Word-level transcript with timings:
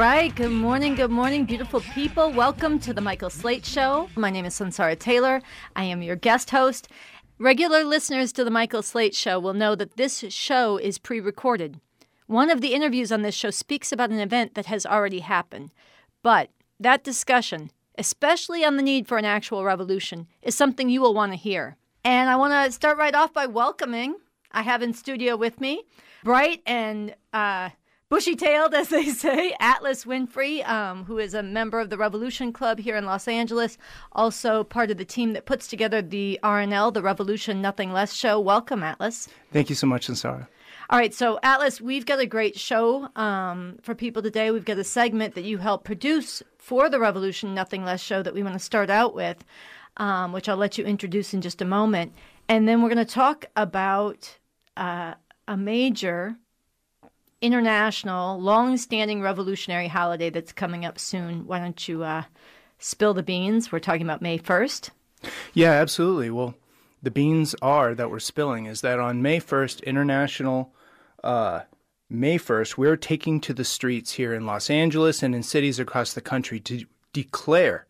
Right. 0.00 0.34
Good 0.34 0.52
morning. 0.52 0.94
Good 0.94 1.10
morning, 1.10 1.44
beautiful 1.44 1.82
people. 1.92 2.32
Welcome 2.32 2.78
to 2.78 2.94
the 2.94 3.02
Michael 3.02 3.28
Slate 3.28 3.66
Show. 3.66 4.08
My 4.16 4.30
name 4.30 4.46
is 4.46 4.54
Sunsara 4.54 4.98
Taylor. 4.98 5.42
I 5.76 5.84
am 5.84 6.00
your 6.00 6.16
guest 6.16 6.48
host. 6.48 6.88
Regular 7.38 7.84
listeners 7.84 8.32
to 8.32 8.42
the 8.42 8.50
Michael 8.50 8.80
Slate 8.80 9.14
Show 9.14 9.38
will 9.38 9.52
know 9.52 9.74
that 9.74 9.98
this 9.98 10.24
show 10.30 10.78
is 10.78 10.96
pre 10.96 11.20
recorded. 11.20 11.82
One 12.28 12.48
of 12.48 12.62
the 12.62 12.72
interviews 12.72 13.12
on 13.12 13.20
this 13.20 13.34
show 13.34 13.50
speaks 13.50 13.92
about 13.92 14.08
an 14.08 14.20
event 14.20 14.54
that 14.54 14.64
has 14.64 14.86
already 14.86 15.18
happened. 15.18 15.70
But 16.22 16.48
that 16.80 17.04
discussion, 17.04 17.70
especially 17.98 18.64
on 18.64 18.78
the 18.78 18.82
need 18.82 19.06
for 19.06 19.18
an 19.18 19.26
actual 19.26 19.64
revolution, 19.64 20.28
is 20.40 20.54
something 20.54 20.88
you 20.88 21.02
will 21.02 21.12
want 21.12 21.32
to 21.32 21.36
hear. 21.36 21.76
And 22.06 22.30
I 22.30 22.36
want 22.36 22.54
to 22.54 22.72
start 22.72 22.96
right 22.96 23.14
off 23.14 23.34
by 23.34 23.44
welcoming, 23.44 24.16
I 24.50 24.62
have 24.62 24.80
in 24.80 24.94
studio 24.94 25.36
with 25.36 25.60
me, 25.60 25.84
bright 26.24 26.62
and 26.64 27.14
uh, 27.34 27.68
bushy 28.10 28.36
tailed, 28.36 28.74
as 28.74 28.88
they 28.88 29.04
say, 29.08 29.54
Atlas 29.60 30.04
Winfrey, 30.04 30.68
um, 30.68 31.04
who 31.04 31.18
is 31.18 31.32
a 31.32 31.42
member 31.42 31.80
of 31.80 31.88
the 31.88 31.96
Revolution 31.96 32.52
Club 32.52 32.78
here 32.78 32.96
in 32.96 33.06
Los 33.06 33.26
Angeles, 33.26 33.78
also 34.12 34.64
part 34.64 34.90
of 34.90 34.98
the 34.98 35.04
team 35.04 35.32
that 35.32 35.46
puts 35.46 35.66
together 35.66 36.02
the 36.02 36.38
RNL, 36.42 36.92
the 36.92 37.02
Revolution 37.02 37.62
Nothing 37.62 37.92
Less 37.92 38.12
show. 38.12 38.38
Welcome, 38.38 38.82
Atlas. 38.82 39.28
Thank 39.52 39.70
you 39.70 39.76
so 39.76 39.86
much, 39.86 40.06
Sarah. 40.06 40.48
All 40.90 40.98
right, 40.98 41.14
so 41.14 41.38
Atlas, 41.44 41.80
we've 41.80 42.04
got 42.04 42.18
a 42.18 42.26
great 42.26 42.58
show 42.58 43.08
um, 43.14 43.78
for 43.80 43.94
people 43.94 44.22
today. 44.22 44.50
We've 44.50 44.64
got 44.64 44.76
a 44.78 44.84
segment 44.84 45.36
that 45.36 45.44
you 45.44 45.58
helped 45.58 45.84
produce 45.84 46.42
for 46.58 46.90
the 46.90 46.98
Revolution 46.98 47.54
Nothing 47.54 47.84
Less 47.84 48.00
show 48.00 48.24
that 48.24 48.34
we 48.34 48.42
want 48.42 48.54
to 48.54 48.58
start 48.58 48.90
out 48.90 49.14
with, 49.14 49.44
um, 49.98 50.32
which 50.32 50.48
I'll 50.48 50.56
let 50.56 50.76
you 50.76 50.84
introduce 50.84 51.32
in 51.32 51.42
just 51.42 51.62
a 51.62 51.64
moment. 51.64 52.12
And 52.48 52.66
then 52.66 52.82
we're 52.82 52.92
going 52.92 53.06
to 53.06 53.14
talk 53.14 53.44
about 53.54 54.36
uh, 54.76 55.14
a 55.46 55.56
major 55.56 56.36
international, 57.40 58.40
long-standing 58.40 59.22
revolutionary 59.22 59.88
holiday 59.88 60.30
that's 60.30 60.52
coming 60.52 60.84
up 60.84 60.98
soon. 60.98 61.46
Why 61.46 61.58
don't 61.58 61.88
you 61.88 62.02
uh, 62.02 62.24
spill 62.78 63.14
the 63.14 63.22
beans? 63.22 63.72
We're 63.72 63.78
talking 63.78 64.02
about 64.02 64.22
May 64.22 64.38
1st. 64.38 64.90
Yeah, 65.54 65.72
absolutely. 65.72 66.30
Well, 66.30 66.54
the 67.02 67.10
beans 67.10 67.54
are 67.62 67.94
that 67.94 68.10
we're 68.10 68.20
spilling 68.20 68.66
is 68.66 68.80
that 68.80 68.98
on 68.98 69.22
May 69.22 69.40
1st, 69.40 69.84
International 69.84 70.74
uh, 71.24 71.60
May 72.08 72.38
1st, 72.38 72.76
we're 72.76 72.96
taking 72.96 73.40
to 73.42 73.54
the 73.54 73.64
streets 73.64 74.12
here 74.12 74.34
in 74.34 74.46
Los 74.46 74.70
Angeles 74.70 75.22
and 75.22 75.34
in 75.34 75.42
cities 75.42 75.78
across 75.78 76.12
the 76.12 76.20
country 76.20 76.60
to 76.60 76.84
declare 77.12 77.86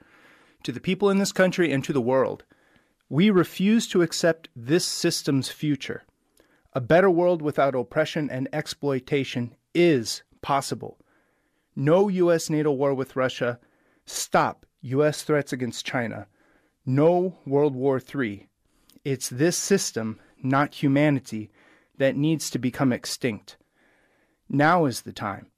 to 0.63 0.73
the 0.73 0.81
people 0.81 1.11
in 1.11 1.19
this 1.19 1.33
country 1.33 1.73
and 1.73 1.83
to 1.85 1.93
the 1.93 2.01
world 2.01 2.45
we 3.11 3.29
refuse 3.29 3.89
to 3.89 4.03
accept 4.03 4.49
this 4.55 4.85
system's 4.85 5.51
future. 5.51 6.05
A 6.73 6.81
better 6.81 7.11
world 7.11 7.43
without 7.43 7.75
oppression 7.75 8.31
and 8.31 8.49
exploitation 8.53 9.57
is 9.75 10.23
possible. 10.41 10.99
No 11.75 12.09
U.S. 12.09 12.49
NATO 12.49 12.71
war 12.71 12.95
with 12.95 13.17
Russia. 13.17 13.59
Stop 14.07 14.67
U.S. 14.83 15.23
threats 15.23 15.53
against 15.53 15.85
China. 15.85 16.27
No 16.87 17.39
World 17.45 17.75
War 17.75 18.01
III. 18.01 18.49
It's 19.05 19.29
this 19.29 19.57
system, 19.57 20.21
not 20.43 20.75
humanity, 20.75 21.51
that 21.99 22.17
needs 22.17 22.51
to 22.51 22.59
become 22.59 22.93
extinct. 22.93 23.57
Now 24.49 24.87
is 24.87 25.03
the 25.03 25.13
time. 25.13 25.49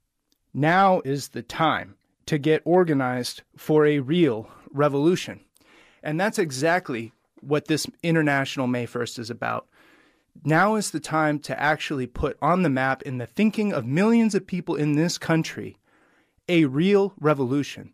Now 0.53 1.01
is 1.05 1.29
the 1.29 1.41
time 1.41 1.95
to 2.25 2.37
get 2.37 2.61
organized 2.65 3.41
for 3.55 3.85
a 3.85 3.99
real 3.99 4.49
revolution. 4.71 5.41
And 6.01 6.19
that's 6.19 6.39
exactly 6.39 7.13
what 7.41 7.67
this 7.67 7.87
International 8.01 8.67
May 8.67 8.87
1st 8.87 9.19
is 9.19 9.29
about. 9.29 9.67
Now 10.43 10.75
is 10.75 10.91
the 10.91 10.99
time 10.99 11.39
to 11.39 11.59
actually 11.59 12.07
put 12.07 12.37
on 12.41 12.63
the 12.63 12.69
map 12.69 13.01
in 13.03 13.17
the 13.17 13.25
thinking 13.25 13.73
of 13.73 13.85
millions 13.85 14.35
of 14.35 14.47
people 14.47 14.75
in 14.75 14.93
this 14.93 15.17
country 15.17 15.77
a 16.49 16.65
real 16.65 17.13
revolution. 17.19 17.93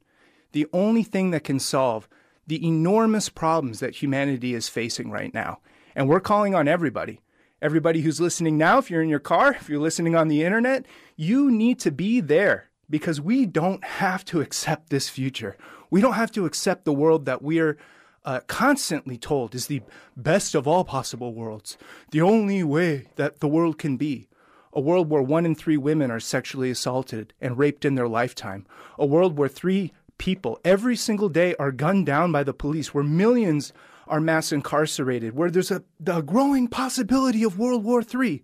The 0.54 0.66
only 0.74 1.04
thing 1.04 1.30
that 1.32 1.44
can 1.44 1.60
solve 1.60 2.10
the 2.48 2.66
enormous 2.66 3.30
problems 3.30 3.80
that 3.80 4.02
humanity 4.02 4.56
is 4.56 4.68
facing 4.68 5.12
right 5.12 5.32
now. 5.34 5.60
And 5.96 6.10
we're 6.10 6.20
calling 6.20 6.56
on 6.56 6.68
everybody 6.68 7.22
everybody 7.62 8.02
who's 8.02 8.22
listening 8.22 8.58
now, 8.58 8.78
if 8.78 8.90
you're 8.90 9.02
in 9.02 9.10
your 9.10 9.20
car, 9.20 9.52
if 9.60 9.70
you're 9.70 9.80
listening 9.80 10.16
on 10.16 10.28
the 10.28 10.44
internet, 10.44 10.86
you 11.16 11.52
need 11.52 11.80
to 11.80 11.92
be 11.92 12.20
there 12.20 12.70
because 12.90 13.22
we 13.22 13.46
don't 13.46 13.84
have 13.84 14.26
to 14.26 14.42
accept 14.42 14.90
this 14.90 15.10
future. 15.10 15.58
We 15.92 16.02
don't 16.02 16.14
have 16.14 16.32
to 16.34 16.46
accept 16.46 16.86
the 16.86 16.94
world 16.94 17.26
that 17.26 17.42
we're 17.42 17.78
uh, 18.25 18.41
constantly 18.47 19.18
told 19.18 19.56
is 19.56 19.68
the 19.68 19.81
best 20.16 20.56
of 20.56 20.68
all 20.68 20.84
possible 20.84 21.34
worlds, 21.34 21.78
the 22.12 22.22
only 22.22 22.63
way 22.63 23.07
that 23.16 23.40
the 23.40 23.47
world 23.47 23.78
can 23.78 23.97
be. 23.97 24.28
A 24.74 24.80
world 24.80 25.09
where 25.09 25.22
one 25.22 25.46
in 25.46 25.56
three 25.56 25.78
women 25.78 26.12
are 26.12 26.19
sexually 26.19 26.69
assaulted 26.69 27.34
and 27.41 27.58
raped 27.58 27.85
in 27.85 27.96
their 27.96 28.08
lifetime. 28.08 28.68
A 29.00 29.06
world 29.06 29.38
where 29.38 29.50
three 29.50 29.94
people 30.18 30.59
every 30.63 30.96
single 30.96 31.29
day 31.29 31.56
are 31.56 31.72
gunned 31.72 32.06
down 32.06 32.31
by 32.31 32.44
the 32.44 32.53
police, 32.53 32.94
where 32.94 33.03
millions 33.03 33.74
are 34.08 34.19
mass 34.19 34.52
incarcerated, 34.52 35.35
where 35.35 35.50
there's 35.50 35.72
a 35.72 35.84
the 36.00 36.22
growing 36.22 36.68
possibility 36.68 37.44
of 37.44 37.58
World 37.58 37.84
War 37.84 38.03
III. 38.03 38.44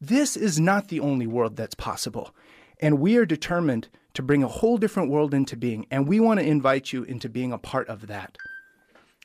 This 0.00 0.36
is 0.36 0.58
not 0.58 0.88
the 0.88 1.00
only 1.00 1.26
world 1.26 1.56
that's 1.56 1.74
possible. 1.74 2.34
And 2.80 2.98
we 2.98 3.16
are 3.16 3.24
determined 3.24 3.88
to 4.14 4.22
bring 4.22 4.42
a 4.42 4.48
whole 4.48 4.76
different 4.76 5.10
world 5.10 5.32
into 5.32 5.56
being. 5.56 5.86
And 5.90 6.08
we 6.08 6.20
want 6.20 6.40
to 6.40 6.46
invite 6.46 6.92
you 6.92 7.04
into 7.04 7.28
being 7.28 7.52
a 7.52 7.58
part 7.58 7.88
of 7.88 8.08
that. 8.08 8.36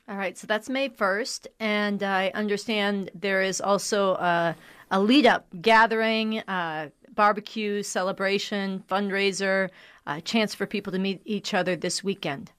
All 0.08 0.16
right, 0.16 0.38
so 0.38 0.46
that's 0.46 0.70
May 0.70 0.88
1st. 0.88 1.48
And 1.60 2.02
I 2.02 2.30
understand 2.32 3.10
there 3.14 3.42
is 3.42 3.60
also 3.60 4.14
a, 4.14 4.56
a 4.90 5.00
lead 5.00 5.26
up 5.26 5.46
gathering, 5.60 6.38
uh, 6.48 6.88
barbecue, 7.14 7.82
celebration, 7.82 8.82
fundraiser, 8.88 9.68
a 10.06 10.22
chance 10.22 10.54
for 10.54 10.64
people 10.64 10.92
to 10.92 10.98
meet 10.98 11.20
each 11.26 11.52
other 11.52 11.76
this 11.76 12.02
weekend. 12.02 12.52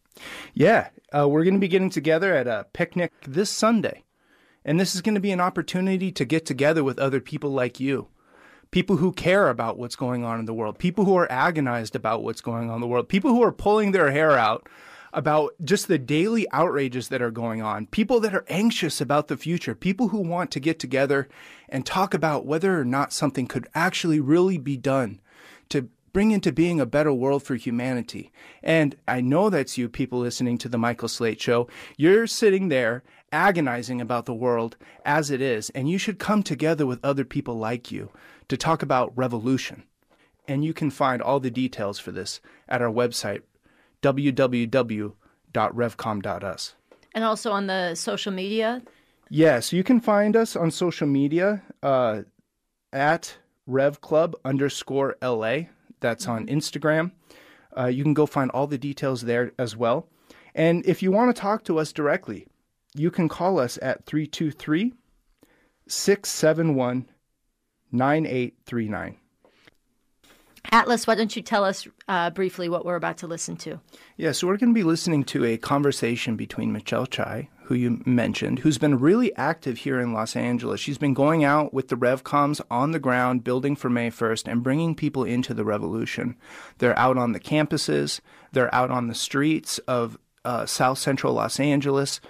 Yeah, 0.53 0.89
uh, 1.11 1.27
we're 1.27 1.43
going 1.43 1.55
to 1.55 1.59
be 1.59 1.67
getting 1.67 1.89
together 1.89 2.35
at 2.35 2.45
a 2.45 2.67
picnic 2.71 3.11
this 3.25 3.49
Sunday. 3.49 4.03
And 4.63 4.79
this 4.79 4.93
is 4.93 5.01
going 5.01 5.15
to 5.15 5.21
be 5.21 5.31
an 5.31 5.41
opportunity 5.41 6.11
to 6.11 6.25
get 6.25 6.45
together 6.45 6.83
with 6.83 6.99
other 6.99 7.19
people 7.19 7.49
like 7.49 7.79
you. 7.79 8.09
People 8.69 8.97
who 8.97 9.11
care 9.11 9.49
about 9.49 9.79
what's 9.79 9.95
going 9.95 10.23
on 10.23 10.37
in 10.37 10.45
the 10.45 10.53
world, 10.53 10.77
people 10.77 11.05
who 11.05 11.15
are 11.15 11.31
agonized 11.31 11.95
about 11.95 12.21
what's 12.21 12.41
going 12.41 12.69
on 12.69 12.75
in 12.75 12.81
the 12.81 12.87
world, 12.87 13.09
people 13.09 13.31
who 13.31 13.41
are 13.41 13.51
pulling 13.51 13.91
their 13.91 14.11
hair 14.11 14.37
out 14.37 14.69
about 15.13 15.53
just 15.63 15.87
the 15.87 15.97
daily 15.97 16.45
outrages 16.51 17.07
that 17.09 17.21
are 17.21 17.31
going 17.31 17.61
on, 17.61 17.87
people 17.87 18.19
that 18.19 18.33
are 18.33 18.45
anxious 18.47 19.01
about 19.01 19.27
the 19.27 19.37
future, 19.37 19.75
people 19.75 20.09
who 20.09 20.19
want 20.19 20.51
to 20.51 20.59
get 20.59 20.79
together 20.79 21.27
and 21.67 21.85
talk 21.85 22.13
about 22.13 22.45
whether 22.45 22.79
or 22.79 22.85
not 22.85 23.13
something 23.13 23.47
could 23.47 23.67
actually 23.73 24.19
really 24.19 24.57
be 24.57 24.77
done 24.77 25.19
to 25.69 25.89
bring 26.13 26.31
into 26.31 26.51
being 26.51 26.79
a 26.79 26.85
better 26.85 27.13
world 27.13 27.43
for 27.43 27.55
humanity. 27.55 28.31
And 28.63 28.95
I 29.07 29.21
know 29.21 29.49
that's 29.49 29.77
you, 29.77 29.89
people 29.89 30.19
listening 30.19 30.57
to 30.59 30.69
the 30.69 30.77
Michael 30.77 31.07
Slate 31.07 31.41
Show. 31.41 31.67
You're 31.97 32.27
sitting 32.27 32.69
there 32.69 33.03
agonizing 33.31 34.01
about 34.01 34.25
the 34.25 34.33
world 34.33 34.75
as 35.05 35.29
it 35.29 35.41
is, 35.41 35.69
and 35.71 35.89
you 35.89 35.97
should 35.97 36.19
come 36.19 36.41
together 36.43 36.85
with 36.85 36.99
other 37.03 37.25
people 37.25 37.57
like 37.57 37.91
you 37.91 38.09
to 38.47 38.57
talk 38.57 38.81
about 38.81 39.15
revolution. 39.15 39.83
And 40.47 40.65
you 40.65 40.73
can 40.73 40.89
find 40.89 41.21
all 41.21 41.39
the 41.39 41.51
details 41.51 41.99
for 41.99 42.11
this 42.11 42.41
at 42.67 42.81
our 42.81 42.91
website, 42.91 43.43
www.revcom.us. 44.01 46.75
And 47.15 47.23
also 47.23 47.51
on 47.51 47.65
the 47.67 47.95
social 47.95 48.31
media? 48.31 48.81
Yes, 49.29 49.73
you 49.73 49.83
can 49.83 49.99
find 49.99 50.35
us 50.35 50.55
on 50.55 50.71
social 50.71 51.07
media 51.07 51.61
uh, 51.83 52.21
at 52.91 53.37
RevClub 53.69 54.33
underscore 54.43 55.15
LA. 55.21 55.67
That's 55.99 56.27
on 56.27 56.47
Instagram. 56.47 57.11
Uh, 57.77 57.85
you 57.85 58.03
can 58.03 58.13
go 58.13 58.25
find 58.25 58.49
all 58.51 58.67
the 58.67 58.77
details 58.77 59.21
there 59.21 59.51
as 59.59 59.77
well. 59.77 60.07
And 60.55 60.85
if 60.85 61.03
you 61.03 61.11
want 61.11 61.35
to 61.35 61.39
talk 61.39 61.63
to 61.65 61.77
us 61.77 61.93
directly, 61.93 62.47
you 62.95 63.11
can 63.11 63.29
call 63.29 63.59
us 63.59 63.77
at 63.81 64.05
323 64.05 64.93
671 65.87 67.09
9839. 67.91 69.17
Atlas, 70.71 71.07
why 71.07 71.15
don't 71.15 71.35
you 71.35 71.41
tell 71.41 71.63
us 71.63 71.87
uh, 72.07 72.29
briefly 72.29 72.69
what 72.69 72.85
we're 72.85 72.95
about 72.95 73.17
to 73.17 73.27
listen 73.27 73.55
to? 73.57 73.79
Yeah, 74.17 74.31
so 74.31 74.47
we're 74.47 74.57
going 74.57 74.73
to 74.73 74.79
be 74.79 74.83
listening 74.83 75.23
to 75.25 75.45
a 75.45 75.57
conversation 75.57 76.35
between 76.35 76.71
Michelle 76.71 77.07
Chai, 77.07 77.49
who 77.63 77.75
you 77.75 78.01
mentioned, 78.05 78.59
who's 78.59 78.77
been 78.77 78.99
really 78.99 79.35
active 79.35 79.79
here 79.79 79.99
in 79.99 80.13
Los 80.13 80.35
Angeles. 80.35 80.79
She's 80.79 80.97
been 80.97 81.13
going 81.13 81.43
out 81.43 81.73
with 81.73 81.87
the 81.87 81.95
RevComs 81.97 82.61
on 82.69 82.91
the 82.91 82.99
ground, 82.99 83.43
building 83.43 83.75
for 83.75 83.89
May 83.89 84.11
1st, 84.11 84.47
and 84.47 84.63
bringing 84.63 84.95
people 84.95 85.23
into 85.23 85.53
the 85.53 85.65
revolution. 85.65 86.35
They're 86.77 86.97
out 86.97 87.17
on 87.17 87.31
the 87.31 87.39
campuses, 87.39 88.19
they're 88.51 88.73
out 88.73 88.91
on 88.91 89.07
the 89.07 89.15
streets 89.15 89.79
of 89.79 90.17
uh, 90.45 90.65
South 90.65 90.97
Central 90.97 91.33
Los 91.33 91.59
Angeles, 91.59 92.21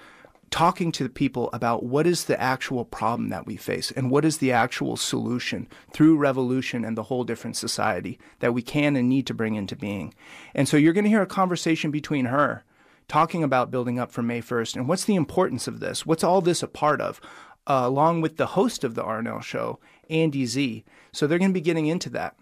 talking 0.51 0.91
to 0.91 1.03
the 1.03 1.09
people 1.09 1.49
about 1.53 1.83
what 1.83 2.07
is 2.07 2.25
the 2.25 2.39
actual 2.39 2.85
problem 2.85 3.29
that 3.29 3.45
we 3.45 3.55
face 3.55 3.91
and 3.91 4.09
what 4.09 4.25
is 4.25 4.37
the 4.37 4.51
actual 4.51 4.97
solution 4.97 5.67
through 5.93 6.17
revolution 6.17 6.83
and 6.83 6.97
the 6.97 7.03
whole 7.03 7.23
different 7.23 7.55
society 7.55 8.19
that 8.39 8.53
we 8.53 8.61
can 8.61 8.95
and 8.95 9.09
need 9.09 9.27
to 9.27 9.33
bring 9.33 9.55
into 9.55 9.75
being. 9.75 10.13
And 10.55 10.67
so 10.67 10.77
you're 10.77 10.93
going 10.93 11.03
to 11.03 11.09
hear 11.09 11.21
a 11.21 11.27
conversation 11.27 11.91
between 11.91 12.25
her 12.25 12.63
talking 13.07 13.43
about 13.43 13.71
building 13.71 13.99
up 13.99 14.11
for 14.11 14.21
May 14.21 14.41
1st 14.41 14.75
and 14.75 14.87
what's 14.87 15.05
the 15.05 15.15
importance 15.15 15.67
of 15.67 15.79
this? 15.79 16.05
What's 16.05 16.23
all 16.23 16.41
this 16.41 16.63
a 16.63 16.67
part 16.67 17.01
of? 17.01 17.19
Uh, 17.67 17.81
along 17.83 18.21
with 18.21 18.37
the 18.37 18.47
host 18.47 18.83
of 18.83 18.95
the 18.95 19.03
RNL 19.03 19.43
show, 19.43 19.79
Andy 20.09 20.45
Z. 20.45 20.83
So 21.11 21.27
they're 21.27 21.37
going 21.37 21.51
to 21.51 21.53
be 21.53 21.61
getting 21.61 21.85
into 21.85 22.09
that. 22.11 22.35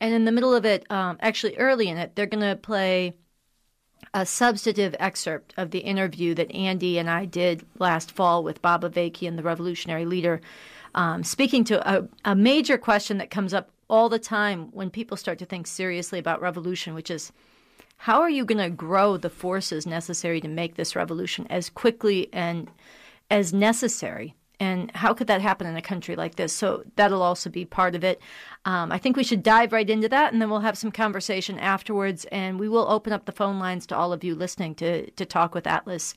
And 0.00 0.14
in 0.14 0.24
the 0.24 0.32
middle 0.32 0.54
of 0.54 0.64
it, 0.64 0.90
um, 0.90 1.18
actually 1.20 1.56
early 1.58 1.88
in 1.88 1.98
it, 1.98 2.16
they're 2.16 2.26
going 2.26 2.48
to 2.48 2.56
play 2.56 3.14
a 4.12 4.26
substantive 4.26 4.94
excerpt 4.98 5.54
of 5.56 5.70
the 5.70 5.78
interview 5.78 6.34
that 6.34 6.52
Andy 6.52 6.98
and 6.98 7.08
I 7.08 7.24
did 7.24 7.64
last 7.78 8.10
fall 8.10 8.42
with 8.42 8.62
Bob 8.62 8.82
Avakian, 8.82 9.36
the 9.36 9.42
revolutionary 9.42 10.04
leader, 10.04 10.40
um, 10.94 11.22
speaking 11.22 11.62
to 11.64 11.88
a, 11.88 12.08
a 12.24 12.34
major 12.34 12.76
question 12.76 13.18
that 13.18 13.30
comes 13.30 13.54
up 13.54 13.70
all 13.88 14.08
the 14.08 14.18
time 14.18 14.68
when 14.72 14.90
people 14.90 15.16
start 15.16 15.38
to 15.38 15.46
think 15.46 15.66
seriously 15.66 16.18
about 16.18 16.40
revolution, 16.40 16.94
which 16.94 17.10
is 17.10 17.32
how 17.98 18.20
are 18.20 18.30
you 18.30 18.44
going 18.44 18.58
to 18.58 18.70
grow 18.70 19.16
the 19.16 19.30
forces 19.30 19.86
necessary 19.86 20.40
to 20.40 20.48
make 20.48 20.74
this 20.74 20.96
revolution 20.96 21.46
as 21.50 21.68
quickly 21.68 22.28
and 22.32 22.70
as 23.30 23.52
necessary? 23.52 24.34
And 24.60 24.94
how 24.94 25.14
could 25.14 25.26
that 25.26 25.40
happen 25.40 25.66
in 25.66 25.74
a 25.76 25.82
country 25.82 26.14
like 26.14 26.36
this? 26.36 26.52
So 26.52 26.84
that'll 26.96 27.22
also 27.22 27.48
be 27.48 27.64
part 27.64 27.94
of 27.94 28.04
it. 28.04 28.20
Um, 28.66 28.92
I 28.92 28.98
think 28.98 29.16
we 29.16 29.24
should 29.24 29.42
dive 29.42 29.72
right 29.72 29.88
into 29.88 30.08
that, 30.10 30.32
and 30.32 30.40
then 30.40 30.50
we'll 30.50 30.60
have 30.60 30.78
some 30.78 30.92
conversation 30.92 31.58
afterwards. 31.58 32.26
And 32.26 32.60
we 32.60 32.68
will 32.68 32.86
open 32.88 33.12
up 33.12 33.24
the 33.24 33.32
phone 33.32 33.58
lines 33.58 33.86
to 33.86 33.96
all 33.96 34.12
of 34.12 34.22
you 34.22 34.34
listening 34.34 34.74
to 34.76 35.10
to 35.10 35.24
talk 35.24 35.54
with 35.54 35.66
Atlas 35.66 36.14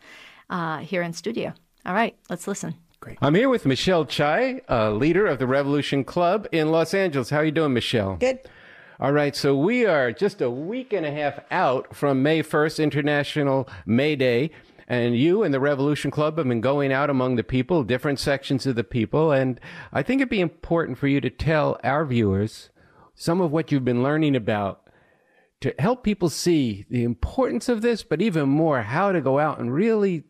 uh, 0.49 0.79
here 0.79 1.01
in 1.01 1.13
studio. 1.13 1.53
All 1.85 1.93
right, 1.93 2.15
let's 2.29 2.47
listen. 2.47 2.75
Great. 2.99 3.17
I'm 3.21 3.35
here 3.35 3.49
with 3.49 3.65
Michelle 3.65 4.05
Chai, 4.05 4.61
uh, 4.69 4.91
leader 4.91 5.25
of 5.25 5.39
the 5.39 5.47
Revolution 5.47 6.03
Club 6.03 6.47
in 6.51 6.69
Los 6.69 6.93
Angeles. 6.93 7.29
How 7.29 7.39
are 7.39 7.45
you 7.45 7.51
doing, 7.51 7.73
Michelle? 7.73 8.15
Good. 8.15 8.39
All 8.99 9.11
right, 9.11 9.35
so 9.35 9.57
we 9.57 9.85
are 9.85 10.13
just 10.13 10.41
a 10.41 10.49
week 10.49 10.93
and 10.93 11.05
a 11.05 11.11
half 11.11 11.39
out 11.51 11.93
from 11.93 12.23
May 12.23 12.41
1st, 12.41 12.81
International 12.81 13.67
May 13.85 14.15
Day. 14.15 14.51
And 14.93 15.17
you 15.17 15.41
and 15.43 15.53
the 15.53 15.59
Revolution 15.59 16.11
Club 16.11 16.37
have 16.37 16.47
been 16.47 16.61
going 16.61 16.93
out 16.93 17.09
among 17.09 17.35
the 17.35 17.43
people, 17.43 17.83
different 17.83 18.19
sections 18.19 18.67
of 18.67 18.75
the 18.75 18.83
people. 18.83 19.31
And 19.31 19.59
I 19.91 20.03
think 20.03 20.21
it'd 20.21 20.29
be 20.29 20.39
important 20.39 20.97
for 20.97 21.07
you 21.07 21.19
to 21.21 21.29
tell 21.29 21.79
our 21.83 22.05
viewers 22.05 22.69
some 23.15 23.41
of 23.41 23.51
what 23.51 23.71
you've 23.71 23.85
been 23.85 24.03
learning 24.03 24.35
about 24.35 24.87
to 25.61 25.73
help 25.79 26.03
people 26.03 26.29
see 26.29 26.85
the 26.89 27.03
importance 27.03 27.69
of 27.69 27.81
this, 27.81 28.03
but 28.03 28.21
even 28.21 28.49
more, 28.49 28.81
how 28.83 29.11
to 29.11 29.21
go 29.21 29.39
out 29.39 29.59
and 29.59 29.73
really 29.73 30.25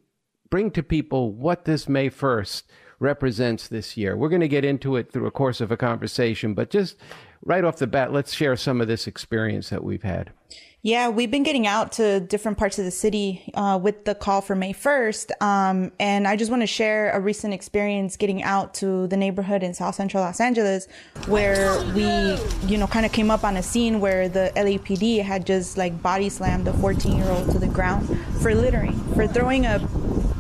bring 0.50 0.72
to 0.72 0.84
people 0.84 1.34
what 1.34 1.66
this 1.66 1.90
May 1.90 2.10
1st 2.10 2.64
represents 3.00 3.68
this 3.68 3.98
year. 3.98 4.16
We're 4.16 4.30
going 4.30 4.42
to 4.42 4.48
get 4.48 4.64
into 4.64 4.96
it 4.96 5.12
through 5.12 5.28
a 5.28 5.32
course 5.32 5.60
of 5.60 5.72
a 5.72 5.78
conversation, 5.78 6.54
but 6.54 6.70
just 6.70 6.96
right 7.44 7.66
off 7.66 7.78
the 7.78 7.88
bat, 7.88 8.14
let's 8.14 8.34
share 8.34 8.56
some 8.56 8.80
of 8.80 8.88
this 8.88 9.08
experience 9.08 9.70
that 9.70 9.84
we've 9.84 10.04
had. 10.04 10.32
Yeah, 10.86 11.08
we've 11.08 11.32
been 11.32 11.44
getting 11.44 11.66
out 11.66 11.94
to 11.94 12.20
different 12.20 12.58
parts 12.58 12.78
of 12.78 12.84
the 12.84 12.92
city 12.92 13.42
uh, 13.54 13.80
with 13.82 14.04
the 14.04 14.14
call 14.14 14.42
for 14.42 14.54
May 14.54 14.74
1st. 14.74 15.32
Um, 15.42 15.94
and 15.98 16.28
I 16.28 16.36
just 16.36 16.52
want 16.52 16.62
to 16.62 16.68
share 16.68 17.12
a 17.12 17.22
recent 17.22 17.54
experience 17.54 18.18
getting 18.18 18.44
out 18.44 18.74
to 18.76 19.08
the 19.08 19.16
neighborhood 19.16 19.64
in 19.64 19.74
South 19.74 19.96
Central 19.96 20.22
Los 20.22 20.42
Angeles 20.42 20.90
where 21.28 21.82
we, 21.94 22.04
you 22.68 22.78
know, 22.78 22.88
kind 22.88 23.06
of 23.06 23.14
came 23.14 23.32
up 23.32 23.46
on 23.46 23.56
a 23.56 23.64
scene 23.64 24.02
where 24.02 24.28
the 24.28 24.52
LAPD 24.58 25.24
had 25.24 25.46
just 25.46 25.78
like 25.78 26.02
body 26.02 26.28
slammed 26.28 26.68
a 26.68 26.74
14 26.74 27.16
year 27.16 27.30
old 27.30 27.50
to 27.52 27.60
the 27.60 27.68
ground 27.68 28.06
for 28.42 28.54
littering, 28.54 28.92
for 29.14 29.26
throwing 29.26 29.66
a 29.66 29.80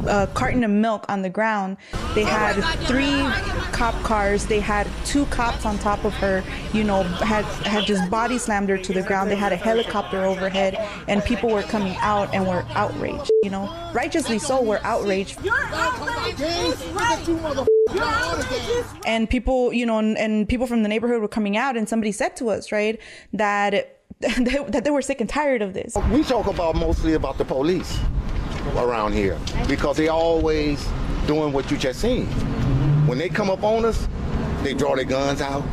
a 0.08 0.28
carton 0.34 0.64
of 0.64 0.72
milk 0.72 1.06
on 1.10 1.22
the 1.22 1.30
ground. 1.30 1.78
They 2.14 2.24
had 2.24 2.54
three 2.88 3.24
cop 3.72 3.96
cars. 4.04 4.46
They 4.46 4.60
had 4.60 4.88
two 5.06 5.26
cops 5.28 5.66
on 5.66 5.78
top 5.80 6.04
of 6.04 6.14
her. 6.16 6.44
You 6.74 6.84
know, 6.84 7.04
had 7.04 7.46
had 7.66 7.86
just 7.86 8.10
body 8.10 8.38
slammed 8.38 8.70
her 8.70 8.78
to 8.78 8.94
the 8.94 9.02
ground. 9.02 9.32
They 9.32 9.36
had 9.36 9.54
a 9.54 9.58
helicopter 9.58 10.24
overhead, 10.34 10.76
and 11.08 11.24
people 11.24 11.50
were 11.50 11.64
coming 11.64 11.96
out 11.98 12.34
and 12.34 12.48
were 12.48 12.66
outraged. 12.72 13.32
You 13.44 13.50
know, 13.50 13.92
righteously 13.94 14.40
so, 14.40 14.62
were 14.62 14.80
outraged. 14.84 15.40
And 19.06 19.30
people, 19.30 19.74
you 19.74 19.86
know, 19.86 20.00
and, 20.00 20.18
and 20.18 20.48
people 20.48 20.68
from 20.68 20.84
the 20.84 20.90
neighborhood 20.90 21.22
were 21.22 21.28
coming 21.28 21.58
out, 21.58 21.78
and 21.78 21.88
somebody 21.88 22.12
said 22.12 22.36
to 22.38 22.50
us, 22.50 22.72
right, 22.72 23.00
that 23.34 24.00
that 24.22 24.84
they 24.84 24.90
were 24.90 25.02
sick 25.02 25.20
and 25.20 25.30
tired 25.30 25.62
of 25.62 25.74
this. 25.74 25.98
We 26.12 26.24
talk 26.24 26.48
about 26.48 26.76
mostly 26.76 27.14
about 27.14 27.38
the 27.38 27.46
police 27.46 28.00
around 28.78 29.14
here 29.14 29.38
because 29.68 29.98
they 29.98 30.08
always 30.08 30.88
doing 31.28 31.52
what 31.52 31.70
you 31.70 31.78
just 31.78 32.00
seen. 32.00 32.26
When 33.06 33.18
they 33.18 33.28
come 33.28 33.50
up 33.50 33.64
on 33.64 33.84
us, 33.84 34.08
they 34.64 34.74
draw 34.74 34.96
their 34.96 35.04
guns 35.04 35.42
out. 35.42 35.64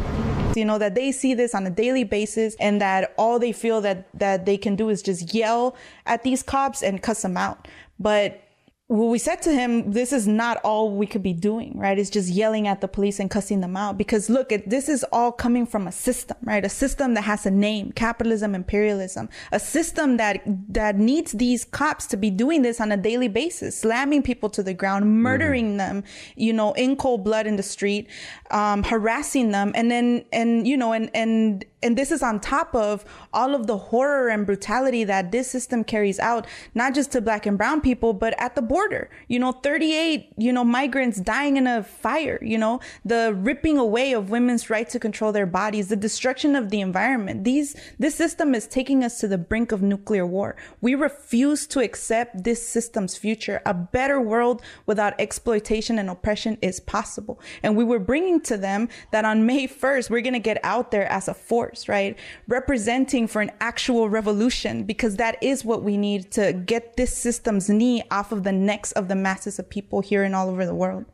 You 0.57 0.65
know 0.65 0.79
that 0.79 0.95
they 0.95 1.13
see 1.13 1.35
this 1.35 1.55
on 1.55 1.67
a 1.67 1.71
daily 1.71 2.05
basis, 2.05 2.57
and 2.61 2.81
that 2.81 3.15
all 3.17 3.39
they 3.39 3.53
feel 3.53 3.81
that 3.83 4.09
that 4.15 4.47
they 4.47 4.57
can 4.57 4.77
do 4.77 4.89
is 4.89 5.03
just 5.03 5.35
yell 5.35 5.77
at 6.07 6.23
these 6.23 6.43
cops 6.43 6.83
and 6.83 7.03
cuss 7.03 7.23
them 7.23 7.37
out. 7.37 7.69
But 7.99 8.43
well, 8.91 9.09
we 9.09 9.21
said 9.21 9.41
to 9.43 9.53
him, 9.53 9.93
this 9.93 10.13
is 10.13 10.27
not 10.27 10.57
all 10.65 10.91
we 10.91 11.07
could 11.07 11.23
be 11.23 11.33
doing, 11.33 11.79
right? 11.79 11.97
It's 11.97 12.11
just 12.11 12.29
yelling 12.29 12.67
at 12.67 12.81
the 12.81 12.89
police 12.89 13.21
and 13.21 13.31
cussing 13.31 13.61
them 13.61 13.77
out 13.77 13.97
because 13.97 14.29
look, 14.29 14.51
it, 14.51 14.69
this 14.69 14.89
is 14.89 15.05
all 15.13 15.31
coming 15.31 15.65
from 15.65 15.87
a 15.87 15.93
system, 15.93 16.37
right? 16.43 16.65
A 16.65 16.69
system 16.69 17.15
that 17.15 17.23
has 17.23 17.47
a 17.47 17.53
name, 17.53 17.93
capitalism, 17.93 18.53
imperialism, 18.53 19.29
a 19.53 19.61
system 19.61 20.17
that, 20.17 20.43
that 20.69 20.97
needs 20.97 21.31
these 21.31 21.65
cops 21.65 22.05
to 22.07 22.17
be 22.17 22.31
doing 22.31 22.63
this 22.63 22.81
on 22.81 22.91
a 22.91 22.97
daily 22.97 23.29
basis, 23.29 23.79
slamming 23.79 24.25
people 24.25 24.51
to 24.51 24.61
the 24.61 24.75
ground, 24.75 25.23
murdering 25.23 25.69
mm-hmm. 25.69 25.77
them, 25.77 26.05
you 26.35 26.53
know, 26.53 26.73
in 26.73 26.97
cold 26.97 27.23
blood 27.23 27.47
in 27.47 27.55
the 27.55 27.63
street, 27.63 28.09
um, 28.51 28.83
harassing 28.83 29.51
them. 29.51 29.73
And 29.75 29.91
then, 29.91 30.25
and, 30.33 30.67
you 30.67 30.77
know, 30.77 30.93
and, 30.93 31.11
and, 31.15 31.65
and 31.83 31.97
this 31.97 32.11
is 32.11 32.23
on 32.23 32.41
top 32.41 32.75
of 32.75 33.05
all 33.33 33.55
of 33.55 33.67
the 33.67 33.77
horror 33.77 34.29
and 34.29 34.45
brutality 34.45 35.05
that 35.05 35.33
this 35.33 35.51
system 35.51 35.85
carries 35.85 36.19
out, 36.19 36.47
not 36.75 36.95
just 36.95 37.13
to 37.13 37.21
black 37.21 37.47
and 37.47 37.57
brown 37.57 37.81
people, 37.81 38.13
but 38.13 38.35
at 38.39 38.55
the 38.55 38.63
border. 38.63 39.09
You 39.29 39.39
know, 39.39 39.53
38, 39.53 40.33
you 40.37 40.53
know, 40.53 40.65
migrants 40.65 41.21
dying 41.21 41.57
in 41.57 41.67
a 41.67 41.83
fire, 41.83 42.39
you 42.43 42.59
know, 42.59 42.81
the 43.05 43.35
ripping 43.35 43.79
away 43.79 44.13
of 44.13 44.31
women's 44.31 44.69
right 44.69 44.89
to 44.91 44.99
control 44.99 45.33
their 45.33 45.47
bodies, 45.47 45.89
the 45.89 45.97
destruction 45.97 46.55
of 46.55 46.71
the 46.71 46.81
environment. 46.81 47.45
These, 47.45 47.77
this 47.99 48.15
system 48.15 48.55
is 48.55 48.67
taking 48.67 49.03
us 49.03 49.19
to 49.21 49.29
the 49.29 49.39
brink 49.39 49.73
of 49.73 49.83
nuclear 49.83 50.27
war. 50.27 50.57
We 50.81 50.95
refuse 50.95 51.67
to 51.69 51.81
accept 51.81 52.45
this 52.45 52.67
system's 52.67 53.17
future. 53.17 53.63
A 53.65 53.75
better 53.75 54.21
world 54.21 54.63
without 54.87 55.19
exploitation 55.19 55.99
and 55.99 56.11
oppression 56.11 56.59
is 56.61 56.81
possible. 56.81 57.41
And 57.63 57.77
we 57.77 57.85
were 57.85 57.99
bringing 57.99 58.40
to 58.45 58.57
them 58.57 58.89
that 59.11 59.25
on 59.25 59.47
May 59.47 59.67
1st, 59.67 60.11
we're 60.11 60.21
going 60.21 60.33
to 60.35 60.39
get 60.39 60.59
out 60.63 60.91
there 60.91 61.11
as 61.11 61.29
a 61.29 61.35
force 61.35 61.71
right? 61.89 62.19
Representing 62.49 63.27
for 63.27 63.43
an 63.43 63.51
actual 63.61 64.09
revolution, 64.09 64.85
because 64.85 65.17
that 65.17 65.37
is 65.43 65.65
what 65.65 65.83
we 65.83 65.97
need 65.97 66.31
to 66.33 66.53
get 66.53 66.97
this 66.97 67.17
system's 67.17 67.69
knee 67.69 68.03
off 68.11 68.33
of 68.33 68.45
the 68.45 68.53
necks 68.53 68.93
of 68.93 69.09
the 69.09 69.15
masses 69.15 69.59
of 69.59 69.69
people 69.69 70.01
here 70.01 70.23
and 70.23 70.35
all 70.35 70.49
over 70.49 70.65
the 70.65 70.75
world. 70.75 71.05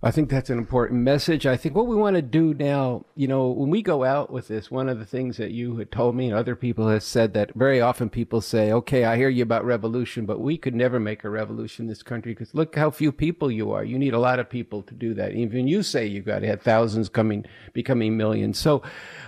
I 0.00 0.12
think 0.12 0.30
that's 0.30 0.48
an 0.48 0.58
important 0.58 1.00
message. 1.00 1.44
I 1.44 1.56
think 1.56 1.74
what 1.74 1.88
we 1.88 1.96
want 1.96 2.14
to 2.14 2.22
do 2.22 2.54
now, 2.54 3.04
you 3.16 3.26
know, 3.26 3.48
when 3.48 3.68
we 3.68 3.82
go 3.82 4.04
out 4.04 4.30
with 4.30 4.46
this, 4.46 4.70
one 4.70 4.88
of 4.88 5.00
the 5.00 5.04
things 5.04 5.38
that 5.38 5.50
you 5.50 5.78
had 5.78 5.90
told 5.90 6.14
me 6.14 6.28
and 6.28 6.36
other 6.36 6.54
people 6.54 6.88
have 6.88 7.02
said 7.02 7.34
that 7.34 7.52
very 7.54 7.80
often 7.80 8.08
people 8.08 8.40
say, 8.40 8.70
okay, 8.70 9.04
I 9.04 9.16
hear 9.16 9.28
you 9.28 9.42
about 9.42 9.64
revolution, 9.64 10.24
but 10.24 10.38
we 10.38 10.56
could 10.56 10.76
never 10.76 11.00
make 11.00 11.24
a 11.24 11.30
revolution 11.30 11.86
in 11.86 11.88
this 11.88 12.04
country 12.04 12.32
because 12.32 12.54
look 12.54 12.76
how 12.76 12.92
few 12.92 13.10
people 13.10 13.50
you 13.50 13.72
are. 13.72 13.82
You 13.82 13.98
need 13.98 14.14
a 14.14 14.20
lot 14.20 14.38
of 14.38 14.48
people 14.48 14.82
to 14.82 14.94
do 14.94 15.14
that. 15.14 15.32
Even 15.32 15.66
you 15.66 15.82
say 15.82 16.06
you've 16.06 16.24
got 16.24 16.40
to 16.40 16.46
have 16.46 16.62
thousands 16.62 17.08
coming, 17.08 17.44
becoming 17.72 18.16
millions. 18.16 18.56
So 18.56 18.82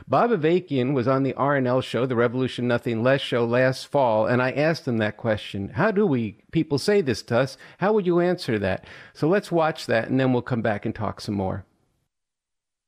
Bob 0.07 0.31
Avakian 0.31 0.95
was 0.95 1.09
on 1.09 1.25
the 1.25 1.33
RNL 1.33 1.83
show, 1.83 2.07
the 2.07 2.15
Revolution 2.15 2.69
Nothing 2.69 3.03
Less 3.03 3.21
show 3.21 3.45
last 3.45 3.89
fall, 3.89 4.27
and 4.27 4.41
I 4.41 4.53
asked 4.53 4.87
him 4.87 4.99
that 4.99 5.17
question. 5.17 5.71
How 5.71 5.91
do 5.91 6.07
we, 6.07 6.37
people 6.53 6.79
say 6.79 7.01
this 7.01 7.23
to 7.23 7.41
us, 7.41 7.59
how 7.79 7.93
would 7.93 8.07
you 8.07 8.21
answer 8.21 8.57
that? 8.61 8.87
So 9.15 9.27
let's 9.27 9.51
watch 9.51 9.87
that 9.87 10.09
and 10.09 10.21
then 10.21 10.33
we'll 10.33 10.43
come 10.43 10.60
back 10.63 10.87
and 10.87 10.95
talk 10.95 11.21
some 11.21 11.35
more. 11.35 11.65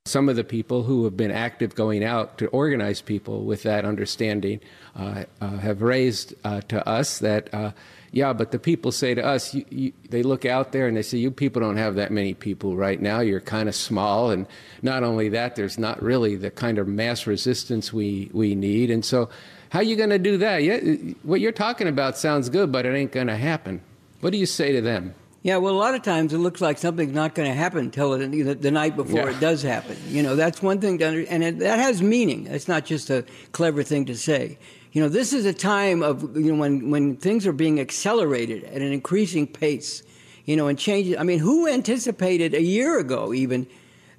Some 0.04 0.28
of 0.28 0.34
the 0.34 0.44
people 0.44 0.82
who 0.82 1.04
have 1.04 1.16
been 1.16 1.30
active 1.30 1.76
going 1.76 2.02
out 2.02 2.38
to 2.38 2.48
organize 2.48 3.00
people 3.00 3.44
with 3.44 3.62
that 3.62 3.84
understanding 3.84 4.60
uh, 4.96 5.24
uh, 5.40 5.58
have 5.58 5.80
raised 5.80 6.34
uh, 6.42 6.60
to 6.62 6.86
us 6.88 7.20
that 7.20 7.52
uh, 7.54 7.70
yeah, 8.12 8.34
but 8.34 8.50
the 8.50 8.58
people 8.58 8.92
say 8.92 9.14
to 9.14 9.24
us, 9.24 9.54
you, 9.54 9.64
you, 9.70 9.92
they 10.10 10.22
look 10.22 10.44
out 10.44 10.72
there 10.72 10.86
and 10.86 10.96
they 10.96 11.02
say, 11.02 11.16
you 11.16 11.30
people 11.30 11.60
don't 11.60 11.78
have 11.78 11.94
that 11.94 12.12
many 12.12 12.34
people 12.34 12.76
right 12.76 13.00
now. 13.00 13.20
You're 13.20 13.40
kind 13.40 13.70
of 13.70 13.74
small. 13.74 14.30
And 14.30 14.46
not 14.82 15.02
only 15.02 15.30
that, 15.30 15.56
there's 15.56 15.78
not 15.78 16.02
really 16.02 16.36
the 16.36 16.50
kind 16.50 16.76
of 16.76 16.86
mass 16.86 17.26
resistance 17.26 17.90
we, 17.90 18.30
we 18.34 18.54
need. 18.54 18.90
And 18.90 19.02
so, 19.02 19.30
how 19.70 19.78
are 19.78 19.84
you 19.84 19.96
going 19.96 20.10
to 20.10 20.18
do 20.18 20.36
that? 20.36 21.16
What 21.22 21.40
you're 21.40 21.52
talking 21.52 21.88
about 21.88 22.18
sounds 22.18 22.50
good, 22.50 22.70
but 22.70 22.84
it 22.84 22.94
ain't 22.94 23.12
going 23.12 23.28
to 23.28 23.36
happen. 23.36 23.80
What 24.20 24.30
do 24.30 24.36
you 24.36 24.44
say 24.44 24.72
to 24.72 24.82
them? 24.82 25.14
Yeah, 25.42 25.56
well, 25.56 25.74
a 25.74 25.76
lot 25.76 25.94
of 25.94 26.02
times 26.02 26.32
it 26.32 26.38
looks 26.38 26.60
like 26.60 26.78
something's 26.78 27.12
not 27.12 27.34
going 27.34 27.48
to 27.48 27.54
happen 27.54 27.80
until 27.80 28.16
the, 28.16 28.54
the 28.54 28.70
night 28.70 28.94
before 28.94 29.28
yeah. 29.28 29.36
it 29.36 29.40
does 29.40 29.62
happen. 29.62 29.96
You 30.06 30.22
know, 30.22 30.36
that's 30.36 30.62
one 30.62 30.80
thing 30.80 30.98
to 30.98 31.04
under, 31.04 31.24
and 31.28 31.42
it, 31.42 31.58
that 31.58 31.80
has 31.80 32.00
meaning. 32.00 32.46
It's 32.46 32.68
not 32.68 32.84
just 32.84 33.10
a 33.10 33.24
clever 33.50 33.82
thing 33.82 34.04
to 34.06 34.16
say 34.16 34.58
you 34.92 35.00
know, 35.00 35.08
this 35.08 35.32
is 35.32 35.46
a 35.46 35.54
time 35.54 36.02
of, 36.02 36.36
you 36.36 36.52
know, 36.52 36.60
when, 36.60 36.90
when 36.90 37.16
things 37.16 37.46
are 37.46 37.52
being 37.52 37.80
accelerated 37.80 38.64
at 38.64 38.82
an 38.82 38.92
increasing 38.92 39.46
pace, 39.46 40.02
you 40.44 40.54
know, 40.54 40.68
and 40.68 40.78
changes. 40.78 41.16
I 41.18 41.22
mean, 41.22 41.38
who 41.38 41.66
anticipated 41.66 42.52
a 42.54 42.60
year 42.60 42.98
ago 42.98 43.32
even 43.32 43.66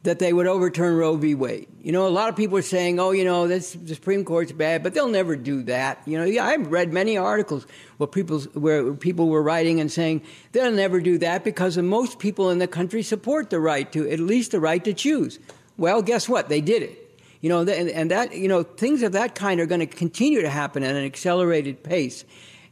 that 0.03 0.19
they 0.19 0.33
would 0.33 0.47
overturn 0.47 0.95
Roe 0.97 1.15
v. 1.15 1.33
Wade? 1.33 1.67
You 1.81 1.91
know, 1.91 2.07
a 2.07 2.09
lot 2.09 2.29
of 2.29 2.35
people 2.35 2.57
are 2.57 2.61
saying, 2.61 2.99
oh, 2.99 3.11
you 3.11 3.23
know, 3.23 3.47
this, 3.47 3.73
the 3.73 3.95
Supreme 3.95 4.23
Court's 4.23 4.51
bad, 4.51 4.83
but 4.83 4.93
they'll 4.93 5.07
never 5.07 5.35
do 5.35 5.63
that. 5.63 6.01
You 6.05 6.17
know, 6.17 6.25
yeah, 6.25 6.45
I've 6.45 6.71
read 6.71 6.93
many 6.93 7.17
articles 7.17 7.65
where 7.97 8.07
people, 8.07 8.39
where 8.53 8.93
people 8.93 9.29
were 9.29 9.41
writing 9.41 9.79
and 9.79 9.91
saying 9.91 10.21
they'll 10.51 10.71
never 10.71 10.99
do 10.99 11.17
that 11.19 11.43
because 11.43 11.77
most 11.77 12.19
people 12.19 12.49
in 12.51 12.59
the 12.59 12.67
country 12.67 13.01
support 13.01 13.49
the 13.49 13.59
right 13.59 13.91
to, 13.93 14.09
at 14.09 14.19
least 14.19 14.51
the 14.51 14.59
right 14.59 14.83
to 14.83 14.93
choose. 14.93 15.39
Well, 15.77 16.01
guess 16.01 16.29
what? 16.29 16.49
They 16.49 16.61
did 16.61 16.83
it. 16.83 16.99
You 17.41 17.49
know, 17.49 17.61
and 17.61 18.11
that, 18.11 18.33
you 18.33 18.47
know, 18.47 18.63
things 18.63 19.03
of 19.03 19.11
that 19.13 19.35
kind 19.35 19.59
are 19.59 19.65
going 19.65 19.81
to 19.81 19.85
continue 19.85 20.41
to 20.41 20.49
happen 20.49 20.81
at 20.81 20.95
an 20.95 21.03
accelerated 21.03 21.83
pace. 21.83 22.23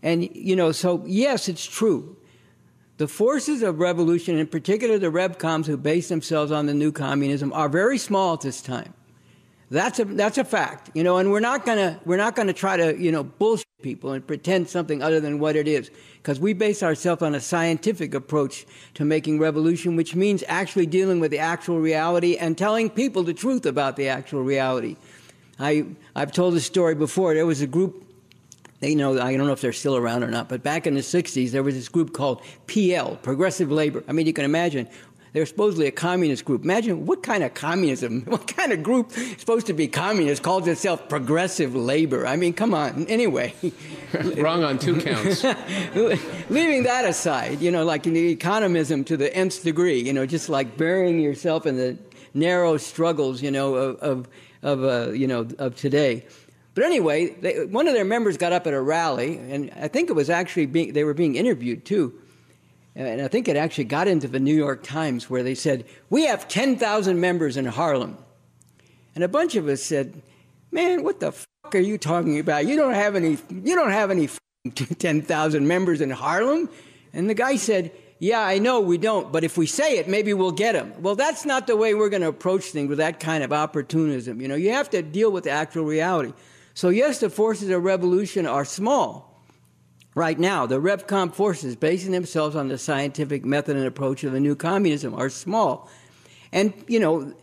And, 0.01 0.33
you 0.33 0.55
know, 0.55 0.71
so 0.71 1.03
yes, 1.05 1.50
it's 1.50 1.65
true. 1.65 2.15
The 3.01 3.08
forces 3.08 3.63
of 3.63 3.79
revolution, 3.79 4.38
in 4.38 4.46
particular 4.46 5.00
the 5.00 5.08
Revcoms 5.08 5.65
who 5.65 5.75
base 5.75 6.08
themselves 6.08 6.51
on 6.51 6.67
the 6.67 6.74
new 6.75 6.91
communism, 6.91 7.51
are 7.51 7.67
very 7.67 7.98
small 7.98 8.36
at 8.36 8.41
this 8.41 8.62
time. 8.62 8.93
That's 9.72 9.98
a, 9.98 10.05
that's 10.05 10.38
a 10.38 10.43
fact, 10.43 10.91
you 10.93 11.03
know, 11.03 11.17
and 11.17 11.31
we're 11.31 11.39
not 11.39 11.65
gonna, 11.65 12.00
we're 12.05 12.17
not 12.17 12.36
gonna 12.36 12.53
try 12.53 12.77
to, 12.77 12.96
you 12.96 13.12
know, 13.12 13.24
bullshit 13.24 13.65
people 13.81 14.12
and 14.12 14.27
pretend 14.27 14.70
something 14.70 15.01
other 15.01 15.20
than 15.20 15.39
what 15.39 15.55
it 15.55 15.67
is. 15.67 15.89
Because 16.17 16.39
we 16.39 16.53
base 16.53 16.84
ourselves 16.84 17.24
on 17.24 17.34
a 17.34 17.39
scientific 17.39 18.13
approach 18.13 18.67
to 18.93 19.03
making 19.03 19.39
revolution, 19.39 19.96
which 19.96 20.13
means 20.13 20.43
actually 20.48 20.86
dealing 20.86 21.20
with 21.20 21.31
the 21.31 21.39
actual 21.39 21.79
reality 21.79 22.38
and 22.38 22.55
telling 22.55 22.88
people 22.88 23.24
the 23.24 23.34
truth 23.34 23.65
about 23.65 23.96
the 23.96 24.10
actual 24.10 24.43
reality. 24.43 24.96
I, 25.58 25.88
I've 26.15 26.31
told 26.31 26.53
this 26.53 26.67
story 26.67 26.93
before. 26.93 27.34
There 27.34 27.48
was 27.48 27.62
a 27.62 27.67
group 27.67 28.11
you 28.81 28.95
know, 28.95 29.19
I 29.21 29.35
don't 29.38 29.45
know 29.45 29.53
if 29.53 29.61
they're 29.61 29.73
still 29.73 29.95
around 29.95 30.23
or 30.23 30.27
not, 30.27 30.50
but 30.50 30.63
back 30.63 30.88
in 30.88 30.95
the 30.95 31.01
60s, 31.01 31.51
there 31.51 31.63
was 31.63 31.75
this 31.75 31.88
group 31.88 32.13
called 32.13 32.41
PL, 32.67 33.17
Progressive 33.17 33.71
Labor. 33.71 34.03
I 34.07 34.11
mean, 34.11 34.25
you 34.25 34.33
can 34.33 34.45
imagine 34.45 34.88
they're 35.33 35.45
supposedly 35.45 35.88
a 35.88 35.91
communist 35.91 36.43
group. 36.43 36.63
Imagine 36.63 37.05
what 37.05 37.23
kind 37.23 37.43
of 37.43 37.53
communism, 37.53 38.21
what 38.25 38.47
kind 38.47 38.71
of 38.71 38.83
group 38.83 39.11
supposed 39.11 39.67
to 39.67 39.73
be 39.73 39.88
communist 39.88 40.43
calls 40.43 40.67
itself 40.67 41.07
progressive 41.07 41.75
labor. 41.75 42.27
I 42.27 42.35
mean, 42.35 42.53
come 42.53 42.73
on. 42.73 43.05
Anyway. 43.07 43.53
Wrong 44.35 44.63
on 44.63 44.77
two 44.77 45.00
counts. 45.00 45.43
Leaving 46.50 46.83
that 46.83 47.05
aside, 47.05 47.61
you 47.61 47.71
know, 47.71 47.85
like 47.85 48.05
in 48.07 48.13
the 48.13 48.35
economism 48.35 49.05
to 49.05 49.15
the 49.15 49.33
nth 49.35 49.63
degree, 49.63 50.01
you 50.01 50.11
know, 50.11 50.25
just 50.25 50.50
like 50.50 50.75
burying 50.77 51.19
yourself 51.19 51.65
in 51.65 51.77
the 51.77 51.97
narrow 52.33 52.77
struggles, 52.77 53.41
you 53.41 53.51
know, 53.51 53.75
of, 53.75 53.95
of, 53.97 54.27
of 54.63 54.83
uh, 54.83 55.11
you 55.11 55.27
know, 55.27 55.47
of 55.59 55.75
today. 55.75 56.25
But 56.73 56.85
anyway, 56.85 57.29
they, 57.29 57.65
one 57.65 57.87
of 57.87 57.93
their 57.93 58.05
members 58.05 58.37
got 58.37 58.53
up 58.53 58.65
at 58.65 58.73
a 58.73 58.81
rally, 58.81 59.37
and 59.37 59.71
I 59.75 59.87
think 59.87 60.09
it 60.09 60.13
was 60.13 60.29
actually 60.29 60.67
being, 60.67 60.93
they 60.93 61.03
were 61.03 61.13
being 61.13 61.35
interviewed 61.35 61.85
too 61.85 62.21
and 62.95 63.21
I 63.21 63.27
think 63.27 63.47
it 63.47 63.55
actually 63.55 63.85
got 63.85 64.07
into 64.07 64.27
the 64.27 64.39
New 64.39 64.55
York 64.55 64.83
Times 64.83 65.29
where 65.29 65.43
they 65.43 65.55
said, 65.55 65.85
We 66.09 66.25
have 66.25 66.47
10,000 66.47 67.19
members 67.19 67.55
in 67.55 67.65
Harlem. 67.65 68.17
And 69.15 69.23
a 69.23 69.29
bunch 69.29 69.55
of 69.55 69.67
us 69.67 69.81
said, 69.81 70.21
Man, 70.71 71.03
what 71.03 71.19
the 71.19 71.31
fuck 71.31 71.75
are 71.75 71.79
you 71.79 71.97
talking 71.97 72.39
about? 72.39 72.65
You 72.65 72.75
don't 72.75 72.93
have 72.93 73.15
any, 73.15 73.37
you 73.49 73.75
don't 73.75 73.91
have 73.91 74.11
any 74.11 74.29
10,000 74.73 75.67
members 75.67 76.01
in 76.01 76.09
Harlem? 76.09 76.69
And 77.13 77.29
the 77.29 77.33
guy 77.33 77.55
said, 77.55 77.91
Yeah, 78.19 78.41
I 78.41 78.57
know 78.59 78.81
we 78.81 78.97
don't, 78.97 79.31
but 79.31 79.45
if 79.45 79.57
we 79.57 79.67
say 79.67 79.97
it, 79.97 80.09
maybe 80.09 80.33
we'll 80.33 80.51
get 80.51 80.73
them. 80.73 80.93
Well, 81.01 81.15
that's 81.15 81.45
not 81.45 81.67
the 81.67 81.77
way 81.77 81.93
we're 81.93 82.09
going 82.09 82.23
to 82.23 82.27
approach 82.27 82.65
things 82.65 82.89
with 82.89 82.97
that 82.97 83.21
kind 83.21 83.41
of 83.41 83.53
opportunism. 83.53 84.41
You 84.41 84.49
know, 84.49 84.55
you 84.55 84.73
have 84.73 84.89
to 84.89 85.01
deal 85.01 85.31
with 85.31 85.45
the 85.45 85.51
actual 85.51 85.85
reality. 85.85 86.33
So, 86.81 86.89
yes, 86.89 87.19
the 87.19 87.29
forces 87.29 87.69
of 87.69 87.83
revolution 87.83 88.47
are 88.47 88.65
small 88.65 89.39
right 90.15 90.39
now, 90.39 90.65
the 90.65 90.81
RevCom 90.81 91.31
forces, 91.31 91.75
basing 91.75 92.11
themselves 92.11 92.55
on 92.55 92.69
the 92.69 92.77
scientific 92.79 93.45
method 93.45 93.77
and 93.77 93.85
approach 93.85 94.23
of 94.23 94.31
the 94.31 94.39
new 94.39 94.55
communism, 94.55 95.13
are 95.13 95.29
small. 95.29 95.91
And, 96.51 96.73
you 96.88 97.00
know, 97.00 97.35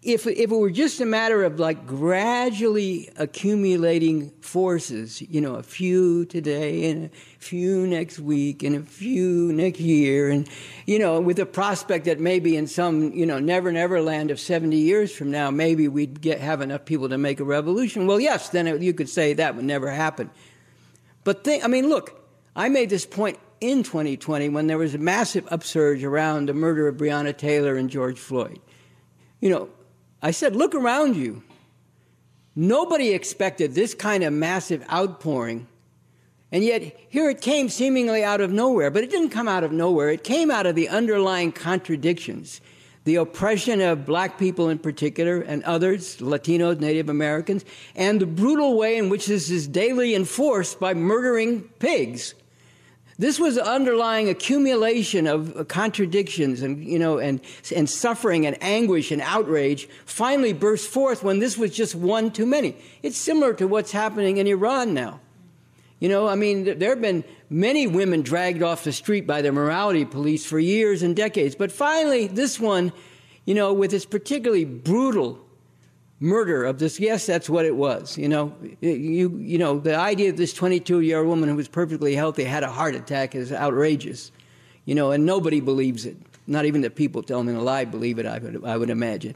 if, 0.00 0.28
if 0.28 0.38
it 0.38 0.48
were 0.50 0.70
just 0.70 1.00
a 1.00 1.06
matter 1.06 1.42
of 1.42 1.58
like 1.58 1.84
gradually 1.84 3.10
accumulating 3.16 4.30
forces, 4.40 5.20
you 5.22 5.40
know, 5.40 5.56
a 5.56 5.62
few 5.62 6.24
today 6.26 6.88
and 6.88 7.06
a 7.06 7.10
few 7.40 7.84
next 7.84 8.20
week 8.20 8.62
and 8.62 8.76
a 8.76 8.82
few 8.82 9.52
next 9.52 9.80
year, 9.80 10.30
and, 10.30 10.48
you 10.86 11.00
know, 11.00 11.20
with 11.20 11.36
the 11.36 11.46
prospect 11.46 12.04
that 12.04 12.20
maybe 12.20 12.56
in 12.56 12.68
some, 12.68 13.12
you 13.12 13.26
know, 13.26 13.40
never 13.40 13.72
never 13.72 14.00
land 14.00 14.30
of 14.30 14.38
70 14.38 14.76
years 14.76 15.12
from 15.12 15.32
now, 15.32 15.50
maybe 15.50 15.88
we'd 15.88 16.20
get, 16.20 16.40
have 16.40 16.60
enough 16.60 16.84
people 16.84 17.08
to 17.08 17.18
make 17.18 17.40
a 17.40 17.44
revolution. 17.44 18.06
Well, 18.06 18.20
yes, 18.20 18.50
then 18.50 18.68
it, 18.68 18.80
you 18.80 18.94
could 18.94 19.08
say 19.08 19.32
that 19.32 19.56
would 19.56 19.64
never 19.64 19.90
happen. 19.90 20.30
But 21.24 21.42
think, 21.42 21.64
I 21.64 21.66
mean, 21.66 21.88
look, 21.88 22.24
I 22.54 22.68
made 22.68 22.88
this 22.88 23.04
point 23.04 23.36
in 23.60 23.82
2020 23.82 24.48
when 24.50 24.68
there 24.68 24.78
was 24.78 24.94
a 24.94 24.98
massive 24.98 25.48
upsurge 25.50 26.04
around 26.04 26.48
the 26.48 26.54
murder 26.54 26.86
of 26.86 26.96
Breonna 26.96 27.36
Taylor 27.36 27.74
and 27.74 27.90
George 27.90 28.20
Floyd. 28.20 28.60
You 29.40 29.50
know, 29.50 29.68
I 30.22 30.30
said, 30.30 30.56
look 30.56 30.74
around 30.74 31.16
you. 31.16 31.42
Nobody 32.56 33.10
expected 33.10 33.74
this 33.74 33.94
kind 33.94 34.24
of 34.24 34.32
massive 34.32 34.84
outpouring. 34.90 35.68
And 36.50 36.64
yet, 36.64 36.98
here 37.08 37.28
it 37.30 37.40
came 37.40 37.68
seemingly 37.68 38.24
out 38.24 38.40
of 38.40 38.50
nowhere. 38.50 38.90
But 38.90 39.04
it 39.04 39.10
didn't 39.10 39.30
come 39.30 39.48
out 39.48 39.64
of 39.64 39.70
nowhere. 39.70 40.08
It 40.10 40.24
came 40.24 40.50
out 40.50 40.66
of 40.66 40.74
the 40.74 40.88
underlying 40.88 41.52
contradictions 41.52 42.60
the 43.08 43.16
oppression 43.16 43.80
of 43.80 44.04
black 44.04 44.38
people 44.38 44.68
in 44.68 44.78
particular 44.78 45.40
and 45.40 45.64
others, 45.64 46.18
Latinos, 46.18 46.78
Native 46.78 47.08
Americans, 47.08 47.64
and 47.96 48.20
the 48.20 48.26
brutal 48.26 48.76
way 48.76 48.98
in 48.98 49.08
which 49.08 49.28
this 49.28 49.48
is 49.48 49.66
daily 49.66 50.14
enforced 50.14 50.78
by 50.78 50.92
murdering 50.92 51.62
pigs. 51.78 52.34
This 53.18 53.40
was 53.40 53.58
underlying 53.58 54.28
accumulation 54.28 55.26
of 55.26 55.56
uh, 55.56 55.64
contradictions 55.64 56.62
and, 56.62 56.84
you 56.84 57.00
know, 57.00 57.18
and, 57.18 57.40
and 57.74 57.90
suffering 57.90 58.46
and 58.46 58.56
anguish 58.62 59.10
and 59.10 59.20
outrage 59.20 59.88
finally 60.06 60.52
burst 60.52 60.88
forth 60.88 61.24
when 61.24 61.40
this 61.40 61.58
was 61.58 61.74
just 61.74 61.96
one 61.96 62.30
too 62.30 62.46
many. 62.46 62.76
It's 63.02 63.18
similar 63.18 63.54
to 63.54 63.66
what's 63.66 63.90
happening 63.90 64.36
in 64.36 64.46
Iran 64.46 64.94
now. 64.94 65.18
You 65.98 66.08
know, 66.08 66.28
I 66.28 66.36
mean, 66.36 66.78
there 66.78 66.90
have 66.90 67.00
been 67.00 67.24
many 67.50 67.88
women 67.88 68.22
dragged 68.22 68.62
off 68.62 68.84
the 68.84 68.92
street 68.92 69.26
by 69.26 69.42
the 69.42 69.50
morality 69.50 70.04
police 70.04 70.46
for 70.46 70.60
years 70.60 71.02
and 71.02 71.16
decades. 71.16 71.56
But 71.56 71.72
finally, 71.72 72.28
this 72.28 72.60
one, 72.60 72.92
you 73.46 73.54
know, 73.54 73.72
with 73.72 73.92
its 73.92 74.04
particularly 74.04 74.64
brutal 74.64 75.44
murder 76.20 76.64
of 76.64 76.78
this, 76.78 76.98
yes, 76.98 77.26
that's 77.26 77.48
what 77.48 77.64
it 77.64 77.76
was. 77.76 78.18
You 78.18 78.28
know, 78.28 78.54
you, 78.80 79.36
you 79.38 79.58
know, 79.58 79.78
the 79.78 79.96
idea 79.96 80.30
of 80.30 80.36
this 80.36 80.52
22 80.52 81.00
year 81.00 81.18
old 81.18 81.28
woman 81.28 81.48
who 81.48 81.56
was 81.56 81.68
perfectly 81.68 82.14
healthy 82.14 82.44
had 82.44 82.62
a 82.62 82.70
heart 82.70 82.94
attack 82.94 83.34
is 83.34 83.52
outrageous. 83.52 84.32
You 84.84 84.94
know, 84.94 85.10
and 85.10 85.26
nobody 85.26 85.60
believes 85.60 86.06
it. 86.06 86.16
Not 86.46 86.64
even 86.64 86.80
the 86.80 86.90
people 86.90 87.22
telling 87.22 87.48
a 87.50 87.62
lie 87.62 87.84
believe 87.84 88.18
it, 88.18 88.26
I 88.26 88.38
would, 88.38 88.64
I 88.64 88.76
would 88.76 88.90
imagine. 88.90 89.34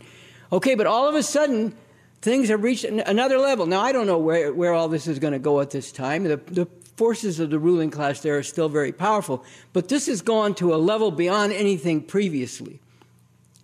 Okay, 0.50 0.74
but 0.74 0.86
all 0.86 1.08
of 1.08 1.14
a 1.14 1.22
sudden, 1.22 1.74
things 2.22 2.48
have 2.48 2.62
reached 2.62 2.84
another 2.84 3.38
level. 3.38 3.66
Now, 3.66 3.80
I 3.80 3.92
don't 3.92 4.06
know 4.06 4.18
where, 4.18 4.52
where 4.52 4.72
all 4.72 4.88
this 4.88 5.06
is 5.06 5.18
going 5.18 5.34
to 5.34 5.38
go 5.38 5.60
at 5.60 5.70
this 5.70 5.92
time. 5.92 6.24
The, 6.24 6.36
the 6.36 6.66
forces 6.96 7.38
of 7.40 7.50
the 7.50 7.58
ruling 7.58 7.90
class 7.90 8.20
there 8.20 8.38
are 8.38 8.42
still 8.42 8.68
very 8.68 8.92
powerful, 8.92 9.44
but 9.72 9.88
this 9.88 10.06
has 10.06 10.22
gone 10.22 10.54
to 10.54 10.74
a 10.74 10.76
level 10.76 11.10
beyond 11.10 11.52
anything 11.52 12.02
previously. 12.02 12.80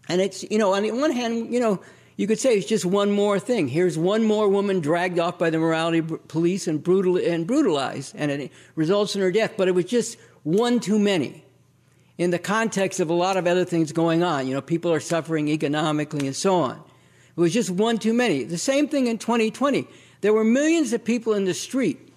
And 0.08 0.20
it's, 0.20 0.42
you 0.50 0.58
know, 0.58 0.74
on 0.74 0.82
the 0.82 0.90
one 0.92 1.12
hand, 1.12 1.52
you 1.52 1.60
know, 1.60 1.80
you 2.18 2.26
could 2.26 2.40
say 2.40 2.56
it's 2.58 2.66
just 2.66 2.84
one 2.84 3.12
more 3.12 3.38
thing. 3.38 3.68
Here's 3.68 3.96
one 3.96 4.24
more 4.24 4.48
woman 4.48 4.80
dragged 4.80 5.20
off 5.20 5.38
by 5.38 5.50
the 5.50 5.58
morality 5.60 6.02
police 6.02 6.66
and, 6.66 6.82
brutal, 6.82 7.16
and 7.16 7.46
brutalized, 7.46 8.12
and 8.18 8.32
it 8.32 8.50
results 8.74 9.14
in 9.14 9.22
her 9.22 9.30
death. 9.30 9.54
But 9.56 9.68
it 9.68 9.70
was 9.70 9.84
just 9.84 10.18
one 10.42 10.80
too 10.80 10.98
many 10.98 11.44
in 12.18 12.30
the 12.30 12.38
context 12.40 12.98
of 12.98 13.08
a 13.08 13.14
lot 13.14 13.36
of 13.36 13.46
other 13.46 13.64
things 13.64 13.92
going 13.92 14.24
on. 14.24 14.48
You 14.48 14.54
know, 14.54 14.60
people 14.60 14.92
are 14.92 14.98
suffering 14.98 15.46
economically 15.46 16.26
and 16.26 16.34
so 16.34 16.56
on. 16.56 16.82
It 17.36 17.40
was 17.40 17.52
just 17.52 17.70
one 17.70 17.98
too 17.98 18.12
many. 18.12 18.42
The 18.42 18.58
same 18.58 18.88
thing 18.88 19.06
in 19.06 19.18
2020. 19.18 19.86
There 20.20 20.32
were 20.32 20.42
millions 20.42 20.92
of 20.92 21.04
people 21.04 21.34
in 21.34 21.44
the 21.44 21.54
street. 21.54 22.12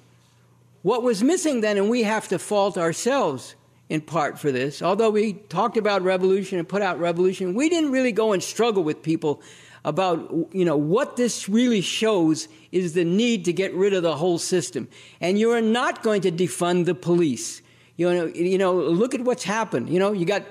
What 0.82 1.04
was 1.04 1.22
missing 1.24 1.62
then, 1.62 1.78
and 1.78 1.92
we 1.92 2.02
have 2.02 2.28
to 2.30 2.40
fault 2.40 2.76
ourselves 2.76 3.54
in 3.88 4.02
part 4.02 4.40
for 4.40 4.52
this, 4.52 4.82
although 4.82 5.12
we 5.12 5.34
talked 5.34 5.78
about 5.78 6.02
revolution 6.02 6.58
and 6.58 6.68
put 6.68 6.82
out 6.82 7.00
revolution, 7.00 7.54
we 7.54 7.70
didn't 7.70 7.92
really 7.92 8.14
go 8.14 8.34
and 8.34 8.42
struggle 8.42 8.84
with 8.84 9.04
people 9.04 9.44
about 9.84 10.32
you 10.52 10.64
know 10.64 10.78
what 10.78 11.16
this 11.16 11.50
really 11.50 11.82
shows 11.82 12.48
is 12.72 12.94
the 12.94 13.04
need 13.04 13.46
to 13.46 13.54
get 13.54 13.74
rid 13.74 13.94
of 13.94 14.04
the 14.04 14.16
whole 14.16 14.38
system 14.38 14.88
and 15.20 15.40
you 15.40 15.52
are 15.52 15.62
not 15.62 16.04
going 16.04 16.22
to 16.22 16.32
defund 16.32 16.86
the 16.86 16.94
police 16.94 17.62
you 17.98 18.12
know 18.12 18.26
you 18.28 18.58
know 18.58 18.74
look 18.74 19.16
at 19.16 19.22
what's 19.22 19.44
happened 19.44 19.90
you 19.90 20.00
know 20.00 20.12
you 20.12 20.26
got 20.26 20.44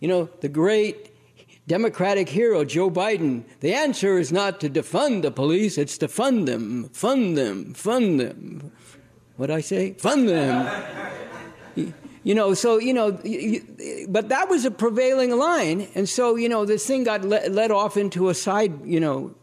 you 0.00 0.08
know 0.08 0.28
the 0.40 0.48
great 0.48 1.10
Democratic 1.66 2.28
hero 2.28 2.62
Joe 2.62 2.90
Biden, 2.90 3.44
the 3.60 3.72
answer 3.72 4.18
is 4.18 4.30
not 4.30 4.60
to 4.60 4.68
defund 4.68 5.22
the 5.22 5.30
police, 5.30 5.78
it's 5.78 5.96
to 5.96 6.08
fund 6.08 6.46
them, 6.46 6.90
fund 6.90 7.38
them, 7.38 7.72
fund 7.72 8.20
them. 8.20 8.70
What 9.36 9.50
I 9.50 9.62
say? 9.62 9.94
Fund 9.94 10.28
them. 10.28 11.13
You 12.24 12.34
know, 12.34 12.54
so, 12.54 12.78
you 12.78 12.94
know, 12.94 13.12
but 14.08 14.30
that 14.30 14.48
was 14.48 14.64
a 14.64 14.70
prevailing 14.70 15.36
line. 15.36 15.86
And 15.94 16.08
so, 16.08 16.36
you 16.36 16.48
know, 16.48 16.64
this 16.64 16.86
thing 16.86 17.04
got 17.04 17.22
let, 17.22 17.52
led 17.52 17.70
off 17.70 17.98
into 17.98 18.30
a 18.30 18.34
side, 18.34 18.84
you 18.86 18.98
know, 18.98 19.34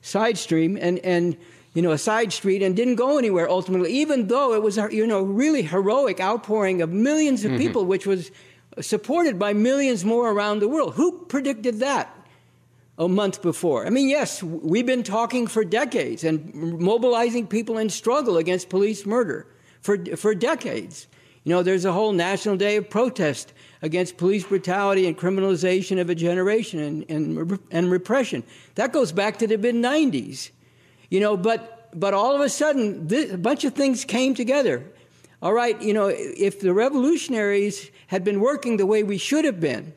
side 0.00 0.38
stream 0.38 0.78
and, 0.80 0.98
and, 1.00 1.36
you 1.74 1.82
know, 1.82 1.90
a 1.90 1.98
side 1.98 2.32
street 2.32 2.62
and 2.62 2.74
didn't 2.74 2.94
go 2.94 3.18
anywhere 3.18 3.48
ultimately, 3.50 3.92
even 3.92 4.28
though 4.28 4.54
it 4.54 4.62
was 4.62 4.78
a, 4.78 4.88
you 4.90 5.06
know, 5.06 5.20
really 5.20 5.60
heroic 5.60 6.18
outpouring 6.18 6.80
of 6.80 6.90
millions 6.90 7.44
of 7.44 7.50
mm-hmm. 7.50 7.60
people, 7.60 7.84
which 7.84 8.06
was 8.06 8.30
supported 8.80 9.38
by 9.38 9.52
millions 9.52 10.02
more 10.02 10.30
around 10.30 10.60
the 10.60 10.68
world. 10.68 10.94
Who 10.94 11.26
predicted 11.26 11.80
that 11.80 12.16
a 12.96 13.08
month 13.08 13.42
before? 13.42 13.86
I 13.86 13.90
mean, 13.90 14.08
yes, 14.08 14.42
we've 14.42 14.86
been 14.86 15.02
talking 15.02 15.46
for 15.46 15.66
decades 15.66 16.24
and 16.24 16.54
mobilizing 16.80 17.46
people 17.46 17.76
in 17.76 17.90
struggle 17.90 18.38
against 18.38 18.70
police 18.70 19.04
murder 19.04 19.46
for, 19.82 20.02
for 20.16 20.34
decades. 20.34 21.08
You 21.46 21.52
know, 21.52 21.62
there's 21.62 21.84
a 21.84 21.92
whole 21.92 22.10
national 22.10 22.56
day 22.56 22.74
of 22.74 22.90
protest 22.90 23.52
against 23.80 24.16
police 24.16 24.42
brutality 24.42 25.06
and 25.06 25.16
criminalization 25.16 26.00
of 26.00 26.10
a 26.10 26.14
generation 26.16 26.80
and, 26.80 27.04
and, 27.08 27.60
and 27.70 27.88
repression. 27.88 28.42
That 28.74 28.92
goes 28.92 29.12
back 29.12 29.38
to 29.38 29.46
the 29.46 29.56
mid 29.56 29.76
90s. 29.76 30.50
You 31.08 31.20
know, 31.20 31.36
but, 31.36 31.88
but 31.94 32.14
all 32.14 32.34
of 32.34 32.40
a 32.40 32.48
sudden, 32.48 33.06
this, 33.06 33.32
a 33.32 33.38
bunch 33.38 33.62
of 33.62 33.74
things 33.74 34.04
came 34.04 34.34
together. 34.34 34.84
All 35.40 35.52
right, 35.52 35.80
you 35.80 35.94
know, 35.94 36.08
if 36.12 36.58
the 36.58 36.74
revolutionaries 36.74 37.92
had 38.08 38.24
been 38.24 38.40
working 38.40 38.76
the 38.76 38.86
way 38.86 39.04
we 39.04 39.16
should 39.16 39.44
have 39.44 39.60
been, 39.60 39.92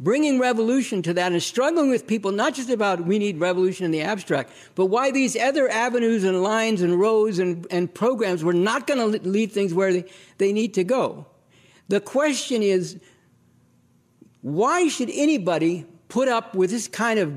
bringing 0.00 0.40
revolution 0.40 1.02
to 1.02 1.14
that 1.14 1.30
and 1.30 1.42
struggling 1.42 1.90
with 1.90 2.06
people, 2.06 2.32
not 2.32 2.54
just 2.54 2.70
about 2.70 3.04
we 3.04 3.18
need 3.18 3.38
revolution 3.38 3.84
in 3.84 3.90
the 3.90 4.00
abstract, 4.00 4.50
but 4.74 4.86
why 4.86 5.10
these 5.10 5.36
other 5.36 5.68
avenues 5.68 6.24
and 6.24 6.42
lines 6.42 6.80
and 6.80 6.98
roads 6.98 7.38
and, 7.38 7.66
and 7.70 7.92
programs 7.92 8.42
were 8.42 8.54
not 8.54 8.86
going 8.86 8.98
to 8.98 9.28
lead 9.28 9.52
things 9.52 9.74
where 9.74 9.92
they, 9.92 10.04
they 10.38 10.52
need 10.52 10.74
to 10.74 10.82
go. 10.82 11.26
The 11.88 12.00
question 12.00 12.62
is 12.62 12.98
why 14.40 14.88
should 14.88 15.10
anybody 15.12 15.84
put 16.08 16.28
up 16.28 16.54
with 16.54 16.70
this 16.70 16.88
kind 16.88 17.20
of 17.20 17.30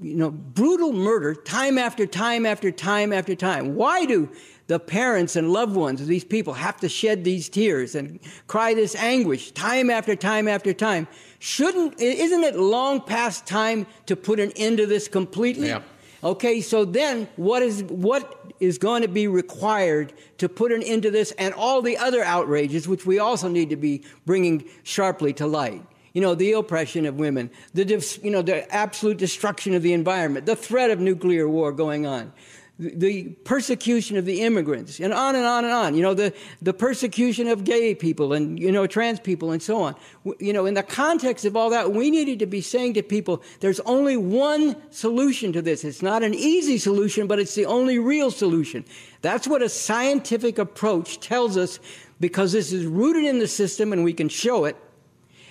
you 0.00 0.16
know 0.16 0.30
brutal 0.30 0.92
murder 0.92 1.34
time 1.34 1.76
after 1.76 2.06
time 2.06 2.46
after 2.46 2.72
time 2.72 3.12
after 3.12 3.36
time 3.36 3.76
why 3.76 4.04
do 4.04 4.28
the 4.68 4.80
parents 4.80 5.36
and 5.36 5.52
loved 5.52 5.76
ones 5.76 6.00
of 6.00 6.06
these 6.06 6.24
people 6.24 6.54
have 6.54 6.78
to 6.78 6.88
shed 6.88 7.24
these 7.24 7.48
tears 7.48 7.94
and 7.94 8.18
cry 8.46 8.74
this 8.74 8.94
anguish 8.96 9.52
time 9.52 9.90
after 9.90 10.16
time 10.16 10.48
after 10.48 10.72
time. 10.72 11.06
Shouldn't, 11.46 12.00
isn't 12.00 12.42
it 12.42 12.56
long 12.56 13.00
past 13.00 13.46
time 13.46 13.86
to 14.06 14.16
put 14.16 14.40
an 14.40 14.50
end 14.56 14.78
to 14.78 14.86
this 14.86 15.06
completely? 15.06 15.68
Yeah. 15.68 15.82
Okay, 16.24 16.60
so 16.60 16.84
then 16.84 17.28
what 17.36 17.62
is, 17.62 17.84
what 17.84 18.52
is 18.58 18.78
going 18.78 19.02
to 19.02 19.08
be 19.08 19.28
required 19.28 20.12
to 20.38 20.48
put 20.48 20.72
an 20.72 20.82
end 20.82 21.04
to 21.04 21.12
this 21.12 21.30
and 21.38 21.54
all 21.54 21.82
the 21.82 21.98
other 21.98 22.20
outrages, 22.24 22.88
which 22.88 23.06
we 23.06 23.20
also 23.20 23.46
need 23.46 23.70
to 23.70 23.76
be 23.76 24.02
bringing 24.24 24.64
sharply 24.82 25.32
to 25.34 25.46
light? 25.46 25.82
you 26.14 26.22
know, 26.22 26.34
the 26.34 26.52
oppression 26.52 27.04
of 27.04 27.16
women, 27.16 27.50
the, 27.74 27.84
you 28.22 28.30
know, 28.30 28.40
the 28.40 28.74
absolute 28.74 29.18
destruction 29.18 29.74
of 29.74 29.82
the 29.82 29.92
environment, 29.92 30.46
the 30.46 30.56
threat 30.56 30.90
of 30.90 30.98
nuclear 30.98 31.46
war 31.46 31.72
going 31.72 32.06
on, 32.06 32.32
the 32.78 33.30
persecution 33.44 34.18
of 34.18 34.26
the 34.26 34.42
immigrants, 34.42 35.00
and 35.00 35.14
on 35.14 35.34
and 35.34 35.46
on 35.46 35.64
and 35.64 35.72
on. 35.72 35.94
You 35.94 36.02
know, 36.02 36.12
the, 36.12 36.34
the 36.60 36.74
persecution 36.74 37.48
of 37.48 37.64
gay 37.64 37.94
people 37.94 38.34
and, 38.34 38.58
you 38.58 38.70
know, 38.70 38.86
trans 38.86 39.18
people 39.18 39.50
and 39.50 39.62
so 39.62 39.80
on. 39.80 39.94
You 40.38 40.52
know, 40.52 40.66
in 40.66 40.74
the 40.74 40.82
context 40.82 41.46
of 41.46 41.56
all 41.56 41.70
that, 41.70 41.92
we 41.92 42.10
needed 42.10 42.38
to 42.40 42.46
be 42.46 42.60
saying 42.60 42.94
to 42.94 43.02
people, 43.02 43.42
there's 43.60 43.80
only 43.80 44.18
one 44.18 44.76
solution 44.90 45.52
to 45.54 45.62
this. 45.62 45.84
It's 45.84 46.02
not 46.02 46.22
an 46.22 46.34
easy 46.34 46.76
solution, 46.76 47.26
but 47.26 47.38
it's 47.38 47.54
the 47.54 47.64
only 47.64 47.98
real 47.98 48.30
solution. 48.30 48.84
That's 49.22 49.48
what 49.48 49.62
a 49.62 49.70
scientific 49.70 50.58
approach 50.58 51.20
tells 51.20 51.56
us 51.56 51.80
because 52.20 52.52
this 52.52 52.72
is 52.72 52.84
rooted 52.84 53.24
in 53.24 53.38
the 53.38 53.48
system 53.48 53.92
and 53.92 54.04
we 54.04 54.12
can 54.12 54.28
show 54.28 54.66
it. 54.66 54.76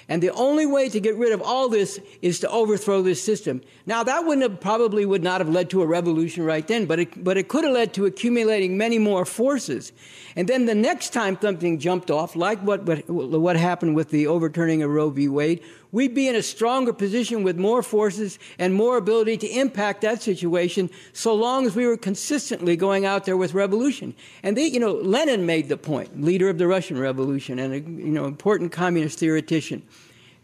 And 0.08 0.22
the 0.22 0.32
only 0.32 0.66
way 0.66 0.88
to 0.90 1.00
get 1.00 1.16
rid 1.16 1.34
of 1.34 1.42
all 1.42 1.68
this 1.68 2.00
is 2.22 2.40
to 2.40 2.50
overthrow 2.50 3.02
this 3.02 3.24
system. 3.24 3.62
Now, 3.88 4.04
that 4.04 4.26
wouldn't 4.26 4.44
have, 4.44 4.60
probably 4.60 5.06
would 5.06 5.24
not 5.24 5.42
have 5.42 5.50
led 5.50 5.72
to 5.72 5.82
a 5.82 5.88
revolution 5.88 6.44
right 6.44 6.68
then, 6.68 6.86
but 6.86 7.00
it, 7.00 7.24
but 7.24 7.38
it 7.38 7.48
could 7.48 7.64
have 7.64 7.74
led 7.74 7.94
to 7.96 8.06
accumulating 8.06 8.78
many 8.78 9.00
more 9.00 9.26
forces. 9.26 9.92
And 10.38 10.50
then 10.50 10.66
the 10.66 10.76
next 10.76 11.14
time 11.14 11.38
something 11.42 11.80
jumped 11.80 12.12
off, 12.12 12.36
like 12.36 12.60
what, 12.60 12.84
what, 12.84 13.08
what 13.08 13.56
happened 13.56 13.96
with 13.96 14.10
the 14.10 14.28
overturning 14.28 14.84
of 14.84 14.92
Roe 14.92 15.10
v. 15.10 15.30
Wade, 15.30 15.64
we'd 15.94 16.14
be 16.14 16.28
in 16.28 16.36
a 16.36 16.44
stronger 16.44 16.92
position 16.92 17.42
with 17.42 17.58
more 17.58 17.82
forces 17.82 18.38
and 18.60 18.74
more 18.74 18.98
ability 18.98 19.38
to 19.38 19.48
impact 19.48 20.02
that 20.02 20.22
situation 20.22 20.90
so 21.14 21.34
long 21.34 21.66
as 21.66 21.74
we 21.74 21.88
were 21.88 21.96
consistently 21.96 22.76
going 22.76 23.06
out 23.06 23.24
there 23.24 23.38
with 23.38 23.54
revolution. 23.54 24.14
And 24.44 24.58
they, 24.58 24.66
you 24.66 24.80
know, 24.80 24.92
Lenin 24.92 25.46
made 25.46 25.70
the 25.70 25.78
point, 25.78 26.22
leader 26.22 26.50
of 26.50 26.58
the 26.58 26.68
Russian 26.68 27.00
Revolution 27.00 27.58
and 27.58 27.74
a 27.74 27.80
you 27.80 28.12
know, 28.12 28.26
important 28.26 28.74
communist 28.74 29.20
theoretician, 29.20 29.84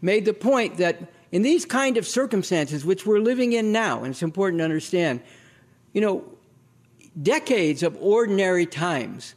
made 0.00 0.24
the 0.24 0.32
point 0.32 0.78
that 0.78 1.12
in 1.32 1.42
these 1.42 1.66
kind 1.66 1.98
of 1.98 2.06
circumstances, 2.06 2.82
which 2.82 3.04
we're 3.04 3.20
living 3.20 3.52
in 3.52 3.72
now, 3.72 3.98
and 3.98 4.12
it's 4.12 4.22
important 4.22 4.60
to 4.60 4.64
understand, 4.64 5.20
you 5.92 6.00
know, 6.00 6.24
decades 7.20 7.82
of 7.82 7.94
ordinary 8.00 8.64
times 8.64 9.34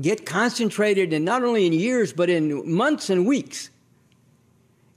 get 0.00 0.26
concentrated 0.26 1.12
in 1.12 1.24
not 1.24 1.42
only 1.42 1.66
in 1.66 1.72
years, 1.72 2.12
but 2.12 2.28
in 2.28 2.70
months 2.70 3.10
and 3.10 3.26
weeks. 3.26 3.70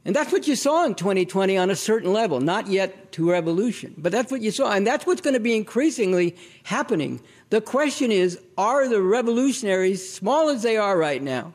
And 0.05 0.15
that's 0.15 0.31
what 0.31 0.47
you 0.47 0.55
saw 0.55 0.85
in 0.85 0.95
2020 0.95 1.57
on 1.57 1.69
a 1.69 1.75
certain 1.75 2.11
level, 2.13 2.39
not 2.39 2.67
yet 2.67 3.11
to 3.11 3.29
revolution, 3.29 3.93
but 3.97 4.11
that's 4.11 4.31
what 4.31 4.41
you 4.41 4.49
saw. 4.49 4.71
And 4.71 4.87
that's 4.87 5.05
what's 5.05 5.21
going 5.21 5.33
to 5.33 5.39
be 5.39 5.55
increasingly 5.55 6.35
happening. 6.63 7.21
The 7.49 7.61
question 7.61 8.11
is 8.11 8.39
are 8.57 8.87
the 8.87 9.01
revolutionaries, 9.01 10.11
small 10.11 10.49
as 10.49 10.63
they 10.63 10.77
are 10.77 10.97
right 10.97 11.21
now, 11.21 11.53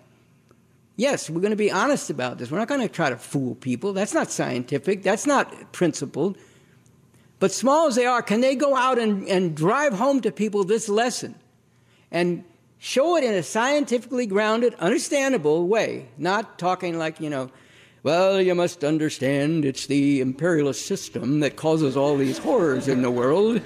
yes, 0.97 1.29
we're 1.29 1.41
going 1.41 1.51
to 1.51 1.57
be 1.57 1.71
honest 1.71 2.11
about 2.11 2.39
this. 2.39 2.51
We're 2.51 2.59
not 2.59 2.69
going 2.69 2.81
to 2.81 2.89
try 2.89 3.11
to 3.11 3.17
fool 3.17 3.55
people. 3.57 3.93
That's 3.93 4.15
not 4.15 4.31
scientific, 4.31 5.03
that's 5.03 5.27
not 5.27 5.73
principled. 5.73 6.39
But 7.41 7.51
small 7.53 7.89
as 7.89 7.97
they 7.97 8.07
are, 8.07 8.23
can 8.23 8.41
they 8.41 8.55
go 8.55 8.77
out 8.77 8.99
and, 8.99 9.27
and 9.29 9.57
drive 9.57 9.95
home 9.95 10.21
to 10.21 10.31
people 10.31 10.65
this 10.65 10.89
lesson 10.89 11.35
and 12.11 12.45
show 12.85 13.17
it 13.17 13.25
in 13.25 13.33
a 13.33 13.43
scientifically 13.43 14.27
grounded, 14.27 14.75
understandable 14.75 15.67
way, 15.67 16.07
not 16.19 16.59
talking 16.59 16.99
like, 16.99 17.19
you 17.19 17.31
know, 17.31 17.51
well, 18.03 18.43
you 18.43 18.55
must 18.55 18.85
understand 18.85 19.65
it's 19.65 19.87
the 19.87 20.21
imperialist 20.21 20.85
system 20.85 21.41
that 21.41 21.57
causes 21.57 21.97
all 21.97 22.19
these 22.19 22.37
horrors 22.37 22.87
in 22.87 23.01
the 23.01 23.11
world. 23.11 23.63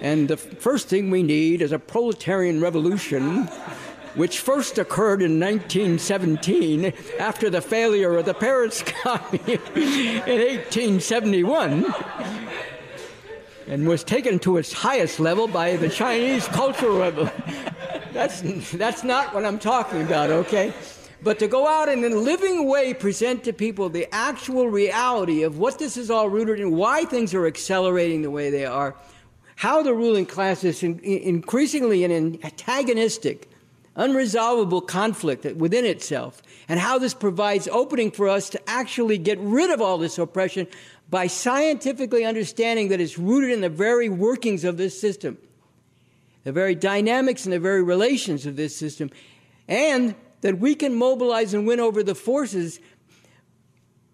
And 0.00 0.28
the 0.28 0.36
first 0.36 0.86
thing 0.86 1.10
we 1.10 1.24
need 1.24 1.60
is 1.60 1.72
a 1.72 1.78
proletarian 1.80 2.60
revolution, 2.60 3.46
which 4.14 4.38
first 4.38 4.78
occurred 4.78 5.22
in 5.22 5.40
1917 5.40 6.92
after 7.18 7.50
the 7.50 7.60
failure 7.60 8.16
of 8.16 8.26
the 8.26 8.34
Paris 8.34 8.80
Commune 8.86 9.60
in 9.74 10.38
1871 10.38 11.92
and 13.66 13.88
was 13.88 14.04
taken 14.04 14.38
to 14.38 14.56
its 14.56 14.72
highest 14.72 15.18
level 15.18 15.48
by 15.48 15.74
the 15.76 15.88
Chinese 15.88 16.46
Cultural 16.46 16.98
Revolution. 16.98 17.71
That's, 18.12 18.40
that's 18.72 19.04
not 19.04 19.34
what 19.34 19.44
I'm 19.44 19.58
talking 19.58 20.02
about, 20.02 20.30
okay? 20.30 20.72
but 21.22 21.38
to 21.38 21.46
go 21.46 21.66
out 21.66 21.88
and 21.88 22.04
in 22.04 22.12
a 22.12 22.16
living 22.16 22.68
way 22.68 22.94
present 22.94 23.44
to 23.44 23.52
people 23.52 23.88
the 23.88 24.12
actual 24.12 24.68
reality 24.68 25.42
of 25.42 25.58
what 25.58 25.78
this 25.78 25.96
is 25.96 26.10
all 26.10 26.28
rooted 26.28 26.58
in, 26.58 26.76
why 26.76 27.04
things 27.04 27.32
are 27.32 27.46
accelerating 27.46 28.22
the 28.22 28.30
way 28.30 28.50
they 28.50 28.66
are, 28.66 28.96
how 29.56 29.82
the 29.82 29.94
ruling 29.94 30.26
class 30.26 30.64
is 30.64 30.82
in, 30.82 30.98
increasingly 31.00 32.04
an 32.04 32.10
antagonistic, 32.42 33.48
unresolvable 33.96 34.84
conflict 34.86 35.44
within 35.56 35.84
itself, 35.84 36.42
and 36.68 36.80
how 36.80 36.98
this 36.98 37.14
provides 37.14 37.68
opening 37.68 38.10
for 38.10 38.28
us 38.28 38.50
to 38.50 38.60
actually 38.68 39.18
get 39.18 39.38
rid 39.38 39.70
of 39.70 39.80
all 39.80 39.98
this 39.98 40.18
oppression 40.18 40.66
by 41.08 41.26
scientifically 41.26 42.24
understanding 42.24 42.88
that 42.88 43.00
it's 43.00 43.18
rooted 43.18 43.50
in 43.50 43.60
the 43.60 43.68
very 43.68 44.08
workings 44.08 44.64
of 44.64 44.76
this 44.76 44.98
system, 44.98 45.38
the 46.44 46.52
very 46.52 46.74
dynamics 46.74 47.44
and 47.44 47.52
the 47.52 47.60
very 47.60 47.82
relations 47.82 48.46
of 48.46 48.56
this 48.56 48.76
system, 48.76 49.10
and 49.68 50.14
that 50.40 50.58
we 50.58 50.74
can 50.74 50.94
mobilize 50.94 51.54
and 51.54 51.66
win 51.66 51.80
over 51.80 52.02
the 52.02 52.14
forces, 52.14 52.80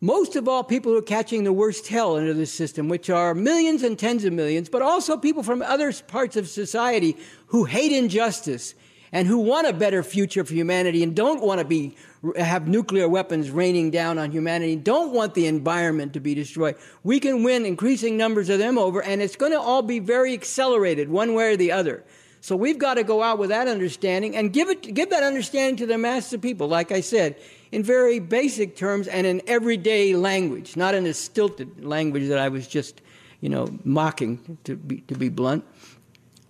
most 0.01 0.37
of 0.37 0.47
all, 0.47 0.62
people 0.62 0.93
who 0.93 0.99
are 0.99 1.03
catching 1.03 1.45
the 1.45 1.53
worst 1.53 1.88
hell 1.88 2.17
under 2.17 2.35
this 2.35 2.53
system, 2.53 2.88
which 2.88 3.11
are 3.11 3.35
millions 3.35 3.83
and 3.83 3.99
tens 3.99 4.25
of 4.25 4.33
millions, 4.33 4.69
but 4.69 4.83
also 4.83 5.17
people 5.17 5.43
from 5.43 5.62
other 5.62 5.93
parts 5.93 6.37
of 6.37 6.49
society 6.49 7.17
who 7.47 7.64
hate 7.64 7.93
injustice 7.93 8.75
and 9.11 9.27
who 9.27 9.38
want 9.38 9.67
a 9.67 9.73
better 9.73 10.03
future 10.03 10.45
for 10.45 10.55
humanity 10.55 11.03
and 11.03 11.17
don't 11.17 11.43
want 11.43 11.59
to 11.59 11.64
be 11.64 11.97
have 12.37 12.67
nuclear 12.67 13.09
weapons 13.09 13.51
raining 13.51 13.91
down 13.91 14.19
on 14.19 14.31
humanity, 14.31 14.75
don't 14.75 15.12
want 15.12 15.35
the 15.35 15.47
environment 15.47 16.12
to 16.12 16.21
be 16.21 16.35
destroyed. 16.35 16.77
We 17.05 17.21
can 17.21 17.45
win 17.45 17.64
increasing 17.64 18.17
numbers 18.17 18.49
of 18.49 18.59
them 18.59 18.77
over, 18.77 19.03
and 19.03 19.23
it's 19.23 19.37
going 19.37 19.53
to 19.53 19.61
all 19.61 19.83
be 19.83 20.01
very 20.01 20.35
accelerated 20.35 21.09
one 21.09 21.35
way 21.35 21.53
or 21.53 21.57
the 21.57 21.71
other. 21.71 22.05
So 22.40 22.57
we've 22.57 22.79
got 22.79 22.94
to 22.94 23.05
go 23.05 23.22
out 23.22 23.38
with 23.38 23.51
that 23.51 23.68
understanding 23.68 24.37
and 24.37 24.53
give 24.53 24.68
it 24.68 24.94
give 24.94 25.11
that 25.11 25.22
understanding 25.22 25.77
to 25.77 25.87
the 25.87 25.98
masses 25.98 26.35
of 26.35 26.42
people, 26.42 26.68
like 26.68 26.92
I 26.92 27.01
said, 27.01 27.37
in 27.72 27.83
very 27.83 28.20
basic 28.20 28.77
terms 28.77 29.09
and 29.09 29.27
in 29.27 29.42
everyday 29.46 30.14
language, 30.14 30.77
not 30.77 30.94
in 30.94 31.07
a 31.07 31.14
stilted 31.14 31.85
language 31.85 32.29
that 32.29 32.38
I 32.38 32.48
was 32.48 32.68
just, 32.68 33.01
you 33.40 33.48
know, 33.48 33.68
mocking 33.85 34.59
to 34.64 34.77
be 34.77 34.98
to 35.03 35.14
be 35.14 35.29
blunt. 35.29 35.64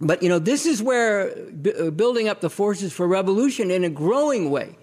But 0.00 0.22
you 0.22 0.28
know, 0.28 0.38
this 0.38 0.66
is 0.66 0.82
where 0.82 1.34
b- 1.46 1.72
uh, 1.72 1.90
building 1.90 2.28
up 2.28 2.40
the 2.40 2.50
forces 2.50 2.92
for 2.92 3.08
revolution 3.08 3.70
in 3.70 3.82
a 3.84 3.90
growing 3.90 4.50
way. 4.50 4.76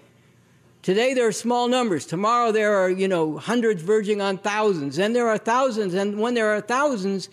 Today 0.82 1.14
there 1.14 1.26
are 1.26 1.32
small 1.32 1.66
numbers. 1.66 2.06
Tomorrow 2.06 2.52
there 2.52 2.76
are, 2.76 2.88
you 2.88 3.08
know, 3.08 3.38
hundreds 3.38 3.82
verging 3.82 4.20
on 4.20 4.38
thousands. 4.38 4.98
And 4.98 5.16
there 5.16 5.28
are 5.28 5.38
thousands. 5.38 5.94
And 5.94 6.20
when 6.20 6.34
there 6.34 6.54
are 6.54 6.60
thousands, 6.60 7.28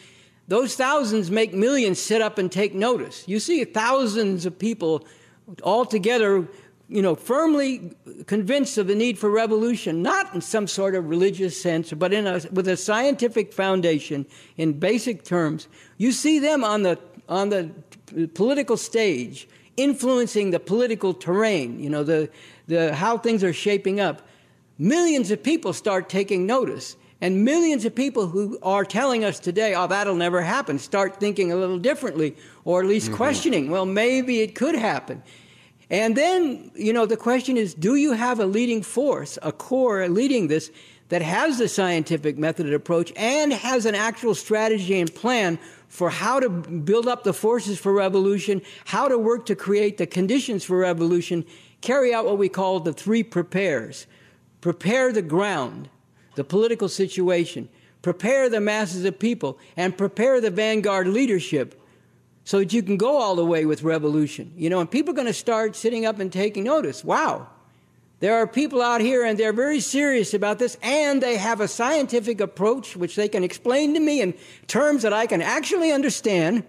those 0.47 0.75
thousands 0.75 1.31
make 1.31 1.53
millions 1.53 2.01
sit 2.01 2.21
up 2.21 2.37
and 2.37 2.51
take 2.51 2.73
notice. 2.73 3.23
You 3.27 3.39
see 3.39 3.63
thousands 3.63 4.45
of 4.45 4.59
people 4.59 5.05
all 5.63 5.85
together, 5.85 6.47
you 6.89 7.01
know, 7.01 7.15
firmly 7.15 7.95
convinced 8.27 8.77
of 8.77 8.87
the 8.87 8.95
need 8.95 9.17
for 9.17 9.29
revolution, 9.29 10.01
not 10.01 10.33
in 10.33 10.41
some 10.41 10.67
sort 10.67 10.95
of 10.95 11.07
religious 11.07 11.59
sense, 11.61 11.93
but 11.93 12.13
in 12.13 12.27
a, 12.27 12.41
with 12.51 12.67
a 12.67 12.77
scientific 12.77 13.53
foundation 13.53 14.25
in 14.57 14.73
basic 14.73 15.23
terms. 15.23 15.67
You 15.97 16.11
see 16.11 16.39
them 16.39 16.63
on 16.63 16.83
the, 16.83 16.99
on 17.29 17.49
the 17.49 17.71
political 18.33 18.77
stage 18.77 19.47
influencing 19.77 20.51
the 20.51 20.59
political 20.59 21.13
terrain, 21.13 21.79
you 21.79 21.89
know, 21.89 22.03
the, 22.03 22.29
the, 22.67 22.93
how 22.93 23.17
things 23.17 23.43
are 23.43 23.53
shaping 23.53 23.99
up, 23.99 24.21
millions 24.77 25.31
of 25.31 25.41
people 25.41 25.73
start 25.73 26.09
taking 26.09 26.45
notice. 26.45 26.95
And 27.23 27.45
millions 27.45 27.85
of 27.85 27.95
people 27.95 28.27
who 28.27 28.59
are 28.61 28.83
telling 28.83 29.23
us 29.23 29.39
today, 29.39 29.73
oh, 29.75 29.87
that'll 29.87 30.13
never 30.13 30.41
happen, 30.41 30.77
start 30.77 31.21
thinking 31.21 31.53
a 31.53 31.55
little 31.55 31.79
differently, 31.79 32.35
or 32.65 32.81
at 32.81 32.85
least 32.85 33.07
mm-hmm. 33.07 33.15
questioning, 33.15 33.71
well, 33.71 33.85
maybe 33.85 34.41
it 34.41 34.55
could 34.55 34.75
happen. 34.75 35.23
And 35.89 36.17
then, 36.17 36.69
you 36.75 36.91
know, 36.91 37.05
the 37.05 37.15
question 37.15 37.55
is 37.55 37.73
do 37.73 37.95
you 37.95 38.11
have 38.11 38.41
a 38.41 38.45
leading 38.45 38.83
force, 38.83 39.39
a 39.41 39.53
core 39.53 40.05
leading 40.09 40.49
this 40.49 40.69
that 41.07 41.21
has 41.21 41.59
the 41.59 41.69
scientific 41.69 42.37
method 42.37 42.73
approach 42.73 43.13
and 43.15 43.53
has 43.53 43.85
an 43.85 43.95
actual 43.95 44.35
strategy 44.35 44.99
and 44.99 45.15
plan 45.15 45.57
for 45.87 46.09
how 46.09 46.41
to 46.41 46.49
build 46.49 47.07
up 47.07 47.23
the 47.23 47.31
forces 47.31 47.79
for 47.79 47.93
revolution, 47.93 48.61
how 48.83 49.07
to 49.07 49.17
work 49.17 49.45
to 49.45 49.55
create 49.55 49.97
the 49.97 50.05
conditions 50.05 50.65
for 50.65 50.77
revolution, 50.77 51.45
carry 51.79 52.13
out 52.13 52.25
what 52.25 52.37
we 52.37 52.49
call 52.49 52.81
the 52.81 52.91
three 52.91 53.23
prepares 53.23 54.07
prepare 54.63 55.11
the 55.11 55.21
ground, 55.21 55.89
the 56.35 56.43
political 56.43 56.89
situation, 56.89 57.69
prepare 58.01 58.49
the 58.49 58.61
masses 58.61 59.05
of 59.05 59.19
people, 59.19 59.57
and 59.77 59.97
prepare 59.97 60.41
the 60.41 60.51
vanguard 60.51 61.07
leadership 61.07 61.79
so 62.43 62.59
that 62.59 62.73
you 62.73 62.83
can 62.83 62.97
go 62.97 63.17
all 63.17 63.35
the 63.35 63.45
way 63.45 63.65
with 63.65 63.83
revolution. 63.83 64.53
You 64.57 64.69
know, 64.69 64.79
and 64.79 64.89
people 64.89 65.13
are 65.13 65.15
going 65.15 65.27
to 65.27 65.33
start 65.33 65.75
sitting 65.75 66.05
up 66.05 66.19
and 66.19 66.31
taking 66.31 66.65
notice. 66.65 67.03
Wow, 67.03 67.47
there 68.19 68.35
are 68.35 68.47
people 68.47 68.81
out 68.81 69.01
here 69.01 69.25
and 69.25 69.37
they're 69.37 69.53
very 69.53 69.79
serious 69.79 70.33
about 70.33 70.59
this, 70.59 70.77
and 70.81 71.21
they 71.21 71.37
have 71.37 71.59
a 71.59 71.67
scientific 71.67 72.39
approach 72.39 72.95
which 72.95 73.15
they 73.15 73.27
can 73.27 73.43
explain 73.43 73.93
to 73.93 73.99
me 73.99 74.21
in 74.21 74.33
terms 74.67 75.03
that 75.03 75.13
I 75.13 75.25
can 75.25 75.41
actually 75.41 75.91
understand. 75.91 76.63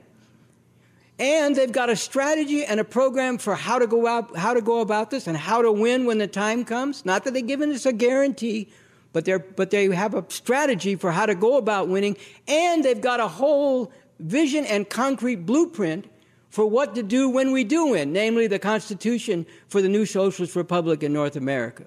And 1.17 1.55
they've 1.55 1.71
got 1.71 1.91
a 1.91 1.95
strategy 1.95 2.65
and 2.65 2.81
a 2.81 2.85
program 2.85 3.39
for 3.39 3.55
how 3.55 3.79
to 3.79 3.87
go 3.87 4.09
out, 4.09 4.37
how 4.37 4.53
to 4.53 4.61
go 4.61 4.81
about 4.81 5.13
this, 5.13 5.29
and 5.29 5.37
how 5.37 5.63
to 5.63 5.71
win 5.71 6.07
when 6.07 6.19
the 6.19 6.27
time 6.27 6.65
comes. 6.65 7.05
Not 7.05 7.23
that 7.23 7.35
they've 7.35 7.47
given 7.47 7.71
us 7.71 7.87
a 7.87 7.93
guarantee, 7.93 8.69
but, 9.15 9.25
they're, 9.25 9.39
but 9.39 9.71
they 9.71 9.87
have 9.87 10.13
a 10.13 10.25
strategy 10.29 10.97
for 10.97 11.13
how 11.13 11.25
to 11.25 11.37
go 11.37 11.57
about 11.57 11.89
winning, 11.89 12.17
and 12.49 12.85
they've 12.85 13.01
got 13.01 13.21
a 13.21 13.29
whole 13.29 13.93
vision 14.19 14.67
and 14.67 14.91
concrete 14.91 15.47
blueprint 15.47 16.07
for 16.51 16.67
what 16.67 16.97
to 16.97 17.03
do 17.03 17.31
when 17.31 17.53
we 17.53 17.63
do 17.63 17.87
win, 17.87 18.13
namely 18.13 18.49
the 18.49 18.59
Constitution 18.59 19.47
for 19.69 19.81
the 19.81 19.89
new 19.89 20.05
Socialist 20.05 20.57
Republic 20.57 21.05
in 21.05 21.13
North 21.13 21.37
America. 21.37 21.85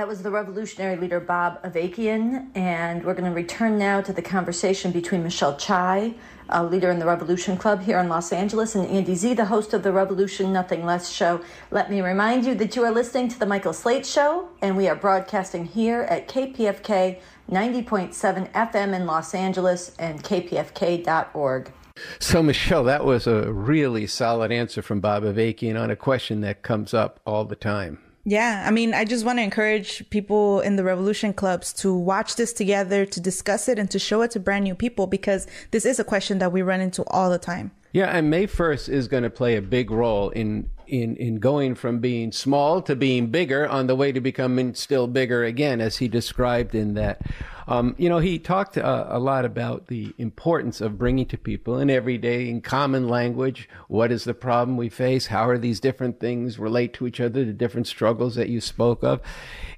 That 0.00 0.08
was 0.08 0.22
the 0.22 0.30
revolutionary 0.30 0.96
leader 0.96 1.20
Bob 1.20 1.62
Avakian, 1.62 2.56
and 2.56 3.04
we're 3.04 3.12
going 3.12 3.28
to 3.28 3.36
return 3.36 3.76
now 3.76 4.00
to 4.00 4.14
the 4.14 4.22
conversation 4.22 4.92
between 4.92 5.22
Michelle 5.22 5.58
Chai, 5.58 6.14
a 6.48 6.64
leader 6.64 6.90
in 6.90 6.98
the 6.98 7.04
Revolution 7.04 7.58
Club 7.58 7.82
here 7.82 7.98
in 7.98 8.08
Los 8.08 8.32
Angeles, 8.32 8.74
and 8.74 8.86
Andy 8.86 9.14
Z, 9.14 9.34
the 9.34 9.44
host 9.44 9.74
of 9.74 9.82
the 9.82 9.92
Revolution 9.92 10.54
Nothing 10.54 10.86
Less 10.86 11.10
show. 11.10 11.42
Let 11.70 11.90
me 11.90 12.00
remind 12.00 12.46
you 12.46 12.54
that 12.54 12.74
you 12.76 12.84
are 12.84 12.90
listening 12.90 13.28
to 13.28 13.38
The 13.38 13.44
Michael 13.44 13.74
Slate 13.74 14.06
Show, 14.06 14.48
and 14.62 14.74
we 14.74 14.88
are 14.88 14.96
broadcasting 14.96 15.66
here 15.66 16.00
at 16.04 16.28
KPFK 16.28 17.20
90.7 17.50 18.52
FM 18.52 18.94
in 18.94 19.04
Los 19.04 19.34
Angeles 19.34 19.94
and 19.98 20.24
kpfk.org. 20.24 21.72
So, 22.18 22.42
Michelle, 22.42 22.84
that 22.84 23.04
was 23.04 23.26
a 23.26 23.52
really 23.52 24.06
solid 24.06 24.50
answer 24.50 24.80
from 24.80 25.00
Bob 25.00 25.24
Avakian 25.24 25.78
on 25.78 25.90
a 25.90 25.96
question 25.96 26.40
that 26.40 26.62
comes 26.62 26.94
up 26.94 27.20
all 27.26 27.44
the 27.44 27.54
time. 27.54 27.98
Yeah, 28.24 28.64
I 28.66 28.70
mean, 28.70 28.92
I 28.92 29.04
just 29.04 29.24
want 29.24 29.38
to 29.38 29.42
encourage 29.42 30.08
people 30.10 30.60
in 30.60 30.76
the 30.76 30.84
revolution 30.84 31.32
clubs 31.32 31.72
to 31.74 31.94
watch 31.94 32.36
this 32.36 32.52
together, 32.52 33.06
to 33.06 33.20
discuss 33.20 33.68
it, 33.68 33.78
and 33.78 33.90
to 33.90 33.98
show 33.98 34.22
it 34.22 34.30
to 34.32 34.40
brand 34.40 34.64
new 34.64 34.74
people 34.74 35.06
because 35.06 35.46
this 35.70 35.86
is 35.86 35.98
a 35.98 36.04
question 36.04 36.38
that 36.38 36.52
we 36.52 36.60
run 36.60 36.80
into 36.80 37.02
all 37.04 37.30
the 37.30 37.38
time. 37.38 37.70
Yeah, 37.92 38.06
and 38.06 38.30
May 38.30 38.46
1st 38.46 38.88
is 38.88 39.08
going 39.08 39.24
to 39.24 39.30
play 39.30 39.56
a 39.56 39.62
big 39.62 39.90
role 39.90 40.30
in 40.30 40.68
in 40.86 41.16
in 41.16 41.36
going 41.36 41.76
from 41.76 42.00
being 42.00 42.32
small 42.32 42.82
to 42.82 42.96
being 42.96 43.28
bigger 43.28 43.68
on 43.68 43.86
the 43.86 43.94
way 43.94 44.10
to 44.12 44.20
becoming 44.20 44.74
still 44.74 45.06
bigger 45.06 45.44
again, 45.44 45.80
as 45.80 45.96
he 45.96 46.08
described 46.08 46.74
in 46.74 46.94
that. 46.94 47.22
Um, 47.70 47.94
you 47.98 48.08
know, 48.08 48.18
he 48.18 48.40
talked 48.40 48.76
uh, 48.76 49.06
a 49.08 49.20
lot 49.20 49.44
about 49.44 49.86
the 49.86 50.12
importance 50.18 50.80
of 50.80 50.98
bringing 50.98 51.26
to 51.26 51.38
people 51.38 51.78
in 51.78 51.88
everyday, 51.88 52.48
in 52.48 52.62
common 52.62 53.08
language, 53.08 53.68
what 53.86 54.10
is 54.10 54.24
the 54.24 54.34
problem 54.34 54.76
we 54.76 54.88
face? 54.88 55.28
How 55.28 55.48
are 55.48 55.56
these 55.56 55.78
different 55.78 56.18
things 56.18 56.58
relate 56.58 56.92
to 56.94 57.06
each 57.06 57.20
other, 57.20 57.44
the 57.44 57.52
different 57.52 57.86
struggles 57.86 58.34
that 58.34 58.48
you 58.48 58.60
spoke 58.60 59.04
of, 59.04 59.20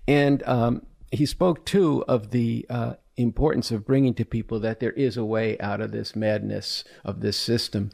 and 0.08 0.42
um, 0.44 0.86
he 1.12 1.26
spoke 1.26 1.66
too 1.66 2.02
of 2.08 2.30
the 2.30 2.64
uh, 2.70 2.94
importance 3.18 3.70
of 3.70 3.84
bringing 3.84 4.14
to 4.14 4.24
people 4.24 4.58
that 4.60 4.80
there 4.80 4.92
is 4.92 5.18
a 5.18 5.24
way 5.24 5.58
out 5.60 5.82
of 5.82 5.92
this 5.92 6.16
madness 6.16 6.84
of 7.04 7.20
this 7.20 7.36
system. 7.36 7.90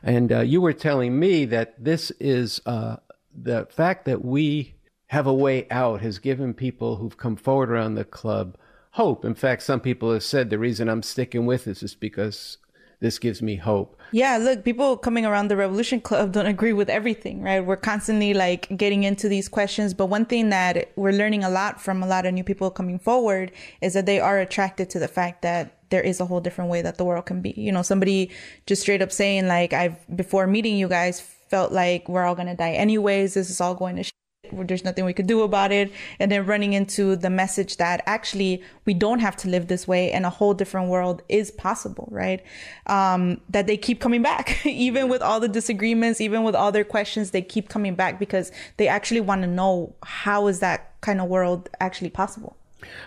And 0.00 0.32
uh, 0.32 0.40
you 0.40 0.60
were 0.60 0.72
telling 0.72 1.18
me 1.18 1.44
that 1.46 1.82
this 1.82 2.12
is 2.20 2.60
uh, 2.66 2.96
the 3.34 3.66
fact 3.68 4.04
that 4.04 4.24
we 4.24 4.76
have 5.08 5.26
a 5.26 5.34
way 5.34 5.66
out 5.70 6.00
has 6.02 6.20
given 6.20 6.54
people 6.54 6.96
who've 6.96 7.16
come 7.16 7.34
forward 7.34 7.68
around 7.68 7.96
the 7.96 8.04
club 8.04 8.56
hope. 8.90 9.24
In 9.24 9.34
fact, 9.34 9.62
some 9.62 9.80
people 9.80 10.12
have 10.12 10.24
said 10.24 10.50
the 10.50 10.58
reason 10.58 10.88
I'm 10.88 11.02
sticking 11.02 11.46
with 11.46 11.64
this 11.64 11.82
is 11.82 11.94
because 11.94 12.58
this 13.00 13.18
gives 13.18 13.40
me 13.40 13.56
hope. 13.56 13.98
Yeah, 14.12 14.36
look, 14.36 14.64
people 14.64 14.96
coming 14.96 15.24
around 15.24 15.48
the 15.48 15.56
Revolution 15.56 16.00
Club 16.00 16.32
don't 16.32 16.46
agree 16.46 16.72
with 16.72 16.90
everything, 16.90 17.42
right? 17.42 17.60
We're 17.60 17.76
constantly 17.76 18.34
like 18.34 18.68
getting 18.76 19.04
into 19.04 19.28
these 19.28 19.48
questions. 19.48 19.94
But 19.94 20.06
one 20.06 20.26
thing 20.26 20.50
that 20.50 20.90
we're 20.96 21.12
learning 21.12 21.44
a 21.44 21.50
lot 21.50 21.80
from 21.80 22.02
a 22.02 22.06
lot 22.06 22.26
of 22.26 22.34
new 22.34 22.44
people 22.44 22.70
coming 22.70 22.98
forward 22.98 23.52
is 23.80 23.94
that 23.94 24.06
they 24.06 24.20
are 24.20 24.38
attracted 24.38 24.90
to 24.90 24.98
the 24.98 25.08
fact 25.08 25.42
that 25.42 25.78
there 25.90 26.02
is 26.02 26.20
a 26.20 26.26
whole 26.26 26.40
different 26.40 26.70
way 26.70 26.82
that 26.82 26.98
the 26.98 27.04
world 27.04 27.26
can 27.26 27.40
be. 27.40 27.54
You 27.56 27.72
know, 27.72 27.82
somebody 27.82 28.30
just 28.66 28.82
straight 28.82 29.02
up 29.02 29.12
saying 29.12 29.48
like, 29.48 29.72
I've 29.72 29.96
before 30.14 30.46
meeting 30.46 30.76
you 30.76 30.88
guys 30.88 31.20
felt 31.20 31.72
like 31.72 32.08
we're 32.08 32.24
all 32.24 32.34
going 32.34 32.48
to 32.48 32.54
die 32.54 32.72
anyways. 32.72 33.34
This 33.34 33.50
is 33.50 33.60
all 33.60 33.74
going 33.74 33.96
to 33.96 34.04
there's 34.52 34.84
nothing 34.84 35.04
we 35.04 35.12
could 35.12 35.26
do 35.26 35.42
about 35.42 35.72
it. 35.72 35.92
And 36.18 36.30
then 36.30 36.46
running 36.46 36.72
into 36.72 37.16
the 37.16 37.30
message 37.30 37.76
that 37.76 38.02
actually 38.06 38.62
we 38.84 38.94
don't 38.94 39.20
have 39.20 39.36
to 39.38 39.48
live 39.48 39.68
this 39.68 39.86
way 39.86 40.12
and 40.12 40.26
a 40.26 40.30
whole 40.30 40.54
different 40.54 40.88
world 40.88 41.22
is 41.28 41.50
possible, 41.50 42.08
right? 42.10 42.42
Um, 42.86 43.40
that 43.48 43.66
they 43.66 43.76
keep 43.76 44.00
coming 44.00 44.22
back, 44.22 44.64
even 44.66 45.08
with 45.08 45.22
all 45.22 45.40
the 45.40 45.48
disagreements, 45.48 46.20
even 46.20 46.42
with 46.42 46.54
all 46.54 46.72
their 46.72 46.84
questions, 46.84 47.30
they 47.30 47.42
keep 47.42 47.68
coming 47.68 47.94
back 47.94 48.18
because 48.18 48.52
they 48.76 48.88
actually 48.88 49.20
want 49.20 49.42
to 49.42 49.48
know 49.48 49.94
how 50.04 50.46
is 50.46 50.60
that 50.60 50.92
kind 51.00 51.20
of 51.20 51.28
world 51.28 51.68
actually 51.80 52.10
possible. 52.10 52.56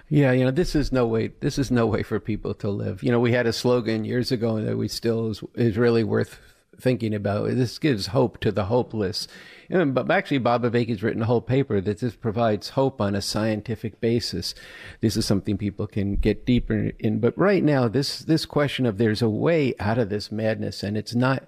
Yeah, 0.10 0.32
you 0.32 0.44
know, 0.44 0.52
this 0.52 0.76
is 0.76 0.92
no 0.92 1.08
way. 1.08 1.32
This 1.40 1.58
is 1.58 1.72
no 1.72 1.88
way 1.88 2.04
for 2.04 2.20
people 2.20 2.54
to 2.56 2.70
live. 2.70 3.02
You 3.04 3.12
know, 3.12 3.20
we 3.20 3.32
had 3.32 3.48
a 3.48 3.54
slogan 3.54 4.06
years 4.06 4.32
ago 4.32 4.62
that 4.62 4.78
we 4.78 4.88
still 4.88 5.32
is, 5.32 5.44
is 5.56 5.78
really 5.78 6.04
worth 6.04 6.40
thinking 6.80 7.14
about. 7.14 7.50
This 7.50 7.80
gives 7.80 8.08
hope 8.08 8.40
to 8.40 8.52
the 8.52 8.66
hopeless. 8.66 9.28
but 9.70 10.10
actually, 10.12 10.38
Bob 10.38 10.64
has 10.64 11.04
written 11.04 11.22
a 11.22 11.26
whole 11.26 11.42
paper 11.42 11.82
that 11.82 12.00
this 12.00 12.16
provides 12.16 12.70
hope 12.70 13.02
on 13.02 13.16
a 13.16 13.22
scientific 13.22 14.00
basis. 14.02 14.54
This 15.02 15.18
is 15.18 15.26
something 15.26 15.58
people 15.58 15.88
can 15.88 16.16
get 16.16 16.46
deeper 16.46 16.92
in. 17.00 17.20
But 17.20 17.38
right 17.38 17.64
now, 17.64 17.88
this 17.88 18.20
this 18.20 18.46
question 18.46 18.86
of 18.86 18.98
there's 18.98 19.22
a 19.22 19.30
way 19.30 19.74
out 19.80 19.98
of 19.98 20.10
this 20.10 20.32
madness, 20.32 20.84
and 20.84 20.98
it's 20.98 21.16
not 21.16 21.46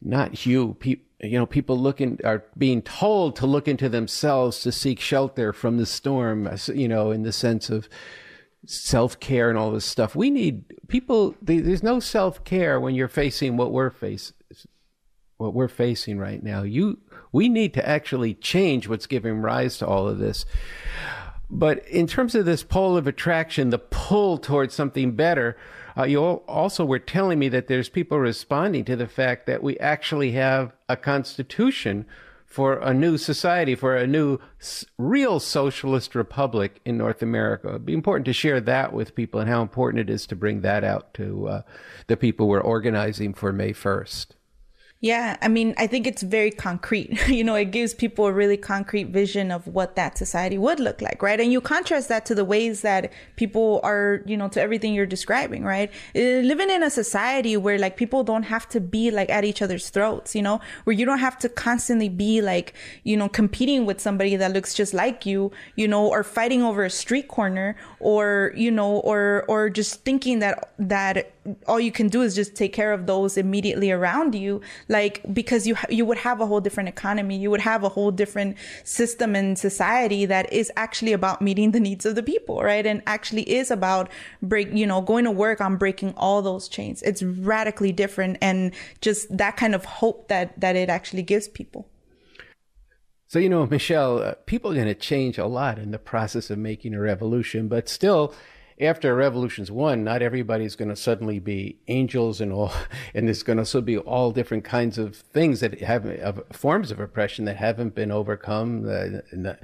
not 0.00 0.46
you. 0.46 0.74
People, 0.74 1.04
you 1.20 1.38
know, 1.38 1.46
people 1.46 1.78
looking 1.78 2.20
are 2.24 2.44
being 2.56 2.82
told 2.82 3.34
to 3.36 3.46
look 3.46 3.66
into 3.66 3.88
themselves 3.88 4.60
to 4.60 4.70
seek 4.70 5.00
shelter 5.00 5.52
from 5.52 5.76
the 5.78 5.86
storm. 5.86 6.48
You 6.66 6.88
know, 6.88 7.10
in 7.10 7.22
the 7.22 7.32
sense 7.32 7.70
of 7.70 7.88
self 8.66 9.18
care 9.20 9.48
and 9.48 9.58
all 9.58 9.70
this 9.70 9.84
stuff. 9.84 10.14
We 10.14 10.30
need 10.30 10.64
people. 10.88 11.34
There's 11.40 11.82
no 11.82 12.00
self 12.00 12.44
care 12.44 12.80
when 12.80 12.94
you're 12.94 13.08
facing 13.08 13.56
what 13.56 13.72
we're 13.72 13.90
facing 13.90 14.34
what 15.38 15.54
we're 15.54 15.68
facing 15.68 16.18
right 16.18 16.42
now. 16.42 16.62
You, 16.62 16.98
we 17.32 17.48
need 17.48 17.72
to 17.74 17.88
actually 17.88 18.34
change 18.34 18.88
what's 18.88 19.06
giving 19.06 19.40
rise 19.40 19.78
to 19.78 19.86
all 19.86 20.08
of 20.08 20.18
this. 20.18 20.44
But 21.48 21.86
in 21.88 22.06
terms 22.06 22.34
of 22.34 22.44
this 22.44 22.62
pole 22.62 22.96
of 22.96 23.06
attraction, 23.06 23.70
the 23.70 23.78
pull 23.78 24.36
towards 24.36 24.74
something 24.74 25.12
better, 25.12 25.56
uh, 25.96 26.04
you 26.04 26.20
also 26.20 26.84
were 26.84 26.98
telling 26.98 27.38
me 27.38 27.48
that 27.48 27.68
there's 27.68 27.88
people 27.88 28.18
responding 28.18 28.84
to 28.84 28.96
the 28.96 29.06
fact 29.06 29.46
that 29.46 29.62
we 29.62 29.78
actually 29.78 30.32
have 30.32 30.72
a 30.88 30.96
constitution 30.96 32.04
for 32.48 32.78
a 32.78 32.94
new 32.94 33.18
society, 33.18 33.74
for 33.74 33.94
a 33.94 34.06
new 34.06 34.38
real 34.96 35.38
socialist 35.38 36.14
republic 36.14 36.80
in 36.84 36.96
North 36.96 37.22
America. 37.22 37.68
It'd 37.68 37.86
be 37.86 37.92
important 37.92 38.24
to 38.24 38.32
share 38.32 38.60
that 38.62 38.92
with 38.92 39.14
people 39.14 39.38
and 39.38 39.48
how 39.48 39.60
important 39.60 40.08
it 40.08 40.12
is 40.12 40.26
to 40.28 40.36
bring 40.36 40.62
that 40.62 40.82
out 40.82 41.12
to 41.14 41.46
uh, 41.46 41.62
the 42.06 42.16
people 42.16 42.48
we're 42.48 42.60
organizing 42.60 43.34
for 43.34 43.52
May 43.52 43.72
1st. 43.72 44.28
Yeah, 45.00 45.36
I 45.40 45.46
mean, 45.46 45.74
I 45.78 45.86
think 45.86 46.08
it's 46.08 46.22
very 46.22 46.50
concrete. 46.50 47.16
you 47.28 47.44
know, 47.44 47.54
it 47.54 47.66
gives 47.66 47.94
people 47.94 48.26
a 48.26 48.32
really 48.32 48.56
concrete 48.56 49.04
vision 49.04 49.52
of 49.52 49.68
what 49.68 49.94
that 49.94 50.18
society 50.18 50.58
would 50.58 50.80
look 50.80 51.00
like, 51.00 51.22
right? 51.22 51.38
And 51.38 51.52
you 51.52 51.60
contrast 51.60 52.08
that 52.08 52.26
to 52.26 52.34
the 52.34 52.44
ways 52.44 52.80
that 52.80 53.12
people 53.36 53.78
are, 53.84 54.22
you 54.26 54.36
know, 54.36 54.48
to 54.48 54.60
everything 54.60 54.94
you're 54.94 55.06
describing, 55.06 55.62
right? 55.62 55.88
Uh, 56.16 56.42
living 56.42 56.68
in 56.68 56.82
a 56.82 56.90
society 56.90 57.56
where 57.56 57.78
like 57.78 57.96
people 57.96 58.24
don't 58.24 58.42
have 58.42 58.68
to 58.70 58.80
be 58.80 59.12
like 59.12 59.30
at 59.30 59.44
each 59.44 59.62
other's 59.62 59.88
throats, 59.88 60.34
you 60.34 60.42
know, 60.42 60.60
where 60.82 60.94
you 60.94 61.06
don't 61.06 61.20
have 61.20 61.38
to 61.38 61.48
constantly 61.48 62.08
be 62.08 62.42
like, 62.42 62.74
you 63.04 63.16
know, 63.16 63.28
competing 63.28 63.86
with 63.86 64.00
somebody 64.00 64.34
that 64.34 64.52
looks 64.52 64.74
just 64.74 64.94
like 64.94 65.24
you, 65.24 65.52
you 65.76 65.86
know, 65.86 66.08
or 66.08 66.24
fighting 66.24 66.64
over 66.64 66.84
a 66.84 66.90
street 66.90 67.28
corner 67.28 67.76
or, 68.00 68.52
you 68.56 68.72
know, 68.72 68.96
or, 68.98 69.44
or 69.46 69.70
just 69.70 70.04
thinking 70.04 70.40
that, 70.40 70.72
that 70.76 71.30
all 71.66 71.80
you 71.80 71.92
can 71.92 72.08
do 72.08 72.22
is 72.22 72.34
just 72.34 72.54
take 72.54 72.72
care 72.72 72.92
of 72.92 73.06
those 73.06 73.36
immediately 73.36 73.90
around 73.90 74.34
you. 74.34 74.60
Like 74.88 75.22
because 75.32 75.66
you 75.66 75.76
you 75.88 76.04
would 76.04 76.18
have 76.18 76.40
a 76.40 76.46
whole 76.46 76.60
different 76.60 76.88
economy. 76.88 77.36
You 77.36 77.50
would 77.50 77.60
have 77.60 77.84
a 77.84 77.88
whole 77.88 78.10
different 78.10 78.56
system 78.84 79.34
and 79.34 79.58
society 79.58 80.26
that 80.26 80.52
is 80.52 80.70
actually 80.76 81.12
about 81.12 81.42
meeting 81.42 81.72
the 81.72 81.80
needs 81.80 82.06
of 82.06 82.14
the 82.14 82.22
people 82.22 82.62
right? 82.62 82.86
And 82.86 83.02
actually 83.06 83.42
is 83.50 83.70
about 83.70 84.10
break 84.42 84.72
you 84.72 84.86
know 84.86 85.00
going 85.00 85.24
to 85.24 85.30
work 85.30 85.60
on 85.60 85.76
breaking 85.76 86.14
all 86.16 86.42
those 86.42 86.68
chains. 86.68 87.02
It's 87.02 87.22
radically 87.22 87.92
different 87.92 88.38
and 88.40 88.72
just 89.00 89.36
that 89.36 89.56
kind 89.56 89.74
of 89.74 89.84
hope 89.84 90.28
that 90.28 90.58
that 90.60 90.76
it 90.76 90.88
actually 90.88 91.22
gives 91.22 91.48
people. 91.48 91.88
So, 93.28 93.38
you 93.38 93.50
know, 93.50 93.66
Michelle, 93.66 94.22
uh, 94.22 94.34
people 94.46 94.70
are 94.70 94.74
going 94.74 94.86
to 94.86 94.94
change 94.94 95.36
a 95.36 95.44
lot 95.44 95.78
in 95.78 95.90
the 95.90 95.98
process 95.98 96.48
of 96.48 96.56
making 96.56 96.94
a 96.94 97.00
revolution, 97.00 97.68
but 97.68 97.86
still, 97.86 98.32
after 98.80 99.14
revolution's 99.14 99.70
won, 99.70 100.04
not 100.04 100.22
everybody's 100.22 100.76
going 100.76 100.88
to 100.88 100.96
suddenly 100.96 101.38
be 101.38 101.78
angels 101.88 102.40
and 102.40 102.52
all, 102.52 102.72
and 103.14 103.26
there's 103.26 103.42
going 103.42 103.58
to 103.58 103.64
still 103.64 103.82
be 103.82 103.98
all 103.98 104.30
different 104.30 104.64
kinds 104.64 104.98
of 104.98 105.16
things 105.16 105.60
that 105.60 105.80
have 105.80 106.06
of 106.06 106.42
forms 106.52 106.90
of 106.90 107.00
oppression 107.00 107.44
that 107.46 107.56
haven't 107.56 107.94
been 107.94 108.10
overcome. 108.10 108.88
Uh, 108.88 109.54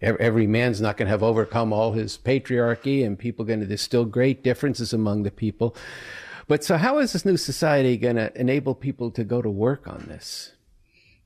every 0.00 0.46
man's 0.46 0.80
not 0.80 0.96
going 0.96 1.06
to 1.06 1.10
have 1.10 1.22
overcome 1.22 1.72
all 1.72 1.92
his 1.92 2.18
patriarchy, 2.18 3.04
and 3.04 3.18
people 3.18 3.44
going 3.44 3.60
to. 3.60 3.66
There's 3.66 3.80
still 3.80 4.04
great 4.04 4.42
differences 4.42 4.92
among 4.92 5.22
the 5.22 5.30
people. 5.30 5.76
But 6.46 6.62
so, 6.62 6.76
how 6.76 6.98
is 6.98 7.12
this 7.12 7.24
new 7.24 7.36
society 7.36 7.96
going 7.96 8.16
to 8.16 8.38
enable 8.38 8.74
people 8.74 9.10
to 9.12 9.24
go 9.24 9.40
to 9.40 9.50
work 9.50 9.88
on 9.88 10.04
this? 10.08 10.52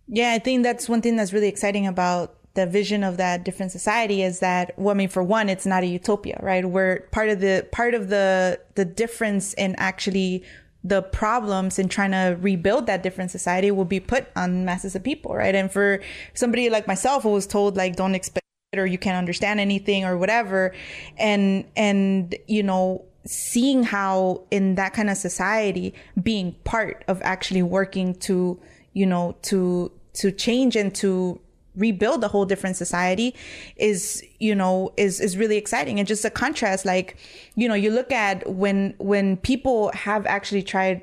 Yeah, 0.07 0.33
I 0.33 0.39
think 0.39 0.63
that's 0.63 0.89
one 0.89 1.03
thing 1.03 1.17
that's 1.17 1.33
really 1.33 1.49
exciting 1.49 1.87
about 1.87 2.38
the 2.55 2.67
vision 2.67 3.05
of 3.05 3.17
that 3.19 3.45
different 3.45 3.73
society 3.73 4.23
is 4.23 4.41
that 4.41 4.77
well, 4.79 4.95
I 4.95 4.95
mean 4.95 5.09
for 5.09 5.23
one 5.23 5.49
it's 5.49 5.67
not 5.67 5.83
a 5.83 5.87
utopia, 5.87 6.39
right? 6.43 6.69
We're 6.69 7.01
part 7.13 7.29
of 7.29 7.41
the 7.41 7.67
part 7.73 7.95
of 7.95 8.09
the 8.09 8.61
the 8.75 8.85
difference 8.85 9.55
in 9.55 9.75
actually 9.77 10.45
the 10.85 11.03
problems 11.03 11.79
in 11.79 11.89
trying 11.89 12.13
to 12.13 12.37
rebuild 12.41 12.87
that 12.87 13.03
different 13.03 13.31
society 13.31 13.71
will 13.71 13.85
be 13.85 14.01
put 14.01 14.29
on 14.37 14.65
masses 14.65 14.95
of 14.95 15.03
people, 15.03 15.35
right? 15.35 15.55
And 15.55 15.71
for 15.71 16.01
somebody 16.35 16.71
like 16.71 16.87
myself 16.87 17.25
who 17.25 17.31
was 17.31 17.47
told 17.47 17.77
like 17.77 17.97
don't 17.97 18.15
expect 18.15 18.45
it 18.73 18.79
or 18.79 18.87
you 18.87 18.99
can't 18.99 19.17
understand 19.17 19.61
anything 19.61 20.05
or 20.05 20.19
whatever 20.19 20.75
and 21.17 21.65
and 21.77 22.35
you 22.47 22.63
know 22.63 23.03
seeing 23.25 23.83
how 23.83 24.43
in 24.51 24.75
that 24.75 24.93
kind 24.93 25.11
of 25.11 25.17
society 25.17 25.95
being 26.23 26.53
part 26.65 27.05
of 27.09 27.21
actually 27.23 27.63
working 27.63 28.15
to 28.15 28.61
you 28.93 29.07
know 29.07 29.37
to 29.43 29.91
to 30.13 30.31
change 30.31 30.77
and 30.77 30.95
to 30.95 31.41
rebuild 31.79 32.23
a 32.25 32.29
whole 32.29 32.45
different 32.45 32.77
society 32.77 33.35
is 33.77 34.23
you 34.39 34.55
know 34.55 34.93
is 34.97 35.21
is 35.21 35.37
really 35.37 35.57
exciting. 35.57 35.99
And 35.99 36.07
just 36.07 36.25
a 36.25 36.31
contrast 36.31 36.85
like 36.85 37.17
you 37.55 37.69
know 37.69 37.75
you 37.75 37.91
look 37.91 38.13
at 38.13 38.49
when 38.51 38.95
when 38.99 39.37
people 39.39 39.91
have 39.95 40.27
actually 40.27 40.63
tried 40.63 41.03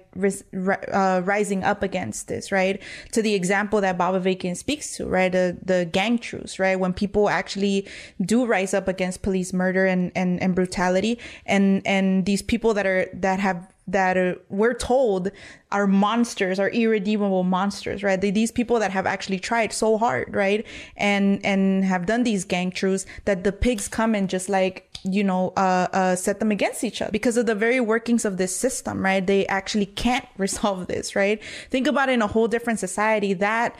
uh, 0.93 1.21
rising 1.23 1.63
up 1.63 1.81
against 1.83 2.27
this 2.27 2.51
right? 2.51 2.81
To 3.13 3.21
the 3.21 3.33
example 3.33 3.81
that 3.81 3.97
Bob 3.97 4.21
Avakian 4.21 4.55
speaks 4.55 4.95
to 4.97 5.05
right? 5.05 5.31
The 5.31 5.57
the 5.63 5.85
gang 5.91 6.17
truce 6.19 6.59
right? 6.59 6.79
When 6.79 6.93
people 6.93 7.29
actually 7.29 7.87
do 8.21 8.45
rise 8.45 8.73
up 8.73 8.87
against 8.87 9.21
police 9.21 9.53
murder 9.53 9.85
and 9.85 10.11
and, 10.15 10.41
and 10.41 10.53
brutality. 10.55 11.19
And 11.45 11.81
and 11.85 12.25
these 12.25 12.41
people 12.41 12.73
that 12.73 12.85
are 12.85 13.07
that 13.13 13.39
have 13.39 13.67
that 13.87 14.17
uh, 14.17 14.35
we're 14.49 14.73
told 14.73 15.31
are 15.75 15.87
monsters, 15.87 16.57
are 16.57 16.69
irredeemable 16.69 17.43
monsters, 17.43 18.01
right? 18.01 18.21
They, 18.21 18.31
these 18.31 18.49
people 18.49 18.79
that 18.79 18.91
have 18.91 19.05
actually 19.05 19.39
tried 19.39 19.73
so 19.73 19.97
hard, 19.97 20.33
right? 20.33 20.65
And, 20.95 21.45
and 21.45 21.83
have 21.83 22.05
done 22.05 22.23
these 22.23 22.45
gang 22.45 22.71
truths 22.71 23.05
that 23.25 23.43
the 23.43 23.51
pigs 23.51 23.89
come 23.89 24.15
and 24.15 24.29
just 24.29 24.47
like, 24.47 24.89
you 25.03 25.21
know, 25.21 25.51
uh, 25.57 25.87
uh, 25.91 26.15
set 26.15 26.39
them 26.39 26.49
against 26.49 26.85
each 26.85 27.01
other 27.01 27.11
because 27.11 27.35
of 27.35 27.45
the 27.45 27.53
very 27.53 27.81
workings 27.81 28.23
of 28.23 28.37
this 28.37 28.55
system, 28.55 29.03
right? 29.03 29.27
They 29.27 29.45
actually 29.47 29.87
can't 29.87 30.25
resolve 30.37 30.87
this, 30.87 31.13
right? 31.13 31.43
Think 31.69 31.87
about 31.87 32.07
in 32.07 32.21
a 32.21 32.27
whole 32.27 32.47
different 32.47 32.79
society 32.79 33.33
that, 33.33 33.75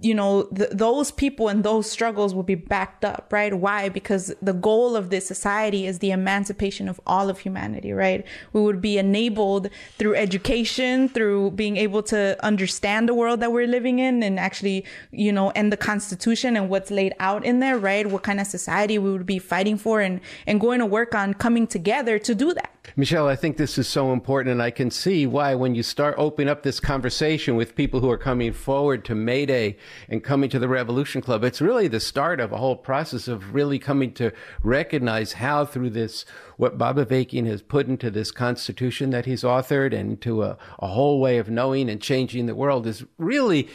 you 0.00 0.14
know, 0.14 0.44
th- 0.44 0.70
those 0.70 1.10
people 1.12 1.48
and 1.48 1.62
those 1.62 1.90
struggles 1.90 2.34
will 2.34 2.42
be 2.42 2.54
backed 2.54 3.04
up, 3.04 3.28
right? 3.30 3.52
Why? 3.52 3.90
Because 3.90 4.34
the 4.40 4.54
goal 4.54 4.96
of 4.96 5.10
this 5.10 5.26
society 5.26 5.86
is 5.86 5.98
the 5.98 6.10
emancipation 6.10 6.88
of 6.88 6.98
all 7.06 7.28
of 7.28 7.40
humanity, 7.40 7.92
right? 7.92 8.24
We 8.54 8.62
would 8.62 8.80
be 8.80 8.96
enabled 8.96 9.68
through 9.98 10.14
education, 10.14 11.10
through 11.10 11.33
being 11.50 11.76
able 11.76 12.02
to 12.04 12.36
understand 12.44 13.08
the 13.08 13.14
world 13.14 13.40
that 13.40 13.52
we're 13.52 13.66
living 13.66 13.98
in 13.98 14.22
and 14.22 14.38
actually, 14.38 14.84
you 15.10 15.32
know, 15.32 15.50
and 15.52 15.72
the 15.72 15.76
constitution 15.76 16.56
and 16.56 16.68
what's 16.68 16.90
laid 16.90 17.14
out 17.20 17.44
in 17.44 17.60
there, 17.60 17.78
right? 17.78 18.06
What 18.06 18.22
kind 18.22 18.40
of 18.40 18.46
society 18.46 18.98
we 18.98 19.10
would 19.12 19.26
be 19.26 19.38
fighting 19.38 19.76
for 19.76 20.00
and, 20.00 20.20
and 20.46 20.60
going 20.60 20.80
to 20.80 20.86
work 20.86 21.14
on 21.14 21.34
coming 21.34 21.66
together 21.66 22.18
to 22.18 22.34
do 22.34 22.54
that. 22.54 22.70
Michelle, 22.96 23.26
I 23.26 23.34
think 23.34 23.56
this 23.56 23.78
is 23.78 23.88
so 23.88 24.12
important, 24.12 24.52
and 24.52 24.62
I 24.62 24.70
can 24.70 24.90
see 24.90 25.26
why 25.26 25.54
when 25.54 25.74
you 25.74 25.82
start 25.82 26.14
opening 26.18 26.50
up 26.50 26.62
this 26.62 26.80
conversation 26.80 27.56
with 27.56 27.74
people 27.74 28.00
who 28.00 28.10
are 28.10 28.18
coming 28.18 28.52
forward 28.52 29.04
to 29.06 29.14
May 29.14 29.46
Day 29.46 29.78
and 30.08 30.22
coming 30.22 30.50
to 30.50 30.58
the 30.58 30.68
Revolution 30.68 31.20
Club, 31.20 31.44
it's 31.44 31.62
really 31.62 31.88
the 31.88 31.98
start 31.98 32.40
of 32.40 32.52
a 32.52 32.58
whole 32.58 32.76
process 32.76 33.26
of 33.26 33.54
really 33.54 33.78
coming 33.78 34.12
to 34.14 34.32
recognize 34.62 35.32
how 35.34 35.64
through 35.64 35.90
this, 35.90 36.24
what 36.56 36.78
Bob 36.78 36.98
Avakian 36.98 37.46
has 37.46 37.62
put 37.62 37.88
into 37.88 38.10
this 38.10 38.30
constitution 38.30 39.10
that 39.10 39.26
he's 39.26 39.42
authored 39.42 39.92
and 39.92 40.20
to 40.20 40.42
a, 40.42 40.58
a 40.78 40.88
whole 40.88 41.13
way 41.20 41.38
of 41.38 41.48
knowing 41.48 41.88
and 41.88 42.00
changing 42.00 42.46
the 42.46 42.54
world 42.54 42.86
is 42.86 43.04
really 43.18 43.68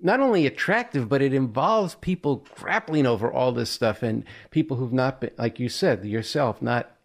not 0.00 0.20
only 0.20 0.46
attractive, 0.46 1.08
but 1.08 1.22
it 1.22 1.34
involves 1.34 1.94
people 1.96 2.46
grappling 2.56 3.06
over 3.06 3.30
all 3.30 3.52
this 3.52 3.70
stuff 3.70 4.02
and 4.02 4.24
people 4.50 4.76
who've 4.76 4.92
not 4.92 5.20
been, 5.20 5.30
like 5.36 5.60
you 5.60 5.68
said 5.68 6.04
yourself, 6.04 6.62
not 6.62 6.96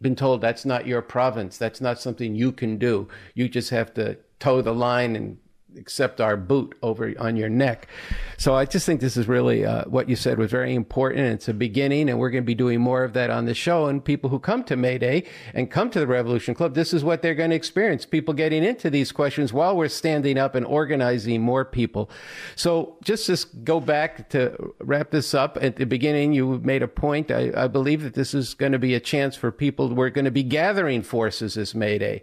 been 0.00 0.14
told 0.14 0.40
that's 0.40 0.64
not 0.64 0.86
your 0.86 1.02
province. 1.02 1.56
That's 1.56 1.80
not 1.80 2.00
something 2.00 2.34
you 2.34 2.52
can 2.52 2.76
do. 2.78 3.08
You 3.34 3.48
just 3.48 3.70
have 3.70 3.94
to 3.94 4.18
toe 4.38 4.60
the 4.60 4.74
line 4.74 5.16
and 5.16 5.38
accept 5.78 6.20
our 6.20 6.36
boot 6.36 6.76
over 6.82 7.14
on 7.18 7.36
your 7.36 7.48
neck. 7.48 7.88
So 8.36 8.54
I 8.54 8.64
just 8.64 8.86
think 8.86 9.00
this 9.00 9.16
is 9.16 9.28
really 9.28 9.64
uh, 9.64 9.84
what 9.84 10.08
you 10.08 10.16
said 10.16 10.38
was 10.38 10.50
very 10.50 10.74
important. 10.74 11.20
It's 11.34 11.48
a 11.48 11.54
beginning, 11.54 12.08
and 12.08 12.18
we're 12.18 12.30
going 12.30 12.42
to 12.42 12.46
be 12.46 12.54
doing 12.54 12.80
more 12.80 13.04
of 13.04 13.12
that 13.14 13.30
on 13.30 13.44
the 13.44 13.54
show. 13.54 13.86
And 13.86 14.04
people 14.04 14.30
who 14.30 14.38
come 14.38 14.64
to 14.64 14.76
May 14.76 14.98
Day 14.98 15.24
and 15.52 15.70
come 15.70 15.90
to 15.90 16.00
the 16.00 16.06
Revolution 16.06 16.54
Club, 16.54 16.74
this 16.74 16.92
is 16.92 17.04
what 17.04 17.22
they're 17.22 17.34
going 17.34 17.50
to 17.50 17.56
experience. 17.56 18.04
People 18.06 18.34
getting 18.34 18.64
into 18.64 18.90
these 18.90 19.12
questions 19.12 19.52
while 19.52 19.76
we're 19.76 19.88
standing 19.88 20.38
up 20.38 20.54
and 20.54 20.66
organizing 20.66 21.42
more 21.42 21.64
people. 21.64 22.10
So 22.56 22.96
just 23.02 23.26
to 23.26 23.46
go 23.64 23.80
back 23.80 24.28
to 24.30 24.74
wrap 24.80 25.10
this 25.10 25.34
up 25.34 25.58
at 25.60 25.76
the 25.76 25.86
beginning, 25.86 26.32
you 26.32 26.60
made 26.64 26.82
a 26.82 26.88
point. 26.88 27.30
I, 27.30 27.52
I 27.56 27.68
believe 27.68 28.02
that 28.02 28.14
this 28.14 28.34
is 28.34 28.54
going 28.54 28.72
to 28.72 28.78
be 28.78 28.94
a 28.94 29.00
chance 29.00 29.36
for 29.36 29.50
people. 29.50 29.94
We're 29.94 30.10
going 30.10 30.24
to 30.24 30.30
be 30.30 30.42
gathering 30.42 31.02
forces 31.02 31.54
this 31.54 31.74
May 31.74 31.98
Day. 31.98 32.22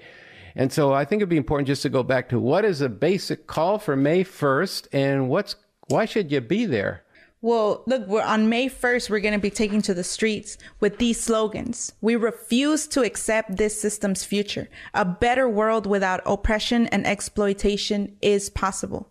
And 0.55 0.71
so 0.71 0.93
I 0.93 1.05
think 1.05 1.19
it'd 1.19 1.29
be 1.29 1.37
important 1.37 1.67
just 1.67 1.81
to 1.83 1.89
go 1.89 2.03
back 2.03 2.29
to 2.29 2.39
what 2.39 2.65
is 2.65 2.81
a 2.81 2.89
basic 2.89 3.47
call 3.47 3.79
for 3.79 3.95
May 3.95 4.23
1st 4.23 4.87
and 4.91 5.29
what's 5.29 5.55
why 5.87 6.05
should 6.05 6.31
you 6.31 6.41
be 6.41 6.65
there? 6.65 7.03
Well, 7.43 7.83
look, 7.87 8.07
we're 8.07 8.21
on 8.21 8.49
May 8.49 8.69
1st, 8.69 9.09
we're 9.09 9.19
going 9.19 9.33
to 9.33 9.39
be 9.39 9.49
taking 9.49 9.81
to 9.83 9.95
the 9.95 10.03
streets 10.03 10.59
with 10.79 10.99
these 10.99 11.19
slogans. 11.19 11.91
We 11.99 12.15
refuse 12.15 12.85
to 12.89 13.01
accept 13.01 13.57
this 13.57 13.81
system's 13.81 14.23
future. 14.23 14.69
A 14.93 15.05
better 15.05 15.49
world 15.49 15.87
without 15.87 16.21
oppression 16.23 16.85
and 16.87 17.05
exploitation 17.07 18.15
is 18.21 18.51
possible. 18.51 19.09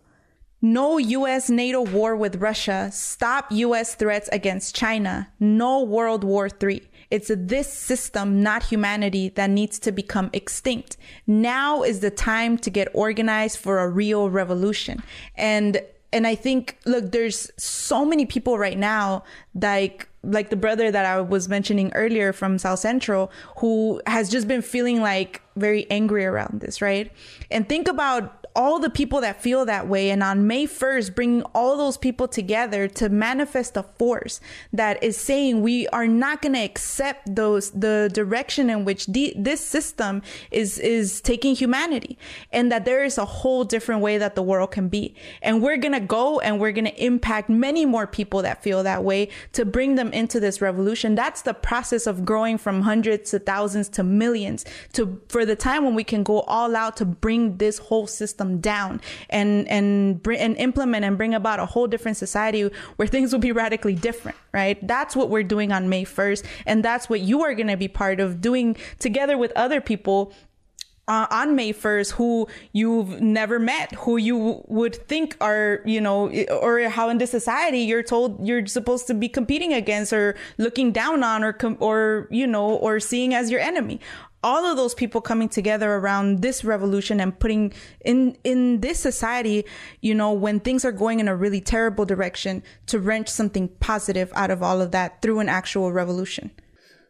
No 0.61 0.97
US 0.97 1.49
NATO 1.49 1.81
war 1.81 2.15
with 2.15 2.35
Russia. 2.35 2.89
Stop 2.93 3.51
US 3.51 3.95
threats 3.95 4.29
against 4.31 4.75
China. 4.75 5.27
No 5.39 5.81
World 5.83 6.23
War 6.23 6.49
III. 6.61 6.87
It's 7.11 7.29
this 7.33 7.71
system, 7.71 8.41
not 8.41 8.63
humanity, 8.63 9.29
that 9.29 9.49
needs 9.49 9.77
to 9.79 9.91
become 9.91 10.29
extinct. 10.33 10.97
Now 11.27 11.83
is 11.83 11.99
the 11.99 12.09
time 12.09 12.57
to 12.59 12.69
get 12.69 12.87
organized 12.93 13.57
for 13.59 13.79
a 13.79 13.87
real 13.87 14.29
revolution. 14.29 15.03
And 15.35 15.81
and 16.13 16.27
I 16.27 16.35
think, 16.35 16.77
look, 16.85 17.11
there's 17.11 17.49
so 17.57 18.03
many 18.03 18.25
people 18.25 18.57
right 18.57 18.77
now, 18.77 19.23
like 19.55 20.07
like 20.23 20.49
the 20.49 20.55
brother 20.55 20.91
that 20.91 21.05
I 21.05 21.19
was 21.19 21.49
mentioning 21.49 21.91
earlier 21.95 22.31
from 22.31 22.59
South 22.59 22.79
Central, 22.79 23.31
who 23.57 24.01
has 24.05 24.29
just 24.29 24.47
been 24.47 24.61
feeling 24.61 25.01
like 25.01 25.41
very 25.55 25.89
angry 25.89 26.25
around 26.25 26.61
this, 26.61 26.81
right? 26.81 27.11
And 27.49 27.67
think 27.67 27.87
about 27.87 28.40
all 28.55 28.79
the 28.79 28.89
people 28.89 29.21
that 29.21 29.41
feel 29.41 29.65
that 29.65 29.87
way. 29.87 30.09
And 30.09 30.23
on 30.23 30.47
May 30.47 30.67
1st, 30.67 31.15
bringing 31.15 31.43
all 31.53 31.77
those 31.77 31.97
people 31.97 32.27
together 32.27 32.87
to 32.87 33.09
manifest 33.09 33.77
a 33.77 33.83
force 33.83 34.39
that 34.73 35.01
is 35.03 35.17
saying 35.17 35.61
we 35.61 35.87
are 35.89 36.07
not 36.07 36.41
going 36.41 36.53
to 36.53 36.59
accept 36.59 37.35
those, 37.35 37.71
the 37.71 38.09
direction 38.13 38.69
in 38.69 38.85
which 38.85 39.07
the, 39.07 39.33
this 39.37 39.61
system 39.61 40.21
is, 40.51 40.77
is 40.79 41.21
taking 41.21 41.55
humanity 41.55 42.17
and 42.51 42.71
that 42.71 42.85
there 42.85 43.03
is 43.03 43.17
a 43.17 43.25
whole 43.25 43.63
different 43.63 44.01
way 44.01 44.17
that 44.17 44.35
the 44.35 44.43
world 44.43 44.71
can 44.71 44.89
be. 44.89 45.15
And 45.41 45.61
we're 45.61 45.77
going 45.77 45.93
to 45.93 45.99
go 45.99 46.39
and 46.39 46.59
we're 46.59 46.71
going 46.71 46.85
to 46.85 47.03
impact 47.03 47.49
many 47.49 47.85
more 47.85 48.07
people 48.07 48.41
that 48.41 48.63
feel 48.63 48.83
that 48.83 49.03
way 49.03 49.29
to 49.53 49.65
bring 49.65 49.95
them 49.95 50.11
into 50.13 50.39
this 50.39 50.61
revolution. 50.61 51.15
That's 51.15 51.41
the 51.41 51.53
process 51.53 52.07
of 52.07 52.25
growing 52.25 52.57
from 52.57 52.81
hundreds 52.81 53.31
to 53.31 53.39
thousands 53.39 53.89
to 53.89 54.03
millions 54.03 54.65
to, 54.93 55.21
for 55.27 55.45
the 55.45 55.55
time 55.55 55.83
when 55.83 55.95
we 55.95 56.03
can 56.03 56.23
go 56.23 56.41
all 56.41 56.75
out 56.75 56.97
to 56.97 57.05
bring 57.05 57.57
this 57.57 57.77
whole 57.77 58.07
system 58.07 58.40
system 58.41 58.59
down 58.59 59.01
and 59.29 59.67
and 59.67 60.21
br- 60.23 60.33
and 60.33 60.57
implement 60.57 61.05
and 61.05 61.17
bring 61.17 61.33
about 61.33 61.59
a 61.59 61.65
whole 61.65 61.87
different 61.87 62.17
society 62.17 62.69
where 62.95 63.07
things 63.07 63.31
will 63.31 63.39
be 63.39 63.51
radically 63.51 63.95
different 63.95 64.37
right 64.53 64.85
that's 64.87 65.15
what 65.15 65.29
we're 65.29 65.43
doing 65.43 65.71
on 65.71 65.89
may 65.89 66.03
1st 66.03 66.43
and 66.65 66.83
that's 66.83 67.09
what 67.09 67.21
you 67.21 67.41
are 67.41 67.53
going 67.53 67.67
to 67.67 67.77
be 67.77 67.87
part 67.87 68.19
of 68.19 68.41
doing 68.41 68.75
together 68.99 69.37
with 69.37 69.51
other 69.55 69.81
people 69.81 70.33
uh, 71.07 71.27
on 71.29 71.55
May 71.55 71.73
1st 71.73 72.11
who 72.11 72.47
you've 72.71 73.19
never 73.19 73.59
met, 73.59 73.93
who 73.95 74.15
you 74.17 74.63
would 74.67 74.95
think 75.09 75.35
are, 75.41 75.81
you 75.83 75.99
know, 75.99 76.31
or 76.61 76.87
how 76.87 77.09
in 77.09 77.17
this 77.17 77.31
society 77.31 77.79
you're 77.79 78.03
told 78.03 78.47
you're 78.47 78.65
supposed 78.67 79.07
to 79.07 79.13
be 79.13 79.27
competing 79.27 79.73
against 79.73 80.13
or 80.13 80.37
looking 80.57 80.93
down 80.93 81.21
on 81.23 81.43
or, 81.43 81.53
com- 81.53 81.75
or, 81.81 82.27
you 82.29 82.47
know, 82.47 82.69
or 82.69 82.99
seeing 83.01 83.33
as 83.33 83.51
your 83.51 83.59
enemy. 83.59 83.99
All 84.43 84.65
of 84.65 84.75
those 84.75 84.93
people 84.93 85.21
coming 85.21 85.49
together 85.49 85.93
around 85.93 86.41
this 86.41 86.63
revolution 86.63 87.19
and 87.19 87.37
putting 87.37 87.73
in, 88.03 88.37
in 88.43 88.81
this 88.81 88.99
society, 88.99 89.65
you 90.01 90.15
know, 90.15 90.31
when 90.33 90.59
things 90.59 90.83
are 90.83 90.91
going 90.91 91.19
in 91.19 91.27
a 91.27 91.35
really 91.35 91.61
terrible 91.61 92.05
direction 92.05 92.63
to 92.87 92.99
wrench 92.99 93.29
something 93.29 93.67
positive 93.79 94.31
out 94.35 94.49
of 94.49 94.63
all 94.63 94.81
of 94.81 94.91
that 94.91 95.21
through 95.21 95.39
an 95.39 95.49
actual 95.49 95.91
revolution. 95.91 96.51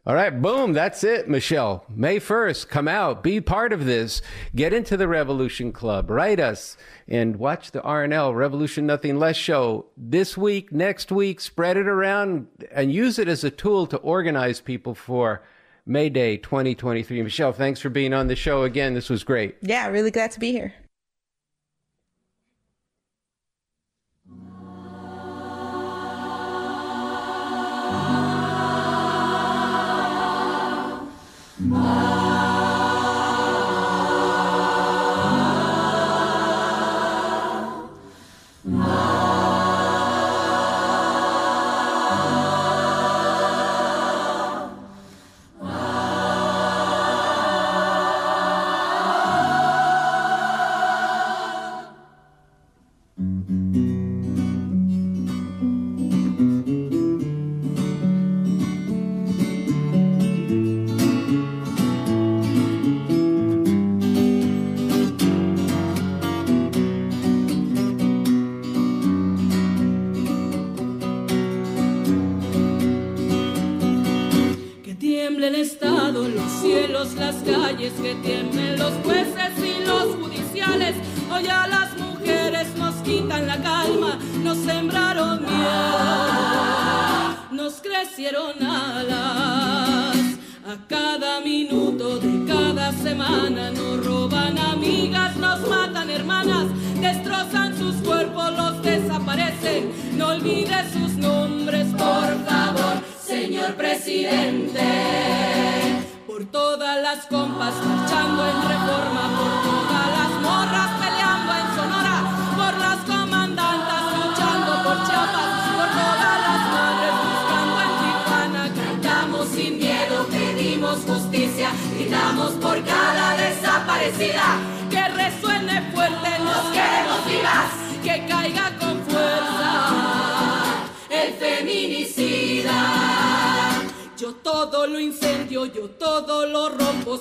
All 0.04 0.16
right, 0.16 0.42
boom, 0.42 0.74
that's 0.74 1.04
it, 1.04 1.30
Michelle. 1.30 1.86
May 1.88 2.20
1st, 2.20 2.70
come 2.70 2.88
out, 2.88 3.22
be 3.22 3.40
part 3.40 3.72
of 3.72 3.86
this, 3.86 4.24
get 4.56 4.74
into 4.74 4.98
the 4.98 5.08
Revolution 5.08 5.72
Club, 5.72 6.10
write 6.10 6.40
us, 6.40 6.76
and 7.08 7.36
watch 7.36 7.70
the 7.70 7.82
RNL 7.82 8.36
Revolution 8.36 8.88
Nothing 8.88 9.20
Less 9.20 9.36
show 9.36 9.86
this 9.96 10.36
week, 10.36 10.72
next 10.72 11.12
week, 11.12 11.40
spread 11.40 11.78
it 11.78 11.88
around, 11.88 12.48
and 12.72 12.92
use 12.92 13.20
it 13.20 13.28
as 13.28 13.44
a 13.44 13.52
tool 13.52 13.86
to 13.86 13.98
organize 13.98 14.60
people 14.60 14.96
for 14.96 15.44
May 15.86 16.10
Day 16.10 16.38
2023. 16.38 17.24
Michelle, 17.24 17.54
thanks 17.54 17.80
for 17.80 17.90
being 17.90 18.14
on 18.14 18.28
the 18.28 18.36
show 18.36 18.64
again. 18.64 18.94
This 18.94 19.10
was 19.10 19.24
great. 19.24 19.56
Yeah, 19.62 19.88
really 19.88 20.12
glad 20.12 20.32
to 20.32 20.40
be 20.40 20.52
here. 20.52 20.74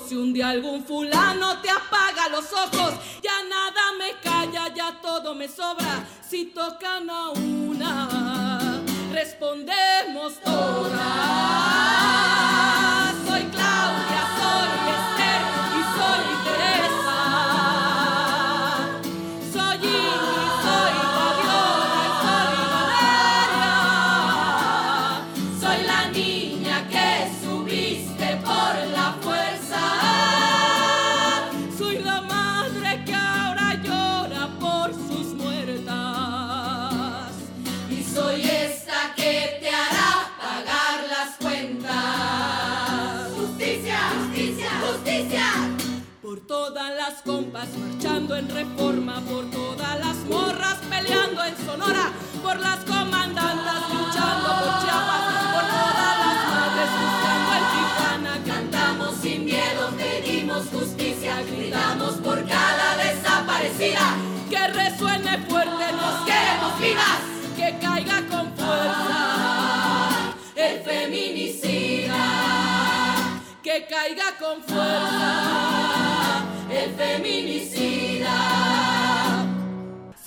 Si 0.07 0.15
un 0.15 0.33
día 0.33 0.49
algún 0.49 0.83
fulano 0.83 1.61
te 1.61 1.69
apaga 1.69 2.27
los 2.29 2.51
ojos, 2.51 2.93
ya 3.21 3.43
nada 3.49 3.93
me 3.97 4.13
calla, 4.21 4.73
ya 4.73 4.99
todo 5.01 5.33
me 5.35 5.47
sobra. 5.47 6.05
Si 6.27 6.45
tocan 6.45 7.09
a 7.09 7.29
una, 7.29 8.81
respondemos 9.13 10.39
todas. 10.43 12.40
Compas 47.61 47.77
marchando 47.77 48.35
en 48.35 48.49
reforma, 48.49 49.21
por 49.21 49.45
todas 49.51 49.99
las 49.99 50.17
morras 50.29 50.77
peleando 50.89 51.43
en 51.43 51.57
Sonora, 51.57 52.11
por 52.41 52.59
las 52.59 52.77
comandantas 52.85 53.89
luchando 53.89 54.47
por 54.47 54.81
Chiapas, 54.81 55.21
por 55.53 55.63
todas 55.69 56.17
las 56.23 56.37
madres 56.53 56.89
buscando 57.01 57.51
en 57.57 57.65
Tijuana. 57.73 58.33
Cantamos 58.45 59.15
sin 59.21 59.45
miedo, 59.45 59.91
pedimos 59.97 60.67
justicia, 60.67 61.41
gritamos 61.43 62.13
por 62.15 62.47
cada 62.47 62.97
desaparecida. 62.97 64.15
Que 64.49 64.67
resuene 64.67 65.37
fuerte, 65.47 65.91
nos 65.93 66.25
queremos 66.25 66.79
vivas, 66.79 67.21
que 67.55 67.77
caiga 67.79 68.27
con 68.27 68.53
fuerza 68.55 70.35
el 70.55 70.81
feminicida 70.83 72.51
que 73.63 73.85
caiga 73.87 74.37
con 74.39 74.61
fuerza. 74.63 75.80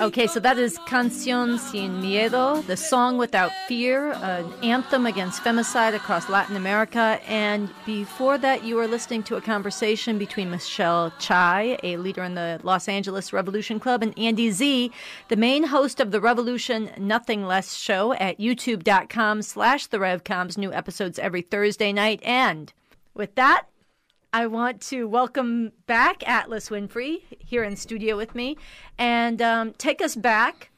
Okay, 0.00 0.26
so 0.26 0.38
that 0.40 0.59
is 0.59 0.76
Canción 0.80 1.59
Sin 1.59 2.02
Miedo, 2.02 2.66
the 2.66 2.76
song 2.76 3.16
without 3.16 3.50
fear, 3.66 4.12
an 4.12 4.52
anthem 4.62 5.07
against 5.07 5.42
femicide 5.42 5.94
across 5.94 6.28
Latin 6.28 6.57
America. 6.57 7.18
And 7.26 7.70
before 7.86 8.36
that, 8.38 8.64
you 8.64 8.76
were 8.76 8.86
listening 8.86 9.22
to 9.22 9.36
a 9.36 9.40
conversation 9.40 10.18
between 10.18 10.50
Michelle 10.50 11.12
Chai, 11.18 11.78
a 11.82 11.96
leader 11.96 12.22
in 12.22 12.34
the 12.34 12.61
Los 12.62 12.86
Angeles 12.86 13.32
Revolution 13.32 13.80
Club, 13.80 14.02
and 14.02 14.18
Andy 14.18 14.50
Z, 14.50 14.90
the 15.28 15.36
main 15.36 15.64
host 15.64 16.00
of 16.00 16.11
the 16.11 16.20
Revolution 16.20 16.90
Nothing 16.98 17.46
Less 17.46 17.74
show 17.74 18.12
at 18.14 18.38
youtube.com 18.38 19.42
slash 19.42 19.86
the 19.86 19.98
RevComs, 19.98 20.59
new 20.59 20.72
episodes 20.72 21.18
every 21.18 21.40
Thursday 21.40 21.92
night. 21.92 22.20
And 22.24 22.72
with 23.14 23.36
that, 23.36 23.68
I 24.35 24.49
want 24.49 24.80
to 24.89 25.07
welcome 25.07 25.70
back 25.87 26.28
Atlas 26.28 26.68
Winfrey 26.68 27.22
here 27.39 27.62
in 27.62 27.76
studio 27.76 28.16
with 28.16 28.35
me 28.35 28.57
and 28.99 29.41
um, 29.41 29.74
take 29.74 30.03
us 30.03 30.16
back 30.16 30.70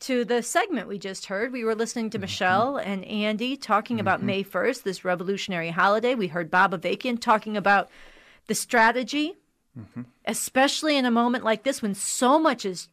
to 0.00 0.24
the 0.24 0.42
segment 0.42 0.88
we 0.88 0.98
just 0.98 1.26
heard. 1.26 1.52
We 1.52 1.62
were 1.62 1.76
listening 1.76 2.10
to 2.10 2.18
mm-hmm. 2.18 2.22
Michelle 2.22 2.76
and 2.76 3.04
Andy 3.04 3.56
talking 3.56 4.00
about 4.00 4.18
mm-hmm. 4.18 4.26
May 4.26 4.42
1st, 4.42 4.82
this 4.82 5.04
revolutionary 5.04 5.70
holiday. 5.70 6.16
We 6.16 6.26
heard 6.26 6.50
Bob 6.50 6.72
Avakian 6.72 7.20
talking 7.20 7.56
about 7.56 7.88
the 8.48 8.56
strategy, 8.56 9.36
mm-hmm. 9.78 10.02
especially 10.24 10.96
in 10.96 11.04
a 11.04 11.12
moment 11.12 11.44
like 11.44 11.62
this 11.62 11.80
when 11.80 11.94
so 11.94 12.36
much 12.36 12.64
is 12.64 12.88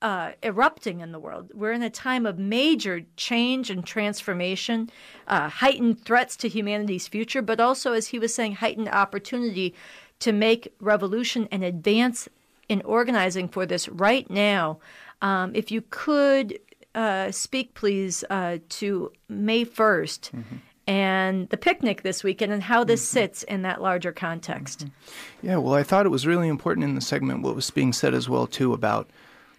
uh, 0.00 0.32
erupting 0.42 1.00
in 1.00 1.12
the 1.12 1.18
world. 1.18 1.50
We're 1.54 1.72
in 1.72 1.82
a 1.82 1.90
time 1.90 2.24
of 2.26 2.38
major 2.38 3.02
change 3.16 3.70
and 3.70 3.84
transformation, 3.84 4.90
uh, 5.26 5.48
heightened 5.48 6.04
threats 6.04 6.36
to 6.38 6.48
humanity's 6.48 7.08
future, 7.08 7.42
but 7.42 7.60
also, 7.60 7.92
as 7.92 8.08
he 8.08 8.18
was 8.18 8.34
saying, 8.34 8.56
heightened 8.56 8.88
opportunity 8.88 9.74
to 10.20 10.32
make 10.32 10.74
revolution 10.80 11.48
and 11.50 11.64
advance 11.64 12.28
in 12.68 12.82
organizing 12.82 13.48
for 13.48 13.66
this 13.66 13.88
right 13.88 14.28
now. 14.30 14.78
Um, 15.20 15.52
if 15.54 15.70
you 15.70 15.82
could 15.90 16.58
uh, 16.94 17.30
speak, 17.30 17.74
please, 17.74 18.24
uh, 18.30 18.58
to 18.68 19.12
May 19.28 19.64
1st 19.64 20.30
mm-hmm. 20.30 20.56
and 20.86 21.48
the 21.48 21.56
picnic 21.56 22.02
this 22.02 22.22
weekend 22.22 22.52
and 22.52 22.62
how 22.62 22.84
this 22.84 23.04
mm-hmm. 23.04 23.14
sits 23.14 23.42
in 23.44 23.62
that 23.62 23.82
larger 23.82 24.12
context. 24.12 24.80
Mm-hmm. 24.80 25.46
Yeah, 25.46 25.56
well, 25.56 25.74
I 25.74 25.82
thought 25.82 26.06
it 26.06 26.10
was 26.10 26.26
really 26.26 26.48
important 26.48 26.84
in 26.84 26.94
the 26.94 27.00
segment 27.00 27.42
what 27.42 27.56
was 27.56 27.70
being 27.70 27.92
said 27.92 28.14
as 28.14 28.28
well, 28.28 28.46
too, 28.46 28.72
about 28.72 29.10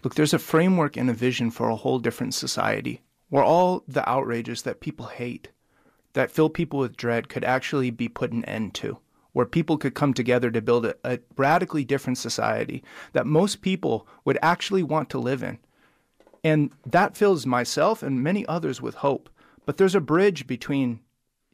look, 0.02 0.14
there's 0.14 0.34
a 0.34 0.38
framework 0.38 0.96
and 0.96 1.10
a 1.10 1.14
vision 1.14 1.50
for 1.50 1.68
a 1.68 1.76
whole 1.76 1.98
different 1.98 2.34
society 2.34 3.02
where 3.28 3.44
all 3.44 3.84
the 3.86 4.08
outrages 4.08 4.62
that 4.62 4.80
people 4.80 5.06
hate, 5.06 5.48
that 6.14 6.30
fill 6.30 6.50
people 6.50 6.80
with 6.80 6.96
dread, 6.96 7.28
could 7.28 7.44
actually 7.44 7.90
be 7.90 8.08
put 8.08 8.32
an 8.32 8.44
end 8.44 8.74
to 8.74 8.98
where 9.32 9.46
people 9.46 9.78
could 9.78 9.94
come 9.94 10.12
together 10.12 10.50
to 10.50 10.60
build 10.60 10.86
a, 10.86 10.94
a, 11.04 11.18
radically 11.36 11.84
different 11.84 12.18
society 12.18 12.82
that 13.12 13.26
most 13.26 13.62
people 13.62 14.06
would 14.24 14.38
actually 14.42 14.82
want 14.82 15.08
to 15.10 15.18
live 15.18 15.42
in. 15.42 15.58
And 16.42 16.70
that 16.86 17.16
fills 17.16 17.46
myself 17.46 18.02
and 18.02 18.22
many 18.22 18.46
others 18.46 18.80
with 18.80 18.96
hope. 18.96 19.28
But 19.66 19.76
there's 19.76 19.94
a 19.94 20.00
bridge 20.00 20.46
between 20.46 21.00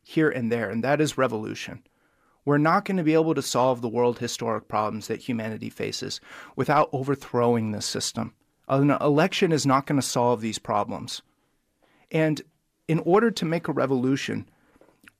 here 0.02 0.30
and 0.30 0.50
there, 0.50 0.70
and 0.70 0.82
that 0.84 1.00
is 1.00 1.18
revolution. 1.18 1.82
We're 2.44 2.58
not 2.58 2.84
going 2.84 2.96
to 2.96 3.02
be 3.02 3.14
able 3.14 3.34
to 3.34 3.42
solve 3.42 3.82
the 3.82 3.88
world 3.88 4.20
historic 4.20 4.68
problems 4.68 5.08
that 5.08 5.20
humanity 5.20 5.68
faces 5.68 6.20
without 6.54 6.88
overthrowing 6.92 7.72
this 7.72 7.86
system. 7.86 8.34
An 8.68 8.90
election 8.90 9.52
is 9.52 9.64
not 9.66 9.86
going 9.86 10.00
to 10.00 10.06
solve 10.06 10.40
these 10.40 10.58
problems. 10.58 11.22
And 12.10 12.42
in 12.88 12.98
order 13.00 13.30
to 13.30 13.44
make 13.44 13.68
a 13.68 13.72
revolution, 13.72 14.48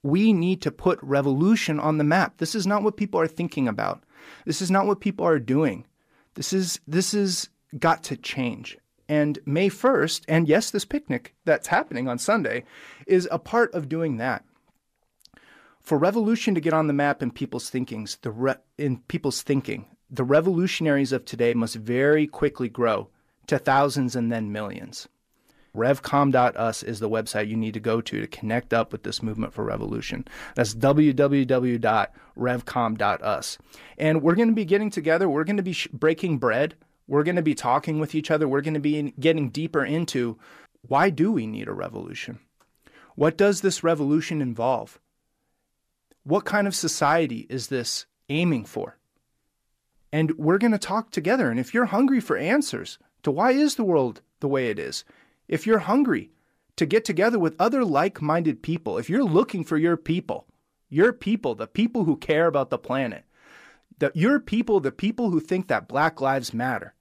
we 0.03 0.32
need 0.32 0.62
to 0.62 0.70
put 0.70 0.99
revolution 1.03 1.80
on 1.80 1.99
the 1.99 2.05
map. 2.05 2.38
This 2.38 2.55
is 2.55 2.66
not 2.66 2.82
what 2.82 2.97
people 2.97 3.20
are 3.20 3.26
thinking 3.26 3.68
about. 3.68 4.05
This 4.44 4.62
is 4.62 4.70
not 4.70 4.86
what 4.86 5.01
people 5.01 5.26
are 5.26 5.38
doing. 5.38 5.84
This 6.34 6.53
is 6.53 6.80
this 6.86 7.14
is 7.14 7.49
got 7.78 8.03
to 8.05 8.16
change. 8.16 8.78
And 9.09 9.38
May 9.47 9.70
1st, 9.70 10.24
and 10.26 10.49
yes, 10.49 10.70
this 10.70 10.84
picnic 10.84 11.34
that's 11.44 11.68
happening 11.68 12.09
on 12.09 12.18
Sunday 12.18 12.64
is 13.07 13.28
a 13.30 13.38
part 13.38 13.72
of 13.72 13.88
doing 13.88 14.16
that. 14.16 14.44
For 15.80 15.97
revolution 15.97 16.57
to 16.57 16.61
get 16.61 16.72
on 16.72 16.88
the 16.88 16.92
map 16.92 17.22
in 17.22 17.30
people's 17.30 17.70
thinkings, 17.70 18.18
the 18.22 18.32
re- 18.32 18.57
in 18.76 18.99
people's 19.07 19.42
thinking, 19.42 19.86
the 20.11 20.24
revolutionaries 20.24 21.12
of 21.12 21.24
today 21.24 21.55
must 21.55 21.76
very 21.76 22.26
quickly 22.26 22.68
grow 22.68 23.09
to 23.47 23.59
thousands 23.59 24.16
and 24.16 24.30
then 24.30 24.53
millions. 24.53 25.09
Revcom.us 25.76 26.82
is 26.82 26.99
the 27.01 27.11
website 27.11 27.49
you 27.49 27.57
need 27.57 27.74
to 27.74 27.80
go 27.80 28.01
to 28.01 28.20
to 28.20 28.26
connect 28.26 28.72
up 28.72 28.92
with 28.92 29.03
this 29.03 29.22
movement 29.22 29.53
for 29.53 29.62
revolution. 29.62 30.26
That's 30.55 30.74
www.revcom.us. 30.74 33.59
And 33.99 34.22
we're 34.22 34.34
going 34.34 34.49
to 34.49 34.55
be 34.55 34.64
getting 34.64 34.88
together. 34.90 35.28
We're 35.28 35.44
going 35.44 35.59
to 35.59 35.62
be 35.62 35.74
sh- 35.74 35.88
breaking 35.92 36.38
bread. 36.38 36.76
We're 37.07 37.24
going 37.24 37.36
to 37.36 37.42
be 37.42 37.55
talking 37.55 38.01
with 38.01 38.14
each 38.14 38.30
other. 38.30 38.49
We're 38.49 38.62
going 38.62 38.72
to 38.74 38.80
be 38.80 38.99
in- 38.99 39.12
getting 39.20 39.51
deeper 39.51 39.84
into 39.84 40.38
why 40.80 41.11
do 41.11 41.30
we 41.30 41.47
need 41.47 41.68
a 41.68 41.72
revolution? 41.72 42.38
What 43.14 43.36
does 43.36 43.61
this 43.61 43.84
revolution 43.84 44.40
involve? 44.40 44.99
What 46.24 46.47
kind 46.47 46.66
of 46.66 46.74
society 46.74 47.47
is 47.51 47.66
this 47.68 48.07
aiming 48.28 48.64
for? 48.64 48.97
And 50.12 50.36
we're 50.38 50.59
going 50.59 50.72
to 50.72 50.78
talk 50.78 51.11
together. 51.11 51.51
And 51.51 51.61
if 51.61 51.74
you're 51.74 51.86
hungry 51.86 52.20
for 52.20 52.36
answers 52.36 52.99
to 53.27 53.33
why 53.33 53.51
is 53.51 53.74
the 53.74 53.83
world 53.83 54.20
the 54.39 54.47
way 54.47 54.68
it 54.70 54.79
is, 54.79 55.03
if 55.49 55.66
you're 55.66 55.81
hungry 55.81 56.31
to 56.77 56.87
get 56.87 57.05
together 57.05 57.41
with 57.41 57.57
other 57.59 57.85
like 57.85 58.22
minded 58.22 58.62
people, 58.62 58.99
if 58.99 59.11
you're 59.11 59.24
looking 59.24 59.64
for 59.64 59.77
your 59.77 59.97
people, 59.97 60.47
your 60.89 61.12
people, 61.12 61.57
the 61.57 61.66
people 61.66 62.05
who 62.05 62.16
care 62.16 62.47
about 62.47 62.70
the 62.70 62.79
planet, 62.79 63.24
the, 63.99 64.12
your 64.14 64.39
people, 64.39 64.79
the 64.79 64.93
people 64.93 65.31
who 65.31 65.41
think 65.41 65.66
that 65.66 65.89
Black 65.89 66.20
Lives 66.20 66.55
Matter, 66.55 66.95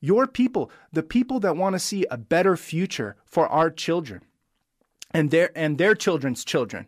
your 0.00 0.26
people, 0.26 0.70
the 0.94 1.02
people 1.02 1.40
that 1.40 1.58
want 1.58 1.74
to 1.74 1.78
see 1.78 2.06
a 2.10 2.16
better 2.16 2.56
future 2.56 3.16
for 3.26 3.46
our 3.46 3.68
children 3.68 4.22
and 5.10 5.30
their, 5.30 5.50
and 5.54 5.76
their 5.76 5.94
children's 5.94 6.42
children, 6.42 6.86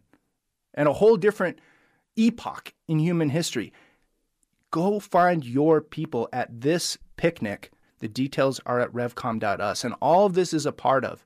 and 0.72 0.89
a 0.89 0.95
whole 0.95 1.18
different 1.18 1.59
epoch 2.16 2.72
in 2.86 3.01
human 3.01 3.28
history. 3.28 3.70
Go 4.70 4.99
find 4.99 5.45
your 5.45 5.82
people 5.82 6.26
at 6.32 6.62
this 6.62 6.97
picnic 7.18 7.70
the 7.99 8.09
details 8.09 8.61
are 8.66 8.80
at 8.80 8.92
revcom.us. 8.92 9.84
And 9.84 9.94
all 10.01 10.26
of 10.26 10.34
this 10.34 10.53
is 10.53 10.66
a 10.66 10.72
part 10.72 11.05
of 11.05 11.24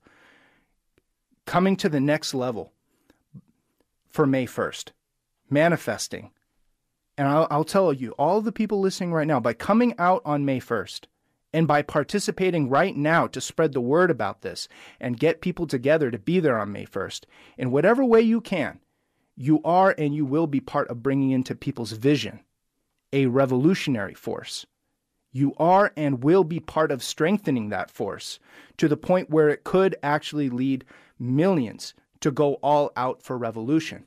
coming 1.46 1.76
to 1.76 1.88
the 1.88 2.00
next 2.00 2.34
level 2.34 2.72
for 4.08 4.26
May 4.26 4.46
1st, 4.46 4.90
manifesting. 5.50 6.30
And 7.16 7.28
I'll, 7.28 7.46
I'll 7.50 7.64
tell 7.64 7.92
you, 7.92 8.12
all 8.12 8.40
the 8.40 8.52
people 8.52 8.80
listening 8.80 9.12
right 9.12 9.26
now, 9.26 9.40
by 9.40 9.52
coming 9.52 9.94
out 9.98 10.22
on 10.24 10.44
May 10.44 10.60
1st, 10.60 11.06
and 11.52 11.68
by 11.68 11.82
participating 11.82 12.68
right 12.68 12.96
now 12.96 13.26
to 13.26 13.40
spread 13.40 13.72
the 13.72 13.80
word 13.80 14.10
about 14.10 14.40
this 14.40 14.68
and 14.98 15.20
get 15.20 15.42
people 15.42 15.66
together 15.66 16.10
to 16.10 16.18
be 16.18 16.40
there 16.40 16.58
on 16.58 16.72
May 16.72 16.86
1st, 16.86 17.24
in 17.58 17.70
whatever 17.70 18.04
way 18.04 18.22
you 18.22 18.40
can, 18.40 18.80
you 19.36 19.60
are 19.64 19.94
and 19.98 20.14
you 20.14 20.24
will 20.24 20.46
be 20.46 20.60
part 20.60 20.88
of 20.88 21.02
bringing 21.02 21.30
into 21.30 21.54
people's 21.54 21.92
vision 21.92 22.40
a 23.12 23.26
revolutionary 23.26 24.14
force 24.14 24.64
you 25.32 25.54
are 25.56 25.92
and 25.96 26.22
will 26.22 26.44
be 26.44 26.60
part 26.60 26.92
of 26.92 27.02
strengthening 27.02 27.70
that 27.70 27.90
force 27.90 28.38
to 28.76 28.86
the 28.86 28.96
point 28.96 29.30
where 29.30 29.48
it 29.48 29.64
could 29.64 29.96
actually 30.02 30.50
lead 30.50 30.84
millions 31.18 31.94
to 32.20 32.30
go 32.30 32.54
all 32.54 32.92
out 32.96 33.22
for 33.22 33.36
revolution. 33.36 34.06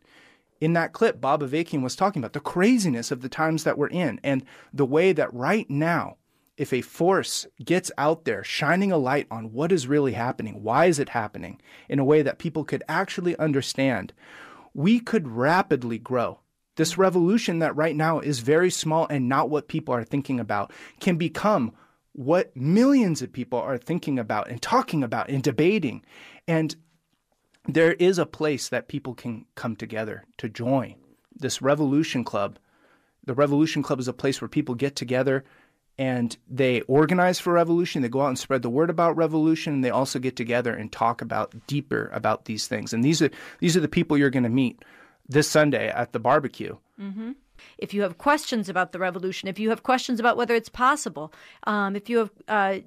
In 0.62 0.74
that 0.74 0.94
clip, 0.94 1.20
Bob 1.20 1.42
Avakian 1.42 1.82
was 1.82 1.96
talking 1.96 2.22
about 2.22 2.34
the 2.34 2.40
craziness 2.40 3.12
of 3.12 3.22
the 3.22 3.30
times 3.30 3.64
that 3.64 3.78
we're 3.78 3.90
in 3.90 4.20
and 4.24 4.46
the 4.74 4.86
way 4.86 5.12
that 5.12 5.34
right 5.34 5.70
now, 5.70 6.18
if 6.56 6.72
a 6.72 6.82
force 6.82 7.46
gets 7.64 7.92
out 7.98 8.24
there 8.24 8.44
shining 8.44 8.92
a 8.92 8.98
light 8.98 9.28
on 9.30 9.52
what 9.52 9.74
is 9.74 9.88
really 9.88 10.14
happening, 10.14 10.64
why 10.64 10.86
is 10.86 11.00
it 11.00 11.10
happening, 11.10 11.60
in 11.90 12.00
a 12.00 12.06
way 12.06 12.22
that 12.22 12.40
people 12.40 12.64
could 12.64 12.84
actually 12.88 13.38
understand, 13.38 14.14
we 14.74 15.00
could 15.00 15.28
rapidly 15.28 15.98
grow 15.98 16.40
this 16.76 16.98
revolution 16.98 17.60
that 17.60 17.76
right 17.76 17.96
now 17.96 18.20
is 18.20 18.40
very 18.40 18.70
small 18.70 19.08
and 19.08 19.30
not 19.30 19.50
what 19.50 19.68
people 19.68 19.94
are 19.94 20.04
thinking 20.04 20.40
about 20.40 20.72
can 21.00 21.18
become 21.18 21.72
what 22.14 22.56
millions 22.56 23.22
of 23.22 23.32
people 23.32 23.60
are 23.60 23.78
thinking 23.78 24.20
about 24.20 24.50
and 24.50 24.62
talking 24.62 25.04
about 25.04 25.30
and 25.30 25.44
debating. 25.44 26.04
And 26.48 26.76
there 27.68 27.94
is 27.94 28.18
a 28.18 28.26
place 28.26 28.70
that 28.70 28.88
people 28.88 29.14
can 29.14 29.46
come 29.56 29.76
together 29.76 30.26
to 30.38 30.50
join. 30.50 30.96
This 31.34 31.62
Revolution 31.62 32.24
Club, 32.24 32.58
the 33.26 33.34
Revolution 33.34 33.84
Club 33.84 34.00
is 34.00 34.08
a 34.08 34.14
place 34.14 34.40
where 34.40 34.48
people 34.48 34.76
get 34.76 34.96
together 34.96 35.44
and 35.98 36.38
they 36.50 36.82
organize 36.82 37.40
for 37.40 37.54
revolution. 37.54 38.02
They 38.02 38.10
go 38.10 38.22
out 38.22 38.30
and 38.30 38.40
spread 38.40 38.62
the 38.62 38.70
word 38.70 38.90
about 38.90 39.16
revolution. 39.16 39.74
And 39.74 39.84
they 39.84 39.90
also 39.90 40.20
get 40.20 40.36
together 40.36 40.74
and 40.74 40.92
talk 40.92 41.22
about 41.22 41.56
deeper 41.68 42.10
about 42.14 42.46
these 42.46 42.68
things. 42.68 42.94
And 42.94 43.04
these 43.04 43.22
are 43.22 43.30
these 43.60 43.78
are 43.78 43.82
the 43.82 43.88
people 43.88 44.18
you're 44.18 44.30
going 44.30 44.44
to 44.44 44.50
meet 44.50 44.84
this 45.28 45.50
Sunday 45.50 45.90
at 45.90 46.14
the 46.14 46.20
barbecue. 46.20 46.78
Mm-hmm. 47.00 47.32
If 47.78 47.94
you 47.94 48.02
have 48.02 48.18
questions 48.18 48.70
about 48.70 48.92
the 48.92 49.00
revolution, 49.00 49.48
if 49.50 49.60
you 49.60 49.70
have 49.70 49.84
questions 49.84 50.20
about 50.20 50.38
whether 50.38 50.54
it's 50.54 50.70
possible, 50.70 51.34
um, 51.64 51.96
if 51.96 52.10
you 52.10 52.18
have 52.20 52.32
uh, 52.48 52.80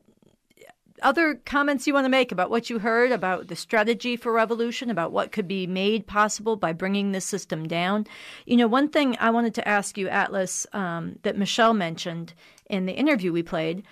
other 1.02 1.34
comments 1.46 1.86
you 1.86 1.94
want 1.94 2.04
to 2.04 2.10
make 2.10 2.32
about 2.32 2.50
what 2.50 2.70
you 2.70 2.78
heard 2.78 3.12
about 3.12 3.48
the 3.48 3.56
strategy 3.56 4.16
for 4.16 4.32
revolution, 4.32 4.90
about 4.90 5.12
what 5.12 5.32
could 5.32 5.48
be 5.48 5.66
made 5.66 6.06
possible 6.06 6.56
by 6.56 6.72
bringing 6.72 7.12
this 7.12 7.24
system 7.24 7.66
down. 7.66 8.06
You 8.46 8.56
know, 8.56 8.66
one 8.66 8.88
thing 8.88 9.16
I 9.20 9.30
wanted 9.30 9.54
to 9.54 9.68
ask 9.68 9.96
you, 9.96 10.08
Atlas, 10.08 10.66
um, 10.72 11.18
that 11.22 11.38
Michelle 11.38 11.74
mentioned 11.74 12.34
in 12.68 12.86
the 12.86 12.94
interview 12.94 13.32
we 13.32 13.42
played, 13.42 13.82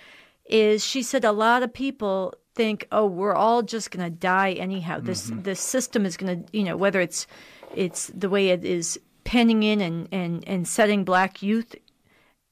is 0.45 0.85
she 0.85 1.01
said 1.01 1.25
a 1.25 1.31
lot 1.31 1.63
of 1.63 1.73
people 1.73 2.33
think, 2.55 2.87
oh, 2.91 3.05
we're 3.05 3.35
all 3.35 3.61
just 3.61 3.91
going 3.91 4.05
to 4.05 4.15
die 4.15 4.53
anyhow. 4.53 4.99
This 4.99 5.29
mm-hmm. 5.29 5.43
this 5.43 5.59
system 5.59 6.05
is 6.05 6.17
going 6.17 6.43
to, 6.43 6.57
you 6.57 6.63
know, 6.63 6.77
whether 6.77 6.99
it's 6.99 7.27
it's 7.75 8.07
the 8.07 8.29
way 8.29 8.49
it 8.49 8.63
is 8.63 8.99
penning 9.23 9.63
in 9.63 9.81
and, 9.81 10.07
and, 10.11 10.47
and 10.47 10.67
setting 10.67 11.03
black 11.03 11.41
youth 11.41 11.75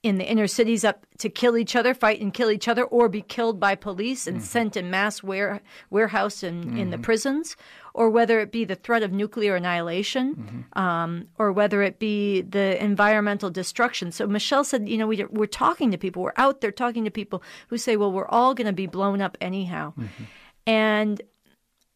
in 0.05 0.20
the 0.20 0.30
inner 0.30 0.45
cities 0.45 0.86
up 0.86 1.03
to 1.18 1.30
kill 1.30 1.57
each 1.57 1.76
other, 1.76 1.95
fight 1.95 2.22
and 2.22 2.32
kill 2.32 2.51
each 2.51 2.68
other, 2.68 2.84
or 2.84 3.09
be 3.09 3.24
killed 3.24 3.59
by 3.59 3.74
police 3.74 4.28
and 4.28 4.38
mm-hmm. 4.38 4.45
sent 4.45 4.78
in 4.78 4.91
mass 4.91 5.24
ware, 5.24 5.61
warehouse 5.89 6.43
in, 6.43 6.63
mm-hmm. 6.63 6.78
in 6.78 6.89
the 6.91 6.97
mm-hmm. 6.97 7.03
prisons, 7.05 7.57
or 7.95 8.11
whether 8.11 8.39
it 8.39 8.51
be 8.51 8.66
the 8.66 8.76
threat 8.76 9.01
of 9.01 9.11
nuclear 9.11 9.55
annihilation, 9.55 10.36
mm-hmm. 10.36 10.80
um, 10.80 11.28
or 11.39 11.51
whether 11.51 11.82
it 11.82 11.97
be 11.97 12.41
the 12.41 12.84
environmental 12.84 13.49
destruction. 13.49 14.11
So 14.11 14.28
Michelle 14.28 14.63
said, 14.63 14.88
you 14.88 14.99
know, 14.99 15.07
we, 15.07 15.26
we're 15.32 15.47
talking 15.47 15.89
to 15.89 15.97
people, 15.97 16.22
we're 16.22 16.34
out 16.38 16.61
there 16.61 16.72
talking 16.72 17.03
to 17.05 17.09
people 17.09 17.41
who 17.70 17.78
say, 17.80 17.97
well, 17.97 18.11
we're 18.11 18.28
all 18.28 18.53
going 18.53 18.68
to 18.68 18.74
be 18.74 18.86
blown 18.86 19.22
up 19.22 19.38
anyhow. 19.41 19.93
Mm-hmm. 19.97 20.24
And 20.68 21.22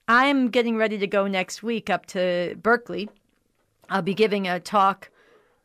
I'm 0.10 0.50
getting 0.50 0.76
ready 0.76 0.98
to 0.98 1.06
go 1.06 1.28
next 1.28 1.62
week 1.62 1.92
up 1.92 2.08
to 2.08 2.58
Berkeley. 2.64 3.12
I'll 3.90 4.02
be 4.02 4.16
giving 4.16 4.48
a 4.48 4.60
talk 4.60 5.12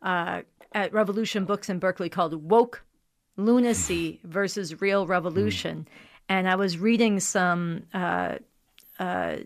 uh, 0.03 0.43
at 0.71 0.93
Revolution 0.93 1.45
Books 1.45 1.67
in 1.67 1.79
Berkeley 1.79 2.09
called 2.09 2.47
Woke 2.47 2.83
Lunacy 3.37 4.19
versus 4.23 4.79
Real 4.79 5.07
Revolution. 5.07 5.87
And 6.29 6.47
I 6.47 6.57
was 6.57 6.77
reading 6.77 7.19
some 7.19 7.87
uh, 7.91 8.35
uh, 8.99 9.37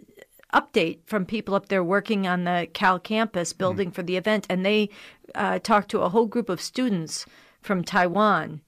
update 0.53 0.99
from 1.05 1.25
people 1.25 1.55
up 1.55 1.69
there 1.69 1.83
working 1.83 2.27
on 2.27 2.43
the 2.43 2.67
Cal 2.73 2.99
campus 2.99 3.53
building 3.53 3.91
mm. 3.91 3.93
for 3.93 4.03
the 4.03 4.17
event. 4.17 4.47
And 4.49 4.65
they 4.65 4.89
uh, 5.33 5.59
talked 5.59 5.91
to 5.91 6.01
a 6.01 6.09
whole 6.09 6.25
group 6.25 6.49
of 6.49 6.59
students 6.59 7.25
from 7.61 7.85
Taiwan. 7.85 8.59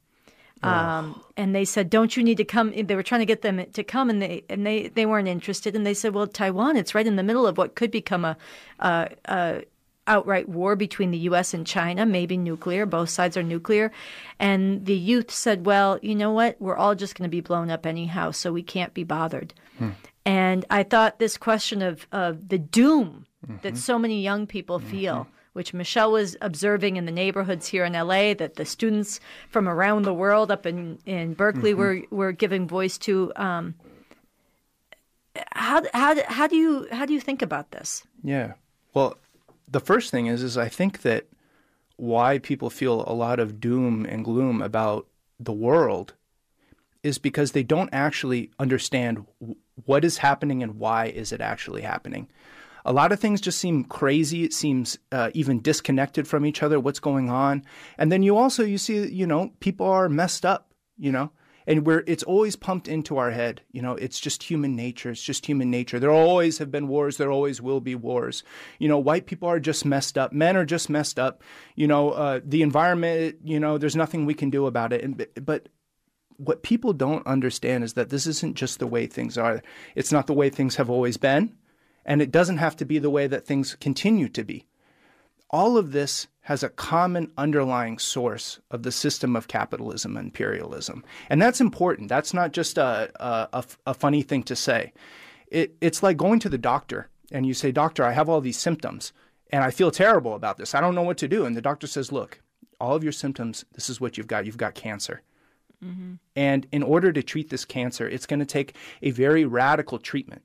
Um, 0.63 1.21
and 1.37 1.55
they 1.55 1.65
said, 1.65 1.89
"Don't 1.89 2.15
you 2.15 2.23
need 2.23 2.37
to 2.37 2.43
come?" 2.43 2.71
They 2.71 2.95
were 2.95 3.03
trying 3.03 3.21
to 3.21 3.25
get 3.25 3.41
them 3.41 3.65
to 3.73 3.83
come, 3.83 4.09
and 4.09 4.21
they 4.21 4.43
and 4.49 4.65
they 4.65 4.89
they 4.89 5.05
weren't 5.05 5.27
interested. 5.27 5.75
And 5.75 5.85
they 5.85 5.93
said, 5.93 6.13
"Well, 6.13 6.27
Taiwan, 6.27 6.77
it's 6.77 6.93
right 6.93 7.07
in 7.07 7.15
the 7.15 7.23
middle 7.23 7.47
of 7.47 7.57
what 7.57 7.75
could 7.75 7.91
become 7.91 8.25
a, 8.25 8.37
a, 8.79 9.09
a 9.25 9.63
outright 10.07 10.49
war 10.49 10.75
between 10.75 11.11
the 11.11 11.17
U.S. 11.19 11.53
and 11.53 11.65
China, 11.65 12.05
maybe 12.05 12.37
nuclear. 12.37 12.85
Both 12.85 13.09
sides 13.09 13.37
are 13.37 13.43
nuclear." 13.43 13.91
And 14.39 14.85
the 14.85 14.95
youth 14.95 15.31
said, 15.31 15.65
"Well, 15.65 15.97
you 16.01 16.15
know 16.15 16.31
what? 16.31 16.57
We're 16.59 16.77
all 16.77 16.95
just 16.95 17.15
going 17.15 17.27
to 17.27 17.31
be 17.31 17.41
blown 17.41 17.71
up 17.71 17.85
anyhow, 17.85 18.31
so 18.31 18.53
we 18.53 18.63
can't 18.63 18.93
be 18.93 19.03
bothered." 19.03 19.53
Hmm. 19.79 19.89
And 20.25 20.65
I 20.69 20.83
thought 20.83 21.17
this 21.17 21.37
question 21.37 21.81
of 21.81 22.05
of 22.11 22.49
the 22.49 22.59
doom 22.59 23.25
that 23.63 23.73
mm-hmm. 23.73 23.75
so 23.75 23.97
many 23.97 24.21
young 24.21 24.45
people 24.45 24.77
feel 24.77 25.15
mm-hmm. 25.15 25.31
Which 25.53 25.73
Michelle 25.73 26.11
was 26.11 26.37
observing 26.41 26.95
in 26.95 27.05
the 27.05 27.11
neighborhoods 27.11 27.67
here 27.67 27.85
in 27.85 27.93
LA, 27.93 28.33
that 28.33 28.55
the 28.55 28.65
students 28.65 29.19
from 29.49 29.67
around 29.67 30.03
the 30.03 30.13
world 30.13 30.51
up 30.51 30.65
in, 30.65 30.97
in 31.05 31.33
Berkeley 31.33 31.73
were, 31.73 32.01
were 32.09 32.31
giving 32.31 32.67
voice 32.67 32.97
to. 32.99 33.31
Um, 33.35 33.75
how, 35.53 35.83
how, 35.93 36.15
how, 36.27 36.47
do 36.47 36.55
you, 36.55 36.87
how 36.91 37.05
do 37.05 37.13
you 37.13 37.21
think 37.21 37.41
about 37.41 37.71
this? 37.71 38.03
Yeah. 38.23 38.53
Well, 38.93 39.17
the 39.67 39.79
first 39.79 40.11
thing 40.11 40.27
is 40.27 40.43
is 40.43 40.57
I 40.57 40.67
think 40.67 41.01
that 41.01 41.27
why 41.95 42.39
people 42.39 42.69
feel 42.69 43.03
a 43.07 43.13
lot 43.13 43.39
of 43.39 43.59
doom 43.59 44.05
and 44.05 44.25
gloom 44.25 44.61
about 44.61 45.07
the 45.39 45.53
world 45.53 46.13
is 47.03 47.17
because 47.17 47.51
they 47.51 47.63
don't 47.63 47.89
actually 47.91 48.51
understand 48.59 49.25
what 49.85 50.03
is 50.05 50.17
happening 50.17 50.61
and 50.61 50.77
why 50.77 51.05
is 51.05 51.31
it 51.31 51.41
actually 51.41 51.81
happening. 51.81 52.27
A 52.85 52.93
lot 52.93 53.11
of 53.11 53.19
things 53.19 53.41
just 53.41 53.59
seem 53.59 53.83
crazy. 53.83 54.43
It 54.43 54.53
seems 54.53 54.97
uh, 55.11 55.31
even 55.33 55.61
disconnected 55.61 56.27
from 56.27 56.45
each 56.45 56.63
other. 56.63 56.79
What's 56.79 56.99
going 56.99 57.29
on? 57.29 57.63
And 57.97 58.11
then 58.11 58.23
you 58.23 58.37
also 58.37 58.63
you 58.63 58.77
see 58.77 59.07
you 59.11 59.27
know 59.27 59.51
people 59.59 59.87
are 59.87 60.09
messed 60.09 60.45
up. 60.45 60.67
You 60.97 61.11
know, 61.11 61.31
and 61.65 61.85
where 61.85 62.03
it's 62.07 62.23
always 62.23 62.55
pumped 62.55 62.87
into 62.87 63.17
our 63.17 63.31
head. 63.31 63.61
You 63.71 63.81
know, 63.81 63.93
it's 63.93 64.19
just 64.19 64.43
human 64.43 64.75
nature. 64.75 65.11
It's 65.11 65.23
just 65.23 65.45
human 65.45 65.69
nature. 65.69 65.99
There 65.99 66.11
always 66.11 66.57
have 66.57 66.71
been 66.71 66.87
wars. 66.87 67.17
There 67.17 67.31
always 67.31 67.61
will 67.61 67.79
be 67.79 67.95
wars. 67.95 68.43
You 68.79 68.87
know, 68.87 68.99
white 68.99 69.25
people 69.25 69.47
are 69.47 69.59
just 69.59 69.85
messed 69.85 70.17
up. 70.17 70.33
Men 70.33 70.57
are 70.57 70.65
just 70.65 70.89
messed 70.89 71.19
up. 71.19 71.41
You 71.75 71.87
know, 71.87 72.11
uh, 72.11 72.39
the 72.43 72.61
environment. 72.61 73.37
You 73.43 73.59
know, 73.59 73.77
there's 73.77 73.95
nothing 73.95 74.25
we 74.25 74.33
can 74.33 74.49
do 74.49 74.65
about 74.67 74.93
it. 74.93 75.03
And 75.03 75.25
but 75.41 75.69
what 76.37 76.63
people 76.63 76.93
don't 76.93 77.25
understand 77.27 77.83
is 77.83 77.93
that 77.93 78.09
this 78.09 78.25
isn't 78.25 78.55
just 78.55 78.79
the 78.79 78.87
way 78.87 79.05
things 79.05 79.37
are. 79.37 79.61
It's 79.95 80.11
not 80.11 80.27
the 80.27 80.33
way 80.33 80.49
things 80.49 80.75
have 80.77 80.89
always 80.89 81.17
been, 81.17 81.55
and 82.05 82.21
it 82.21 82.31
doesn't 82.31 82.57
have 82.57 82.75
to 82.77 82.85
be 82.85 82.99
the 82.99 83.09
way 83.09 83.27
that 83.27 83.45
things 83.45 83.75
continue 83.79 84.29
to 84.29 84.43
be. 84.43 84.65
All 85.49 85.77
of 85.77 85.91
this 85.91 86.27
has 86.41 86.63
a 86.63 86.69
common 86.69 87.31
underlying 87.37 87.99
source 87.99 88.59
of 88.71 88.83
the 88.83 88.91
system 88.91 89.35
of 89.35 89.47
capitalism 89.47 90.17
and 90.17 90.27
imperialism. 90.27 91.03
And 91.29 91.41
that's 91.41 91.61
important. 91.61 92.09
That's 92.09 92.33
not 92.33 92.51
just 92.51 92.77
a, 92.77 93.11
a, 93.19 93.63
a 93.85 93.93
funny 93.93 94.23
thing 94.23 94.43
to 94.43 94.55
say. 94.55 94.93
It, 95.47 95.75
it's 95.81 96.01
like 96.01 96.17
going 96.17 96.39
to 96.39 96.49
the 96.49 96.57
doctor 96.57 97.09
and 97.31 97.45
you 97.45 97.53
say, 97.53 97.71
Doctor, 97.71 98.03
I 98.03 98.13
have 98.13 98.27
all 98.27 98.41
these 98.41 98.57
symptoms 98.57 99.13
and 99.51 99.63
I 99.63 99.69
feel 99.69 99.91
terrible 99.91 100.33
about 100.33 100.57
this. 100.57 100.73
I 100.73 100.81
don't 100.81 100.95
know 100.95 101.03
what 101.03 101.17
to 101.19 101.27
do. 101.27 101.45
And 101.45 101.55
the 101.55 101.61
doctor 101.61 101.85
says, 101.85 102.11
Look, 102.11 102.41
all 102.79 102.95
of 102.95 103.03
your 103.03 103.11
symptoms, 103.11 103.65
this 103.73 103.89
is 103.89 104.01
what 104.01 104.17
you've 104.17 104.27
got. 104.27 104.45
You've 104.45 104.57
got 104.57 104.73
cancer. 104.73 105.21
Mm-hmm. 105.83 106.13
And 106.35 106.67
in 106.71 106.83
order 106.83 107.11
to 107.11 107.23
treat 107.23 107.49
this 107.49 107.65
cancer, 107.65 108.07
it's 108.07 108.25
going 108.25 108.39
to 108.39 108.45
take 108.45 108.75
a 109.01 109.11
very 109.11 109.45
radical 109.45 109.99
treatment. 109.99 110.43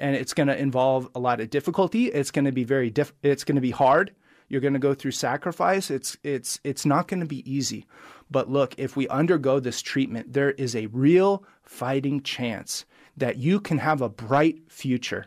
And 0.00 0.16
it's 0.16 0.34
going 0.34 0.48
to 0.48 0.58
involve 0.58 1.08
a 1.14 1.20
lot 1.20 1.40
of 1.40 1.50
difficulty. 1.50 2.06
It's 2.06 2.32
going 2.32 2.46
to 2.46 2.52
be 2.52 2.64
very 2.64 2.90
diff- 2.90 3.12
it's 3.22 3.44
going 3.44 3.56
to 3.56 3.60
be 3.60 3.70
hard. 3.70 4.12
You're 4.48 4.60
going 4.60 4.72
to 4.72 4.80
go 4.80 4.94
through 4.94 5.12
sacrifice. 5.12 5.90
It's 5.90 6.16
it's 6.24 6.58
it's 6.64 6.84
not 6.84 7.06
going 7.06 7.20
to 7.20 7.26
be 7.26 7.48
easy. 7.50 7.86
But 8.30 8.50
look, 8.50 8.74
if 8.78 8.96
we 8.96 9.06
undergo 9.08 9.60
this 9.60 9.82
treatment, 9.82 10.32
there 10.32 10.50
is 10.52 10.74
a 10.74 10.86
real 10.86 11.44
fighting 11.62 12.22
chance 12.22 12.84
that 13.16 13.36
you 13.36 13.60
can 13.60 13.78
have 13.78 14.00
a 14.00 14.08
bright 14.08 14.60
future. 14.68 15.26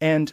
And 0.00 0.32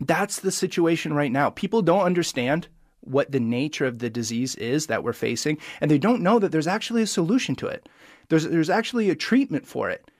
that's 0.00 0.40
the 0.40 0.50
situation 0.50 1.14
right 1.14 1.32
now. 1.32 1.50
People 1.50 1.82
don't 1.82 2.04
understand 2.04 2.68
what 3.00 3.30
the 3.30 3.40
nature 3.40 3.86
of 3.86 4.00
the 4.00 4.10
disease 4.10 4.56
is 4.56 4.86
that 4.86 5.04
we're 5.04 5.12
facing, 5.12 5.58
and 5.80 5.90
they 5.90 5.98
don't 5.98 6.22
know 6.22 6.38
that 6.38 6.50
there's 6.50 6.66
actually 6.66 7.02
a 7.02 7.06
solution 7.06 7.54
to 7.56 7.66
it. 7.68 7.88
There's, 8.28 8.44
there's 8.48 8.70
actually 8.70 9.08
a 9.08 9.14
treatment 9.14 9.66
for 9.66 9.88
it. 9.88 10.10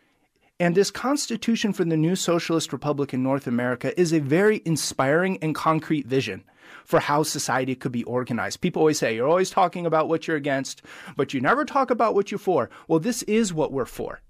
And 0.59 0.75
this 0.75 0.91
Constitution 0.91 1.75
for 1.75 1.85
the 1.85 1.99
new 1.99 2.17
Socialist 2.17 2.73
Republic 2.73 3.13
in 3.13 3.23
North 3.23 3.47
America 3.47 3.99
is 4.01 4.13
a 4.13 4.21
very 4.21 4.63
inspiring 4.65 5.39
and 5.43 5.55
concrete 5.55 6.07
vision 6.07 6.45
for 6.85 6.99
how 6.99 7.23
society 7.25 7.75
could 7.75 7.93
be 7.93 8.05
organized. 8.05 8.63
People 8.63 8.81
always 8.81 8.99
say, 8.99 9.15
you're 9.15 9.29
always 9.29 9.51
talking 9.51 9.85
about 9.85 10.09
what 10.09 10.27
you're 10.27 10.37
against, 10.37 10.81
but 11.15 11.35
you 11.35 11.43
never 11.43 11.67
talk 11.67 11.91
about 11.91 12.15
what 12.15 12.31
you're 12.31 12.39
for. 12.39 12.71
Well, 12.89 13.01
this 13.01 13.23
is 13.25 13.53
what 13.53 13.71
we're 13.71 13.85
for. 13.85 14.23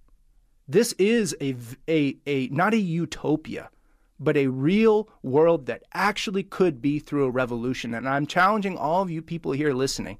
This 0.67 0.93
is 0.95 1.37
a, 1.41 1.55
a, 1.89 2.17
a 2.27 2.49
not 2.49 2.75
a 2.75 2.79
utopia, 2.79 3.71
but 4.19 4.37
a 4.37 4.49
real 4.49 5.09
world 5.23 5.67
that 5.67 5.85
actually 5.95 6.43
could 6.43 6.83
be 6.83 6.99
through 6.99 7.27
a 7.27 7.31
revolution. 7.31 7.95
And 7.95 8.09
I'm 8.09 8.27
challenging 8.27 8.77
all 8.77 9.01
of 9.01 9.11
you 9.11 9.23
people 9.23 9.53
here 9.53 9.73
listening. 9.73 10.19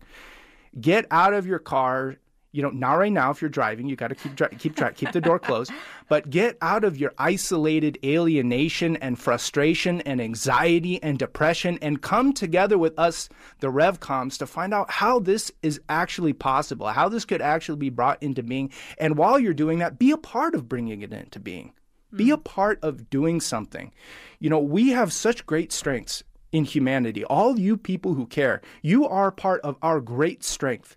Get 0.81 1.07
out 1.11 1.35
of 1.35 1.47
your 1.49 1.59
car. 1.59 2.17
You 2.57 2.63
know, 2.63 2.71
not 2.71 2.95
right 2.95 3.13
now 3.13 3.31
if 3.31 3.43
you're 3.43 3.51
driving, 3.51 3.87
you 3.87 3.97
got 3.97 4.09
to 4.09 4.15
keep 4.15 4.35
dri- 4.35 4.57
keep 4.59 4.75
dri- 4.75 4.95
keep 4.95 5.13
the 5.13 5.21
door 5.21 5.39
closed. 5.39 5.71
But 6.09 6.31
get 6.31 6.57
out 6.63 6.85
of 6.85 6.97
your 6.97 7.13
isolated 7.19 7.99
alienation 8.05 8.97
and 8.99 9.19
frustration 9.19 10.01
and 10.03 10.21
anxiety 10.21 11.03
and 11.03 11.19
depression 11.19 11.81
and 11.83 12.01
come 12.01 12.33
together 12.33 12.79
with 12.79 12.97
us, 12.97 13.29
the 13.59 13.73
RevComs, 13.73 14.39
to 14.39 14.47
find 14.47 14.73
out 14.73 14.89
how 14.89 15.19
this 15.19 15.51
is 15.63 15.81
actually 15.89 16.33
possible, 16.33 16.87
how 16.87 17.09
this 17.09 17.25
could 17.25 17.43
actually 17.43 17.79
be 17.79 17.91
brought 17.91 18.23
into 18.23 18.45
being. 18.45 18.71
And 18.99 19.19
while 19.19 19.41
you're 19.41 19.53
doing 19.53 19.81
that, 19.81 19.99
be 19.99 20.13
a 20.13 20.17
part 20.17 20.55
of 20.55 20.69
bringing 20.69 21.03
it 21.03 21.13
into 21.13 21.41
being. 21.41 21.73
Be 22.15 22.27
hmm. 22.27 22.35
a 22.35 22.39
part 22.39 22.79
of 22.83 23.11
doing 23.11 23.41
something. 23.41 23.93
You 24.39 24.49
know, 24.49 24.61
we 24.61 24.91
have 24.91 25.13
such 25.13 25.45
great 25.45 25.73
strengths 25.73 26.23
in 26.53 26.65
humanity. 26.65 27.25
All 27.25 27.59
you 27.59 27.77
people 27.77 28.15
who 28.15 28.27
care, 28.27 28.63
you 28.81 29.09
are 29.09 29.33
part 29.33 29.61
of 29.63 29.77
our 29.83 30.01
great 30.01 30.45
strength. 30.45 30.97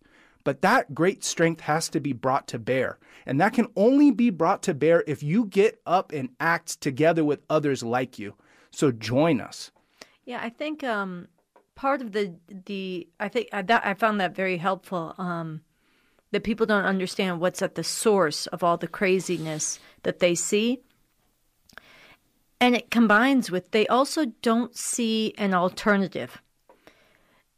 But 0.50 0.64
that 0.64 0.96
great 0.96 1.24
strength 1.24 1.62
has 1.62 1.90
to 1.90 2.00
be 2.00 2.12
brought 2.12 2.48
to 2.48 2.58
bear. 2.58 2.98
And 3.28 3.40
that 3.40 3.54
can 3.54 3.68
only 3.76 4.10
be 4.10 4.32
brought 4.32 4.64
to 4.64 4.74
bear 4.74 5.04
if 5.06 5.22
you 5.22 5.46
get 5.46 5.80
up 5.86 6.12
and 6.12 6.30
act 6.40 6.82
together 6.82 7.24
with 7.24 7.44
others 7.52 7.84
like 7.84 8.18
you. 8.18 8.34
So 8.72 8.92
join 8.92 9.42
us. 9.42 9.70
Yeah, 10.26 10.40
I 10.42 10.50
think 10.50 10.84
um, 10.84 11.28
part 11.76 12.02
of 12.02 12.14
the 12.14 12.34
the 12.66 13.08
I 13.20 13.28
think 13.28 13.50
I, 13.54 13.62
that 13.62 13.86
I 13.86 13.94
found 13.94 14.20
that 14.22 14.36
very 14.36 14.58
helpful. 14.58 15.14
Um, 15.20 15.62
that 16.32 16.44
people 16.44 16.66
don't 16.66 16.86
understand 16.86 17.40
what's 17.40 17.62
at 17.62 17.76
the 17.76 17.84
source 17.84 18.48
of 18.48 18.64
all 18.64 18.78
the 18.78 18.88
craziness 18.88 19.80
that 20.02 20.18
they 20.18 20.34
see, 20.34 20.80
and 22.60 22.76
it 22.76 22.90
combines 22.90 23.52
with 23.52 23.70
they 23.70 23.86
also 23.86 24.26
don't 24.42 24.76
see 24.76 25.32
an 25.38 25.54
alternative. 25.54 26.42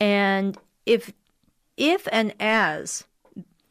And 0.02 0.58
if 0.86 1.14
if 1.82 2.08
and 2.12 2.32
as 2.40 3.06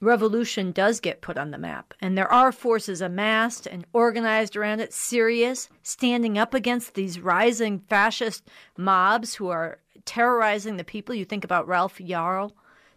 revolution 0.00 0.72
does 0.72 0.98
get 0.98 1.20
put 1.20 1.38
on 1.38 1.52
the 1.52 1.58
map 1.58 1.94
and 2.00 2.18
there 2.18 2.32
are 2.32 2.50
forces 2.50 3.00
amassed 3.00 3.66
and 3.66 3.86
organized 3.92 4.56
around 4.56 4.80
it 4.80 4.92
serious 4.92 5.68
standing 5.84 6.36
up 6.36 6.52
against 6.52 6.94
these 6.94 7.20
rising 7.20 7.78
fascist 7.78 8.48
mobs 8.76 9.34
who 9.34 9.48
are 9.48 9.78
terrorizing 10.06 10.76
the 10.76 10.84
people 10.84 11.14
you 11.14 11.24
think 11.24 11.44
about 11.44 11.68
Ralph 11.68 11.98
Yarl 11.98 12.50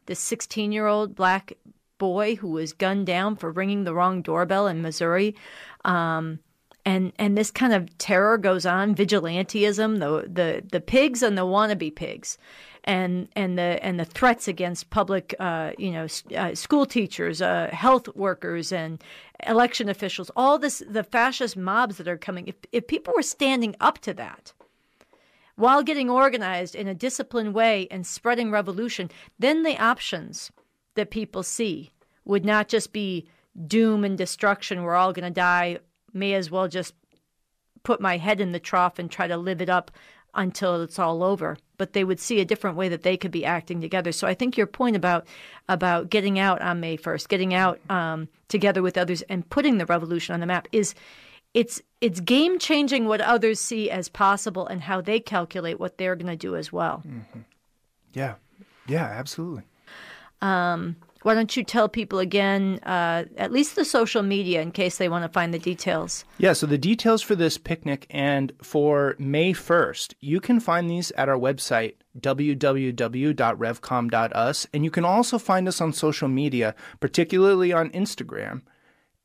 the 0.07 0.13
16-year-old 0.13 1.13
black 1.13 1.53
boy 1.99 2.35
who 2.35 2.49
was 2.49 2.73
gunned 2.73 3.05
down 3.05 3.35
for 3.35 3.51
ringing 3.51 3.83
the 3.83 3.93
wrong 3.93 4.23
doorbell 4.23 4.65
in 4.67 4.81
Missouri 4.81 5.35
um, 5.85 6.39
and 6.85 7.13
and 7.19 7.37
this 7.37 7.51
kind 7.51 7.73
of 7.73 7.95
terror 7.97 8.37
goes 8.37 8.65
on 8.65 8.95
vigilantism 8.95 9.99
the 9.99 10.27
the 10.29 10.63
the 10.71 10.81
pigs 10.81 11.21
and 11.21 11.37
the 11.37 11.45
wannabe 11.45 11.93
pigs 11.93 12.37
and 12.83 13.29
and 13.35 13.57
the 13.57 13.79
and 13.81 13.99
the 13.99 14.05
threats 14.05 14.47
against 14.47 14.89
public 14.89 15.35
uh, 15.39 15.71
you 15.77 15.91
know 15.91 16.07
uh, 16.35 16.53
school 16.53 16.85
teachers 16.85 17.41
uh, 17.41 17.69
health 17.71 18.07
workers 18.15 18.71
and 18.71 19.01
election 19.47 19.89
officials 19.89 20.29
all 20.35 20.57
this 20.59 20.83
the 20.87 21.03
fascist 21.03 21.55
mobs 21.55 21.97
that 21.97 22.07
are 22.07 22.17
coming. 22.17 22.47
If 22.47 22.55
if 22.71 22.87
people 22.87 23.13
were 23.15 23.23
standing 23.23 23.75
up 23.79 23.99
to 23.99 24.13
that 24.15 24.53
while 25.55 25.83
getting 25.83 26.09
organized 26.09 26.75
in 26.75 26.87
a 26.87 26.95
disciplined 26.95 27.53
way 27.53 27.87
and 27.91 28.05
spreading 28.05 28.51
revolution 28.51 29.09
then 29.39 29.63
the 29.63 29.77
options 29.77 30.51
that 30.95 31.11
people 31.11 31.43
see 31.43 31.91
would 32.25 32.43
not 32.43 32.67
just 32.67 32.91
be 32.91 33.27
doom 33.67 34.03
and 34.03 34.17
destruction 34.17 34.83
we're 34.83 34.95
all 34.95 35.13
going 35.13 35.23
to 35.23 35.29
die 35.33 35.77
may 36.11 36.33
as 36.33 36.49
well 36.49 36.67
just 36.67 36.95
put 37.83 38.01
my 38.01 38.17
head 38.17 38.41
in 38.41 38.51
the 38.51 38.59
trough 38.59 38.97
and 38.97 39.11
try 39.11 39.27
to 39.27 39.37
live 39.37 39.61
it 39.61 39.69
up 39.69 39.91
until 40.33 40.81
it's 40.81 40.97
all 40.97 41.21
over 41.21 41.57
but 41.83 41.91
they 41.91 42.05
would 42.05 42.19
see 42.19 42.39
a 42.39 42.45
different 42.45 42.77
way 42.77 42.87
that 42.87 43.03
they 43.03 43.17
could 43.17 43.29
be 43.31 43.43
acting 43.43 43.81
together 43.81 44.13
so 44.13 44.25
i 44.25 44.33
think 44.33 44.55
your 44.55 44.65
point 44.65 44.95
about 44.95 45.27
about 45.67 46.09
getting 46.09 46.39
out 46.39 46.61
on 46.61 46.79
may 46.79 46.95
1st 46.95 47.27
getting 47.27 47.53
out 47.53 47.77
um, 47.89 48.29
together 48.47 48.81
with 48.81 48.97
others 48.97 49.21
and 49.23 49.49
putting 49.49 49.79
the 49.79 49.85
revolution 49.85 50.33
on 50.33 50.39
the 50.39 50.45
map 50.45 50.65
is 50.71 50.95
it's 51.53 51.81
it's 51.99 52.21
game 52.21 52.57
changing 52.57 53.05
what 53.05 53.19
others 53.19 53.59
see 53.59 53.91
as 53.91 54.07
possible 54.07 54.65
and 54.65 54.81
how 54.81 55.01
they 55.01 55.19
calculate 55.19 55.77
what 55.77 55.97
they're 55.97 56.15
going 56.15 56.27
to 56.27 56.37
do 56.37 56.55
as 56.55 56.71
well 56.71 57.03
Yeah. 58.13 58.35
Yeah, 58.87 59.05
absolutely. 59.05 59.63
Um, 60.41 60.95
why 61.23 61.33
don't 61.33 61.57
you 61.57 61.63
tell 61.63 61.89
people 61.89 62.19
again, 62.19 62.79
uh, 62.83 63.25
at 63.37 63.51
least 63.51 63.75
the 63.75 63.85
social 63.85 64.21
media, 64.21 64.61
in 64.61 64.71
case 64.71 64.97
they 64.97 65.09
want 65.09 65.23
to 65.23 65.29
find 65.29 65.51
the 65.53 65.59
details? 65.59 66.25
Yeah, 66.37 66.53
so 66.53 66.67
the 66.67 66.77
details 66.77 67.21
for 67.21 67.35
this 67.35 67.57
picnic 67.57 68.07
and 68.09 68.53
for 68.61 69.15
May 69.17 69.51
1st, 69.53 70.13
you 70.19 70.39
can 70.39 70.59
find 70.59 70.89
these 70.89 71.11
at 71.11 71.29
our 71.29 71.37
website, 71.37 71.95
www.revcom.us. 72.19 74.67
And 74.73 74.83
you 74.83 74.91
can 74.91 75.05
also 75.05 75.39
find 75.39 75.67
us 75.67 75.81
on 75.81 75.93
social 75.93 76.27
media, 76.27 76.75
particularly 76.99 77.73
on 77.73 77.89
Instagram, 77.89 78.61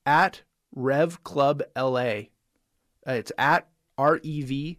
at 0.07 0.41
Rev 0.75 1.23
Club 1.25 1.63
LA. 1.77 2.29
Uh, 3.07 3.13
it's 3.13 3.33
at 3.39 3.69
R 3.97 4.21
E 4.23 4.43
V 4.43 4.79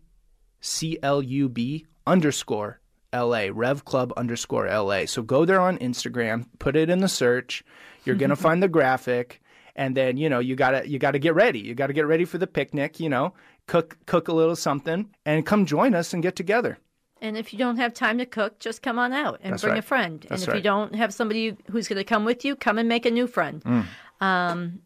C 0.61 0.97
L 1.03 1.21
U 1.21 1.49
B 1.49 1.85
underscore 2.05 2.78
LA, 3.13 3.47
Rev 3.51 3.85
Club 3.85 4.13
underscore 4.17 4.67
LA. 4.67 5.05
So 5.05 5.21
go 5.21 5.45
there 5.45 5.59
on 5.59 5.77
Instagram, 5.79 6.45
put 6.59 6.75
it 6.75 6.89
in 6.89 6.99
the 6.99 7.07
search. 7.07 7.63
You're 8.05 8.15
gonna 8.15 8.35
find 8.47 8.61
the 8.61 8.67
graphic, 8.67 9.41
and 9.75 9.95
then 9.95 10.17
you 10.17 10.29
know 10.29 10.39
you 10.39 10.55
gotta 10.55 10.87
you 10.87 10.99
gotta 10.99 11.19
get 11.19 11.35
ready. 11.35 11.59
You 11.59 11.75
gotta 11.75 11.93
get 11.93 12.07
ready 12.07 12.25
for 12.25 12.37
the 12.37 12.47
picnic. 12.47 12.99
You 12.99 13.09
know, 13.09 13.33
cook 13.67 13.97
cook 14.05 14.27
a 14.27 14.33
little 14.33 14.55
something, 14.55 15.09
and 15.25 15.45
come 15.45 15.65
join 15.65 15.93
us 15.95 16.13
and 16.13 16.23
get 16.23 16.35
together. 16.35 16.77
And 17.21 17.37
if 17.37 17.51
you 17.51 17.59
don't 17.59 17.77
have 17.77 17.93
time 17.93 18.17
to 18.19 18.25
cook, 18.25 18.59
just 18.59 18.81
come 18.81 18.97
on 18.97 19.11
out 19.11 19.39
and 19.43 19.53
That's 19.53 19.63
bring 19.63 19.73
right. 19.73 19.79
a 19.79 19.85
friend. 19.85 20.25
That's 20.29 20.43
and 20.43 20.49
if 20.49 20.55
you 20.55 20.61
don't 20.61 20.95
have 20.95 21.13
somebody 21.13 21.55
who's 21.69 21.87
going 21.87 21.97
to 21.97 22.05
come 22.05 22.23
with 22.23 22.45
you, 22.45 22.55
come 22.55 22.77
and 22.77 22.87
make 22.87 23.05
a 23.05 23.11
new 23.11 23.27
friend. 23.27 23.61
Mm. 23.63 23.85
Um, 24.21 24.79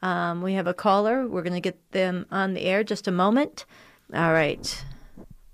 um, 0.00 0.42
we 0.42 0.54
have 0.54 0.66
a 0.66 0.72
caller. 0.72 1.26
We're 1.26 1.42
going 1.42 1.54
to 1.54 1.60
get 1.60 1.78
them 1.92 2.26
on 2.30 2.54
the 2.54 2.62
air 2.62 2.84
just 2.84 3.06
a 3.06 3.10
moment. 3.10 3.66
All 4.14 4.32
right. 4.32 4.82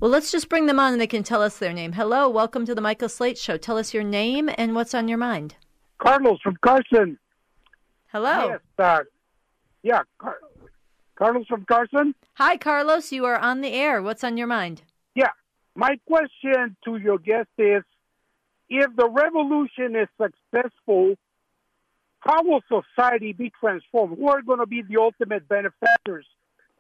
Well, 0.01 0.11
let's 0.11 0.33
just 0.33 0.49
bring 0.49 0.65
them 0.65 0.81
on 0.81 0.93
and 0.93 1.01
they 1.01 1.07
can 1.07 1.23
tell 1.23 1.43
us 1.43 1.59
their 1.59 1.75
name. 1.75 1.93
Hello, 1.93 2.27
welcome 2.27 2.65
to 2.65 2.75
the 2.75 2.81
Michael 2.81 3.11
Slate 3.11 3.37
Show. 3.37 3.59
Tell 3.59 3.77
us 3.77 3.93
your 3.93 4.03
name 4.03 4.49
and 4.57 4.75
what's 4.75 4.95
on 4.95 5.09
your 5.09 5.19
mind. 5.19 5.57
Carlos 5.99 6.41
from 6.43 6.57
Carson. 6.63 7.19
Hello. 8.07 8.49
Yes, 8.49 8.61
uh, 8.79 9.01
yeah, 9.83 10.01
Car- 10.17 10.39
Carlos 11.17 11.47
from 11.47 11.67
Carson. 11.67 12.15
Hi, 12.37 12.57
Carlos. 12.57 13.13
You 13.13 13.27
are 13.27 13.39
on 13.39 13.61
the 13.61 13.75
air. 13.75 14.01
What's 14.01 14.25
on 14.25 14.39
your 14.39 14.47
mind? 14.47 14.81
Yeah, 15.15 15.33
my 15.75 16.01
question 16.07 16.77
to 16.87 16.97
your 16.97 17.19
guest 17.19 17.51
is: 17.59 17.83
If 18.71 18.97
the 18.97 19.07
revolution 19.07 19.97
is 19.97 20.09
successful, 20.17 21.17
how 22.21 22.43
will 22.43 22.63
society 22.69 23.35
be 23.35 23.53
transformed? 23.61 24.17
Who 24.17 24.29
are 24.29 24.41
going 24.41 24.61
to 24.61 24.67
be 24.67 24.81
the 24.81 24.97
ultimate 24.99 25.47
benefactors? 25.47 26.25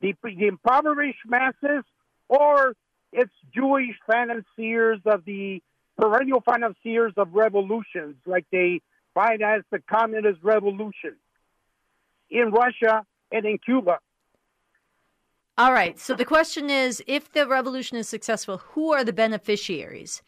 The, 0.01 0.14
the 0.23 0.47
impoverished 0.47 1.27
masses, 1.27 1.85
or 2.31 2.75
it's 3.13 3.33
Jewish 3.55 3.97
financiers 4.07 5.01
of 5.05 5.25
the 5.25 5.63
perennial 5.99 6.41
financiers 6.41 7.13
of 7.17 7.35
revolutions, 7.35 8.17
like 8.27 8.47
they 8.51 8.81
finance 9.15 9.65
the 9.71 9.81
communist 9.81 10.43
revolution 10.43 11.17
in 12.31 12.51
Russia 12.51 13.05
and 13.33 13.45
in 13.45 13.59
Cuba? 13.59 13.99
All 15.59 15.73
right. 15.73 15.99
So 15.99 16.15
the 16.15 16.25
question 16.25 16.71
is 16.71 17.03
if 17.07 17.33
the 17.33 17.47
revolution 17.47 17.97
is 17.99 18.09
successful, 18.09 18.59
who 18.59 18.93
are 18.93 19.05
the 19.05 19.13
beneficiaries? 19.13 20.23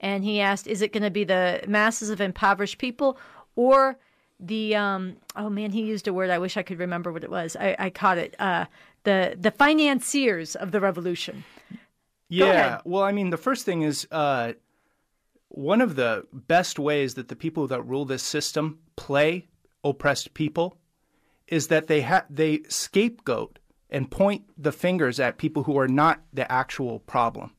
And 0.00 0.24
he 0.24 0.40
asked, 0.40 0.66
is 0.66 0.80
it 0.80 0.92
going 0.92 1.02
to 1.02 1.10
be 1.10 1.24
the 1.24 1.62
masses 1.66 2.08
of 2.08 2.20
impoverished 2.20 2.78
people 2.78 3.18
or 3.56 3.98
the, 4.40 4.76
um, 4.76 5.16
oh 5.34 5.50
man, 5.50 5.72
he 5.72 5.82
used 5.82 6.06
a 6.06 6.12
word. 6.12 6.30
I 6.30 6.38
wish 6.38 6.56
I 6.56 6.62
could 6.62 6.78
remember 6.78 7.12
what 7.12 7.24
it 7.24 7.30
was. 7.30 7.56
I, 7.56 7.74
I 7.78 7.90
caught 7.90 8.18
it. 8.18 8.36
Uh, 8.38 8.66
the, 9.02 9.36
the 9.38 9.50
financiers 9.50 10.54
of 10.54 10.70
the 10.70 10.80
revolution. 10.80 11.44
Yeah. 12.28 12.80
Well, 12.84 13.02
I 13.02 13.12
mean, 13.12 13.30
the 13.30 13.36
first 13.36 13.64
thing 13.64 13.82
is 13.82 14.06
uh, 14.10 14.52
one 15.48 15.80
of 15.80 15.96
the 15.96 16.26
best 16.32 16.78
ways 16.78 17.14
that 17.14 17.28
the 17.28 17.36
people 17.36 17.66
that 17.68 17.82
rule 17.82 18.04
this 18.04 18.22
system 18.22 18.80
play 18.96 19.48
oppressed 19.82 20.34
people 20.34 20.78
is 21.46 21.68
that 21.68 21.86
they 21.86 22.02
ha- 22.02 22.26
they 22.28 22.60
scapegoat 22.68 23.58
and 23.90 24.10
point 24.10 24.44
the 24.58 24.72
fingers 24.72 25.18
at 25.18 25.38
people 25.38 25.62
who 25.64 25.78
are 25.78 25.88
not 25.88 26.20
the 26.32 26.50
actual 26.52 27.00
problem, 27.00 27.52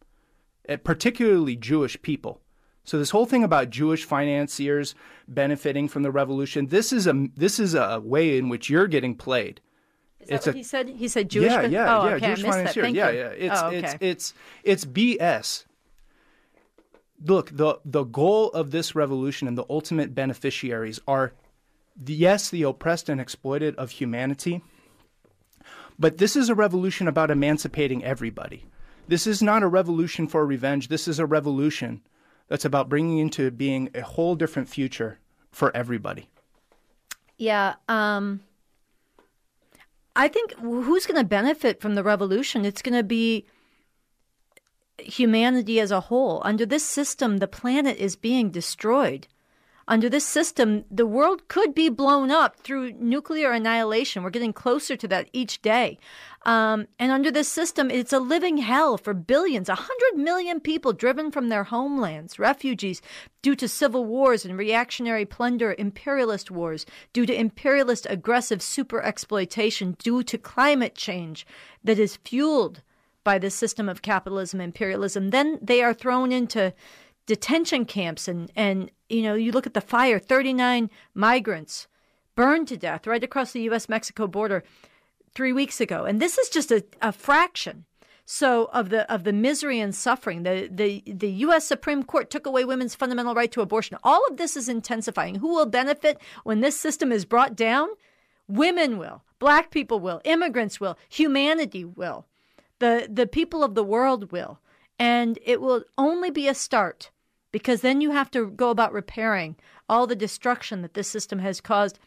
uh, 0.68 0.78
particularly 0.78 1.56
Jewish 1.56 2.00
people. 2.02 2.42
So 2.84 2.98
this 2.98 3.10
whole 3.10 3.26
thing 3.26 3.44
about 3.44 3.70
Jewish 3.70 4.04
financiers 4.04 4.96
benefiting 5.28 5.88
from 5.88 6.04
the 6.04 6.12
revolution, 6.12 6.68
this 6.68 6.94
is 6.94 7.08
a 7.08 7.28
this 7.36 7.60
is 7.60 7.74
a 7.74 8.00
way 8.04 8.38
in 8.38 8.50
which 8.50 8.70
you're 8.70 8.88
getting 8.88 9.16
played. 9.16 9.62
Is 10.30 10.32
that 10.32 10.36
It's 10.36 10.46
what 10.46 10.56
a- 10.56 10.58
he 10.58 10.64
said? 10.64 10.90
He 10.90 11.08
said 11.08 11.30
Jewish. 11.30 11.52
Yeah, 11.52 11.62
yeah, 11.64 11.98
oh, 12.00 12.08
yeah. 12.08 12.16
okay. 12.16 12.28
Jewish 12.36 12.44
I 12.44 12.64
missed 12.64 12.76
that. 12.76 12.82
Thank 12.82 12.96
yeah, 12.96 13.10
you. 13.10 13.20
yeah. 13.20 13.30
It's 13.30 13.62
oh, 13.62 13.68
okay. 13.68 13.78
it's 13.78 13.96
it's 14.00 14.34
it's 14.64 14.86
BS. 14.86 15.66
Look, 17.26 17.50
the 17.56 17.80
the 17.84 18.04
goal 18.04 18.50
of 18.52 18.72
this 18.72 18.96
revolution 18.96 19.48
and 19.48 19.58
the 19.58 19.66
ultimate 19.70 20.16
beneficiaries 20.16 21.00
are, 21.08 21.34
the, 22.02 22.14
yes, 22.14 22.50
the 22.50 22.64
oppressed 22.64 23.10
and 23.10 23.20
exploited 23.20 23.76
of 23.76 23.92
humanity. 23.92 24.64
But 25.98 26.18
this 26.18 26.38
is 26.38 26.48
a 26.48 26.56
revolution 26.56 27.10
about 27.10 27.30
emancipating 27.30 28.06
everybody. 28.06 28.66
This 29.10 29.28
is 29.28 29.42
not 29.42 29.64
a 29.64 29.68
revolution 29.68 30.28
for 30.28 30.46
revenge. 30.46 30.88
This 30.88 31.08
is 31.08 31.20
a 31.20 31.26
revolution 31.26 32.02
that's 32.48 32.64
about 32.64 32.88
bringing 32.88 33.18
into 33.18 33.52
being 33.52 33.90
a 33.94 34.02
whole 34.02 34.36
different 34.36 34.70
future 34.70 35.20
for 35.52 35.76
everybody. 35.76 36.30
Yeah. 37.38 37.76
Um, 37.90 38.42
I 40.16 40.28
think 40.28 40.53
who's 40.53 41.05
going 41.05 41.20
to 41.20 41.28
benefit 41.28 41.82
from 41.82 41.95
the 41.95 42.03
revolution? 42.03 42.66
It's 42.66 42.82
going 42.82 42.97
to 42.97 43.03
be 43.03 43.45
humanity 44.97 45.80
as 45.80 45.91
a 45.91 46.01
whole. 46.01 46.41
Under 46.43 46.66
this 46.66 46.86
system, 46.86 47.38
the 47.38 47.47
planet 47.47 47.97
is 47.97 48.16
being 48.16 48.49
destroyed. 48.49 49.28
Under 49.90 50.08
this 50.08 50.24
system, 50.24 50.86
the 50.92 51.08
world 51.08 51.48
could 51.48 51.74
be 51.74 51.90
blown 51.90 52.30
up 52.30 52.58
through 52.58 52.92
nuclear 52.92 53.52
annihilation. 53.52 54.22
We're 54.22 54.30
getting 54.30 54.54
closer 54.54 54.96
to 54.96 55.08
that 55.08 55.30
each 55.34 55.64
day. 55.64 55.98
Um, 56.44 56.88
and 57.00 57.12
under 57.12 57.32
this 57.32 57.50
system, 57.50 57.90
it's 57.90 58.14
a 58.14 58.20
living 58.20 58.60
hell 58.60 59.00
for 59.00 59.16
billions, 59.16 59.68
a 59.68 59.74
hundred 59.74 60.24
million 60.24 60.60
people 60.60 60.94
driven 60.94 61.32
from 61.32 61.50
their 61.50 61.64
homelands, 61.64 62.38
refugees 62.38 63.02
due 63.42 63.56
to 63.56 63.68
civil 63.68 64.06
wars 64.06 64.46
and 64.46 64.60
reactionary 64.60 65.26
plunder, 65.26 65.74
imperialist 65.80 66.52
wars, 66.52 66.86
due 67.12 67.26
to 67.26 67.34
imperialist 67.34 68.06
aggressive 68.12 68.62
super 68.62 69.02
exploitation, 69.02 69.96
due 69.98 70.22
to 70.22 70.38
climate 70.38 70.94
change 70.94 71.48
that 71.84 71.98
is 71.98 72.18
fueled 72.18 72.84
by 73.24 73.40
the 73.40 73.50
system 73.50 73.90
of 73.90 74.04
capitalism, 74.04 74.62
imperialism. 74.62 75.32
Then 75.32 75.58
they 75.64 75.82
are 75.82 75.96
thrown 75.96 76.32
into 76.32 76.74
detention 77.30 77.86
camps 77.86 78.28
and 78.28 78.52
and 78.56 78.90
you 79.08 79.22
know 79.22 79.36
you 79.36 79.52
look 79.52 79.68
at 79.68 79.76
the 79.76 79.82
fire 79.82 80.18
39 80.18 80.90
migrants 81.14 81.88
burned 82.34 82.68
to 82.68 82.76
death 82.76 83.06
right 83.06 83.24
across 83.24 83.52
the 83.52 83.62
US 83.70 83.88
Mexico 83.88 84.26
border 84.26 84.64
3 85.36 85.54
weeks 85.54 85.80
ago. 85.80 86.06
And 86.06 86.20
this 86.20 86.40
is 86.40 86.50
just 86.50 86.72
a, 86.72 86.84
a 87.04 87.12
fraction 87.12 87.86
so 88.26 88.66
of 88.74 88.90
the 88.90 89.12
of 89.14 89.26
the 89.26 89.34
misery 89.34 89.80
and 89.80 89.94
suffering. 89.94 90.42
The, 90.42 90.70
the 90.72 91.04
the 91.06 91.32
US 91.46 91.68
Supreme 91.68 92.02
Court 92.02 92.32
took 92.32 92.48
away 92.48 92.66
women's 92.66 92.96
fundamental 92.96 93.36
right 93.36 93.52
to 93.52 93.62
abortion. 93.62 93.98
All 94.04 94.26
of 94.28 94.38
this 94.38 94.58
is 94.58 94.68
intensifying. 94.68 95.36
Who 95.36 95.50
will 95.50 95.68
benefit 95.68 96.20
when 96.44 96.62
this 96.62 96.80
system 96.80 97.12
is 97.12 97.26
brought 97.26 97.56
down? 97.56 97.90
Women 98.48 98.98
will. 98.98 99.22
Black 99.38 99.70
people 99.70 100.00
will. 100.00 100.20
Immigrants 100.24 100.80
will. 100.80 100.98
Humanity 101.10 101.86
will. 101.86 102.26
The 102.80 103.08
the 103.08 103.28
people 103.28 103.64
of 103.64 103.76
the 103.76 103.84
world 103.84 104.32
will. 104.32 104.60
And 104.98 105.38
it 105.46 105.62
will 105.62 105.84
only 105.96 106.32
be 106.32 106.48
a 106.48 106.56
start 106.56 107.12
because 107.52 107.82
then 107.82 108.02
you 108.02 108.12
have 108.12 108.30
to 108.32 108.47
go 108.47 108.70
about 108.70 108.93
repairing 108.93 109.56
all 109.88 110.08
the 110.08 110.16
destruction 110.16 110.82
that 110.82 110.93
this 110.93 111.08
system 111.08 111.39
has 111.39 111.62
caused 111.62 112.00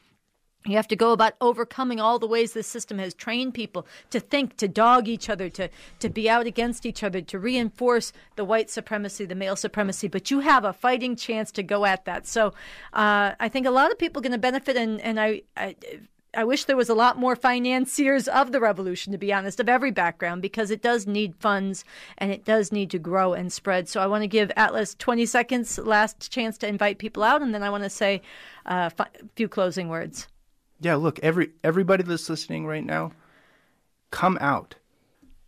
you 0.64 0.76
have 0.76 0.88
to 0.88 0.96
go 0.96 1.10
about 1.12 1.34
overcoming 1.40 2.00
all 2.00 2.18
the 2.18 2.26
ways 2.26 2.52
this 2.52 2.68
system 2.68 2.98
has 2.98 3.14
trained 3.14 3.54
people 3.54 3.86
to 4.10 4.20
think, 4.20 4.56
to 4.58 4.68
dog 4.68 5.08
each 5.08 5.28
other, 5.28 5.48
to, 5.50 5.68
to 5.98 6.08
be 6.08 6.30
out 6.30 6.46
against 6.46 6.86
each 6.86 7.02
other, 7.02 7.20
to 7.20 7.38
reinforce 7.38 8.12
the 8.36 8.44
white 8.44 8.70
supremacy, 8.70 9.24
the 9.24 9.34
male 9.34 9.56
supremacy. 9.56 10.06
But 10.06 10.30
you 10.30 10.40
have 10.40 10.64
a 10.64 10.72
fighting 10.72 11.16
chance 11.16 11.50
to 11.52 11.64
go 11.64 11.84
at 11.84 12.04
that. 12.04 12.28
So 12.28 12.48
uh, 12.92 13.32
I 13.40 13.48
think 13.48 13.66
a 13.66 13.70
lot 13.70 13.90
of 13.90 13.98
people 13.98 14.20
are 14.20 14.22
going 14.22 14.32
to 14.32 14.38
benefit, 14.38 14.76
and, 14.76 15.00
and 15.00 15.18
I, 15.18 15.42
I 15.56 15.74
I 16.34 16.44
wish 16.44 16.64
there 16.64 16.76
was 16.76 16.88
a 16.88 16.94
lot 16.94 17.18
more 17.18 17.36
financiers 17.36 18.26
of 18.26 18.52
the 18.52 18.60
revolution, 18.60 19.12
to 19.12 19.18
be 19.18 19.32
honest, 19.32 19.60
of 19.60 19.68
every 19.68 19.90
background, 19.90 20.40
because 20.40 20.70
it 20.70 20.80
does 20.80 21.06
need 21.06 21.34
funds 21.36 21.84
and 22.16 22.32
it 22.32 22.44
does 22.44 22.72
need 22.72 22.90
to 22.90 22.98
grow 22.98 23.34
and 23.34 23.52
spread. 23.52 23.86
So 23.88 24.00
I 24.00 24.06
want 24.06 24.22
to 24.22 24.28
give 24.28 24.50
Atlas 24.56 24.94
20 24.94 25.26
seconds, 25.26 25.76
last 25.78 26.32
chance 26.32 26.56
to 26.58 26.68
invite 26.68 26.98
people 26.98 27.22
out, 27.22 27.42
and 27.42 27.54
then 27.54 27.62
I 27.62 27.68
want 27.68 27.84
to 27.84 27.90
say 27.90 28.22
uh, 28.64 28.88
a 28.98 29.06
few 29.36 29.46
closing 29.46 29.88
words. 29.88 30.28
Yeah, 30.80 30.94
look, 30.96 31.18
every 31.20 31.50
everybody 31.62 32.02
that's 32.02 32.28
listening 32.28 32.66
right 32.66 32.84
now, 32.84 33.12
come 34.10 34.38
out. 34.40 34.76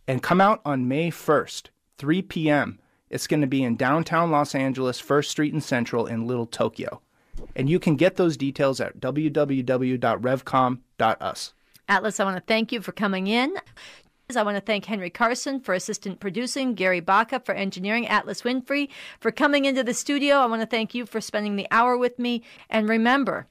And 0.07 0.21
come 0.21 0.39
out 0.39 0.61
on 0.63 0.87
May 0.87 1.09
1st, 1.09 1.69
3 1.97 2.21
p.m. 2.21 2.79
It's 3.09 3.25
going 3.25 3.41
to 3.41 3.47
be 3.47 3.63
in 3.63 3.75
downtown 3.75 4.29
Los 4.29 4.53
Angeles, 4.53 4.99
First 4.99 5.31
Street 5.31 5.51
and 5.51 5.63
Central 5.63 6.05
in 6.05 6.27
Little 6.27 6.45
Tokyo. 6.45 7.01
And 7.55 7.69
you 7.69 7.79
can 7.79 7.95
get 7.95 8.15
those 8.15 8.37
details 8.37 8.81
at 8.81 8.99
www.revcom.us. 8.99 11.53
Atlas, 11.87 12.19
I 12.19 12.23
want 12.23 12.37
to 12.37 12.43
thank 12.47 12.71
you 12.71 12.81
for 12.81 12.91
coming 12.91 13.27
in. 13.27 13.53
I 14.35 14.41
want 14.41 14.57
to 14.57 14.61
thank 14.61 14.85
Henry 14.85 15.11
Carson 15.11 15.59
for 15.59 15.75
assistant 15.75 16.19
producing, 16.19 16.73
Gary 16.73 16.99
Baca 16.99 17.39
for 17.39 17.53
engineering, 17.53 18.07
Atlas 18.07 18.41
Winfrey 18.41 18.89
for 19.19 19.31
coming 19.31 19.65
into 19.65 19.83
the 19.83 19.93
studio. 19.93 20.37
I 20.37 20.47
want 20.47 20.63
to 20.63 20.67
thank 20.67 20.95
you 20.95 21.05
for 21.05 21.21
spending 21.21 21.55
the 21.55 21.67
hour 21.69 21.95
with 21.95 22.17
me. 22.17 22.41
And 22.69 22.89
remember, 22.89 23.45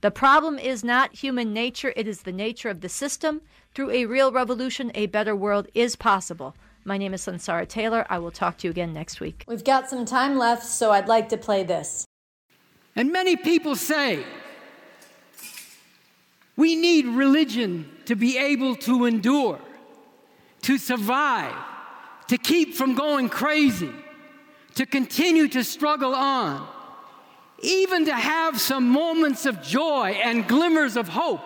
the 0.00 0.10
problem 0.10 0.58
is 0.58 0.82
not 0.82 1.14
human 1.14 1.52
nature, 1.52 1.92
it 1.94 2.08
is 2.08 2.22
the 2.22 2.32
nature 2.32 2.68
of 2.68 2.80
the 2.80 2.88
system. 2.88 3.42
Through 3.74 3.92
a 3.92 4.06
real 4.06 4.32
revolution, 4.32 4.90
a 4.94 5.06
better 5.06 5.36
world 5.36 5.68
is 5.72 5.94
possible. 5.94 6.56
My 6.84 6.98
name 6.98 7.14
is 7.14 7.22
Sunsara 7.22 7.68
Taylor. 7.68 8.04
I 8.10 8.18
will 8.18 8.32
talk 8.32 8.58
to 8.58 8.66
you 8.66 8.72
again 8.72 8.92
next 8.92 9.20
week. 9.20 9.44
We've 9.46 9.64
got 9.64 9.88
some 9.88 10.04
time 10.04 10.36
left, 10.36 10.64
so 10.64 10.90
I'd 10.90 11.06
like 11.06 11.28
to 11.28 11.36
play 11.36 11.62
this. 11.62 12.04
And 12.98 13.12
many 13.12 13.36
people 13.36 13.76
say 13.76 14.24
we 16.56 16.74
need 16.74 17.06
religion 17.06 17.88
to 18.06 18.16
be 18.16 18.36
able 18.36 18.74
to 18.76 19.04
endure 19.04 19.60
to 20.62 20.76
survive, 20.78 21.54
to 22.26 22.36
keep 22.36 22.74
from 22.74 22.96
going 22.96 23.28
crazy, 23.28 23.92
to 24.74 24.84
continue 24.84 25.46
to 25.46 25.62
struggle 25.62 26.12
on, 26.12 26.66
even 27.60 28.04
to 28.06 28.14
have 28.14 28.60
some 28.60 28.88
moments 28.88 29.46
of 29.46 29.62
joy 29.62 30.18
and 30.24 30.48
glimmers 30.48 30.96
of 30.96 31.08
hope 31.08 31.40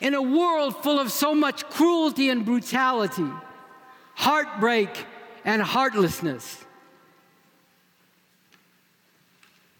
in 0.00 0.14
a 0.14 0.22
world 0.22 0.80
full 0.82 1.00
of 1.00 1.10
so 1.10 1.34
much 1.34 1.68
cruelty 1.70 2.30
and 2.30 2.44
brutality, 2.44 3.28
heartbreak 4.14 5.06
and 5.44 5.60
heartlessness. 5.60 6.64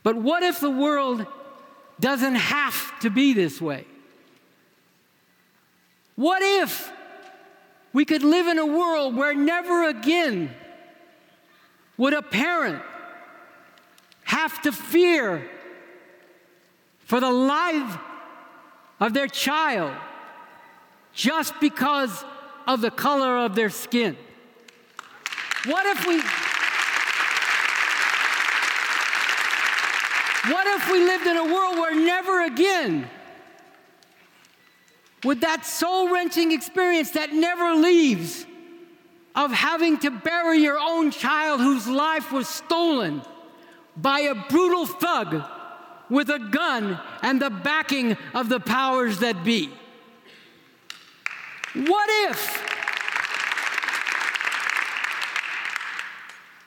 But 0.02 0.16
what 0.16 0.42
if 0.42 0.60
the 0.60 0.70
world 0.70 1.26
doesn't 1.98 2.36
have 2.36 2.98
to 3.00 3.10
be 3.10 3.34
this 3.34 3.60
way? 3.60 3.84
What 6.16 6.42
if 6.42 6.90
we 7.92 8.04
could 8.04 8.22
live 8.22 8.46
in 8.46 8.58
a 8.58 8.66
world 8.66 9.16
where 9.16 9.34
never 9.34 9.88
again 9.88 10.54
would 11.96 12.14
a 12.14 12.22
parent 12.22 12.82
have 14.24 14.62
to 14.62 14.72
fear 14.72 15.48
for 17.00 17.20
the 17.20 17.30
life 17.30 17.98
of 19.00 19.12
their 19.12 19.26
child 19.26 19.92
just 21.12 21.58
because 21.60 22.24
of 22.66 22.80
the 22.80 22.90
color 22.90 23.38
of 23.38 23.54
their 23.54 23.70
skin. 23.70 24.16
What 25.66 25.84
if 25.86 26.06
we 26.06 26.22
What 30.46 30.66
if 30.66 30.90
we 30.90 31.00
lived 31.04 31.26
in 31.26 31.36
a 31.36 31.44
world 31.44 31.76
where 31.78 31.94
never 31.94 32.44
again 32.44 33.08
with 35.22 35.42
that 35.42 35.66
soul 35.66 36.08
wrenching 36.08 36.52
experience 36.52 37.10
that 37.10 37.34
never 37.34 37.74
leaves 37.74 38.46
of 39.34 39.52
having 39.52 39.98
to 39.98 40.10
bury 40.10 40.58
your 40.58 40.78
own 40.78 41.10
child 41.10 41.60
whose 41.60 41.86
life 41.86 42.32
was 42.32 42.48
stolen 42.48 43.22
by 43.96 44.20
a 44.20 44.34
brutal 44.34 44.86
thug 44.86 45.44
with 46.08 46.30
a 46.30 46.38
gun 46.38 46.98
and 47.22 47.40
the 47.40 47.50
backing 47.50 48.16
of 48.34 48.48
the 48.48 48.60
powers 48.60 49.18
that 49.18 49.44
be. 49.44 49.70
What 51.74 52.30
if? 52.30 52.70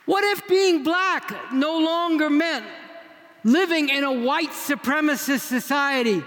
What 0.06 0.24
if 0.24 0.48
being 0.48 0.84
black 0.84 1.52
no 1.52 1.80
longer 1.80 2.30
meant 2.30 2.66
living 3.44 3.90
in 3.90 4.04
a 4.04 4.12
white 4.12 4.52
supremacist 4.52 5.42
society 5.42 6.24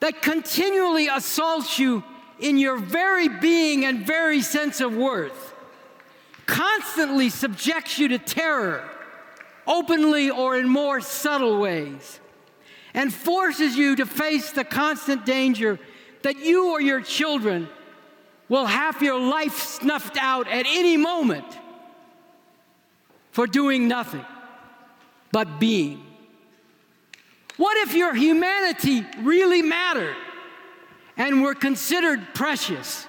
that 0.00 0.22
continually 0.22 1.08
assaults 1.08 1.78
you 1.78 2.02
in 2.38 2.56
your 2.56 2.78
very 2.78 3.28
being 3.28 3.84
and 3.84 4.06
very 4.06 4.40
sense 4.40 4.80
of 4.80 4.96
worth, 4.96 5.54
constantly 6.46 7.28
subjects 7.28 7.98
you 7.98 8.08
to 8.08 8.18
terror, 8.18 8.88
openly 9.66 10.30
or 10.30 10.56
in 10.56 10.68
more 10.68 11.00
subtle 11.00 11.60
ways, 11.60 12.20
and 12.94 13.12
forces 13.12 13.76
you 13.76 13.94
to 13.96 14.06
face 14.06 14.52
the 14.52 14.64
constant 14.64 15.26
danger 15.26 15.78
that 16.22 16.38
you 16.38 16.70
or 16.70 16.80
your 16.80 17.00
children 17.00 17.68
will 18.48 18.66
have 18.66 19.02
your 19.02 19.20
life 19.20 19.58
snuffed 19.58 20.16
out 20.20 20.48
at 20.48 20.66
any 20.66 20.96
moment 20.96 21.46
for 23.30 23.46
doing 23.46 23.86
nothing 23.86 24.24
but 25.32 25.60
being. 25.60 26.02
What 27.56 27.76
if 27.86 27.94
your 27.94 28.14
humanity 28.14 29.04
really 29.18 29.62
mattered 29.62 30.16
and 31.16 31.42
were 31.42 31.54
considered 31.54 32.34
precious? 32.34 33.06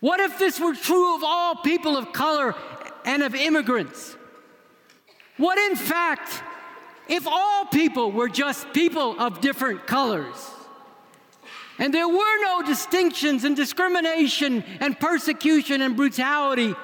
What 0.00 0.20
if 0.20 0.38
this 0.38 0.58
were 0.58 0.74
true 0.74 1.14
of 1.14 1.22
all 1.24 1.56
people 1.56 1.96
of 1.96 2.12
color 2.12 2.54
and 3.04 3.22
of 3.22 3.34
immigrants? 3.34 4.16
What, 5.36 5.58
in 5.58 5.76
fact, 5.76 6.42
if 7.08 7.26
all 7.26 7.66
people 7.66 8.12
were 8.12 8.28
just 8.28 8.72
people 8.72 9.18
of 9.18 9.40
different 9.40 9.86
colors? 9.86 10.50
And 11.78 11.92
there 11.92 12.08
were 12.08 12.42
no 12.42 12.62
distinctions 12.62 13.44
and 13.44 13.56
discrimination 13.56 14.64
and 14.80 14.98
persecution 14.98 15.82
and 15.82 15.96
brutality 15.96 16.74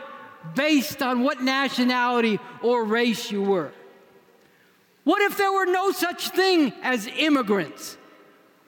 based 0.54 1.02
on 1.02 1.22
what 1.22 1.42
nationality 1.42 2.38
or 2.62 2.84
race 2.84 3.30
you 3.30 3.42
were. 3.42 3.72
What 5.04 5.22
if 5.22 5.36
there 5.36 5.52
were 5.52 5.66
no 5.66 5.92
such 5.92 6.28
thing 6.30 6.72
as 6.82 7.06
immigrants? 7.06 7.96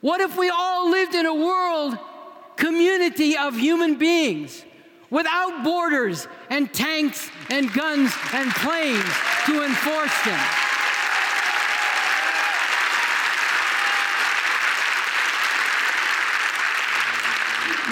What 0.00 0.20
if 0.20 0.36
we 0.36 0.48
all 0.50 0.90
lived 0.90 1.14
in 1.14 1.26
a 1.26 1.34
world 1.34 1.98
community 2.56 3.36
of 3.36 3.56
human 3.56 3.96
beings 3.96 4.64
without 5.10 5.62
borders 5.62 6.26
and 6.48 6.72
tanks 6.72 7.30
and 7.50 7.72
guns 7.72 8.12
and 8.32 8.50
planes 8.52 9.04
to 9.46 9.64
enforce 9.64 10.24
them? 10.24 10.40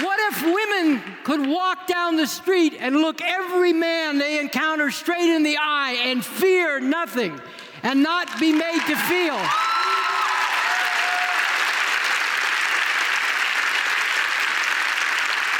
What 0.03 0.19
if 0.33 0.43
women 0.43 1.01
could 1.23 1.47
walk 1.47 1.85
down 1.85 2.15
the 2.15 2.25
street 2.25 2.75
and 2.79 2.95
look 2.95 3.21
every 3.21 3.71
man 3.71 4.17
they 4.17 4.39
encounter 4.39 4.89
straight 4.89 5.29
in 5.29 5.43
the 5.43 5.57
eye 5.57 5.97
and 6.05 6.25
fear 6.25 6.79
nothing 6.79 7.39
and 7.83 8.03
not 8.03 8.39
be 8.39 8.51
made 8.51 8.81
to 8.87 8.95
feel. 8.95 9.37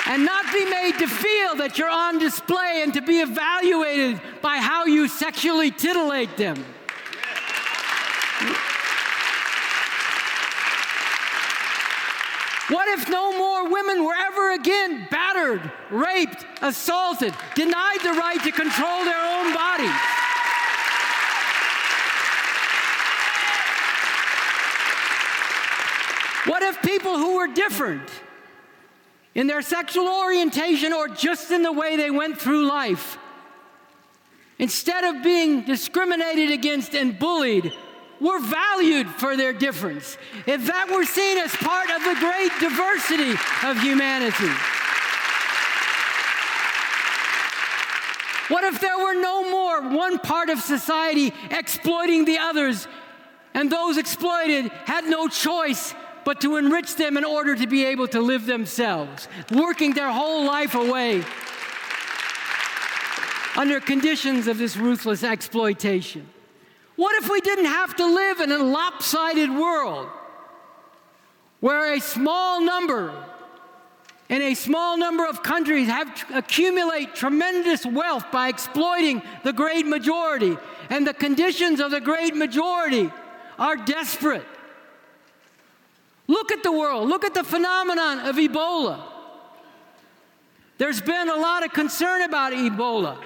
And 0.07 0.25
not 0.25 0.51
be 0.51 0.65
made 0.65 0.99
to 0.99 1.07
feel 1.07 1.55
that 1.55 1.77
you're 1.77 1.89
on 1.89 2.19
display 2.19 2.81
and 2.83 2.93
to 2.95 3.01
be 3.01 3.21
evaluated 3.21 4.19
by 4.41 4.57
how 4.57 4.85
you 4.85 5.07
sexually 5.07 5.71
titillate 5.71 6.35
them. 6.35 6.57
What 12.71 12.87
if 12.87 13.09
no 13.09 13.37
more 13.37 13.69
women 13.69 14.05
were 14.05 14.15
ever 14.15 14.53
again 14.53 15.07
battered, 15.11 15.61
raped, 15.89 16.45
assaulted, 16.61 17.33
denied 17.53 17.99
the 18.01 18.13
right 18.13 18.41
to 18.43 18.51
control 18.51 19.03
their 19.03 19.21
own 19.21 19.53
bodies? 19.53 19.91
What 26.45 26.63
if 26.63 26.80
people 26.91 27.17
who 27.17 27.37
were 27.37 27.47
different 27.47 28.09
in 29.33 29.47
their 29.47 29.61
sexual 29.61 30.09
orientation 30.09 30.91
or 30.91 31.07
just 31.07 31.49
in 31.49 31.63
the 31.63 31.71
way 31.71 31.95
they 31.95 32.11
went 32.11 32.37
through 32.37 32.67
life, 32.67 33.17
instead 34.59 35.03
of 35.05 35.23
being 35.23 35.61
discriminated 35.63 36.51
against 36.51 36.93
and 36.93 37.17
bullied, 37.17 37.71
were 38.19 38.39
valued 38.39 39.07
for 39.07 39.37
their 39.37 39.53
difference? 39.53 40.17
If 40.45 40.67
that 40.67 40.91
were 40.91 41.05
seen 41.05 41.37
as 41.37 41.55
part 41.55 41.89
of 41.89 42.03
the 42.03 42.15
great 42.19 42.51
diversity 42.59 43.31
of 43.63 43.81
humanity? 43.81 44.51
What 48.53 48.65
if 48.65 48.81
there 48.81 48.99
were 48.99 49.15
no 49.15 49.49
more 49.49 49.95
one 49.95 50.19
part 50.19 50.49
of 50.49 50.59
society 50.59 51.33
exploiting 51.49 52.25
the 52.25 52.37
others, 52.37 52.85
and 53.53 53.71
those 53.71 53.97
exploited 53.97 54.67
had 54.85 55.05
no 55.05 55.29
choice 55.29 55.95
but 56.23 56.41
to 56.41 56.57
enrich 56.57 56.95
them 56.95 57.17
in 57.17 57.25
order 57.25 57.55
to 57.55 57.67
be 57.67 57.85
able 57.85 58.07
to 58.09 58.21
live 58.21 58.45
themselves, 58.45 59.27
working 59.51 59.93
their 59.93 60.11
whole 60.11 60.45
life 60.45 60.75
away 60.75 61.23
under 63.55 63.79
conditions 63.79 64.47
of 64.47 64.57
this 64.57 64.77
ruthless 64.77 65.23
exploitation? 65.23 66.27
What 66.95 67.15
if 67.23 67.29
we 67.29 67.41
didn't 67.41 67.65
have 67.65 67.95
to 67.95 68.05
live 68.05 68.39
in 68.39 68.51
a 68.51 68.59
lopsided 68.59 69.49
world 69.49 70.07
where 71.59 71.93
a 71.93 71.99
small 71.99 72.61
number 72.61 73.13
in 74.29 74.41
a 74.41 74.53
small 74.53 74.97
number 74.97 75.25
of 75.25 75.43
countries 75.43 75.89
have 75.89 76.07
accumulate 76.33 77.13
tremendous 77.13 77.85
wealth 77.85 78.31
by 78.31 78.47
exploiting 78.47 79.21
the 79.43 79.51
great 79.51 79.85
majority 79.85 80.57
and 80.89 81.05
the 81.05 81.13
conditions 81.13 81.81
of 81.81 81.91
the 81.91 81.99
great 81.99 82.33
majority 82.33 83.11
are 83.59 83.75
desperate 83.75 84.45
Look 86.31 86.53
at 86.53 86.63
the 86.63 86.71
world. 86.71 87.09
Look 87.09 87.25
at 87.25 87.33
the 87.33 87.43
phenomenon 87.43 88.19
of 88.19 88.37
Ebola. 88.37 89.03
There's 90.77 91.01
been 91.01 91.27
a 91.27 91.35
lot 91.35 91.65
of 91.65 91.73
concern 91.73 92.21
about 92.21 92.53
Ebola, 92.53 93.17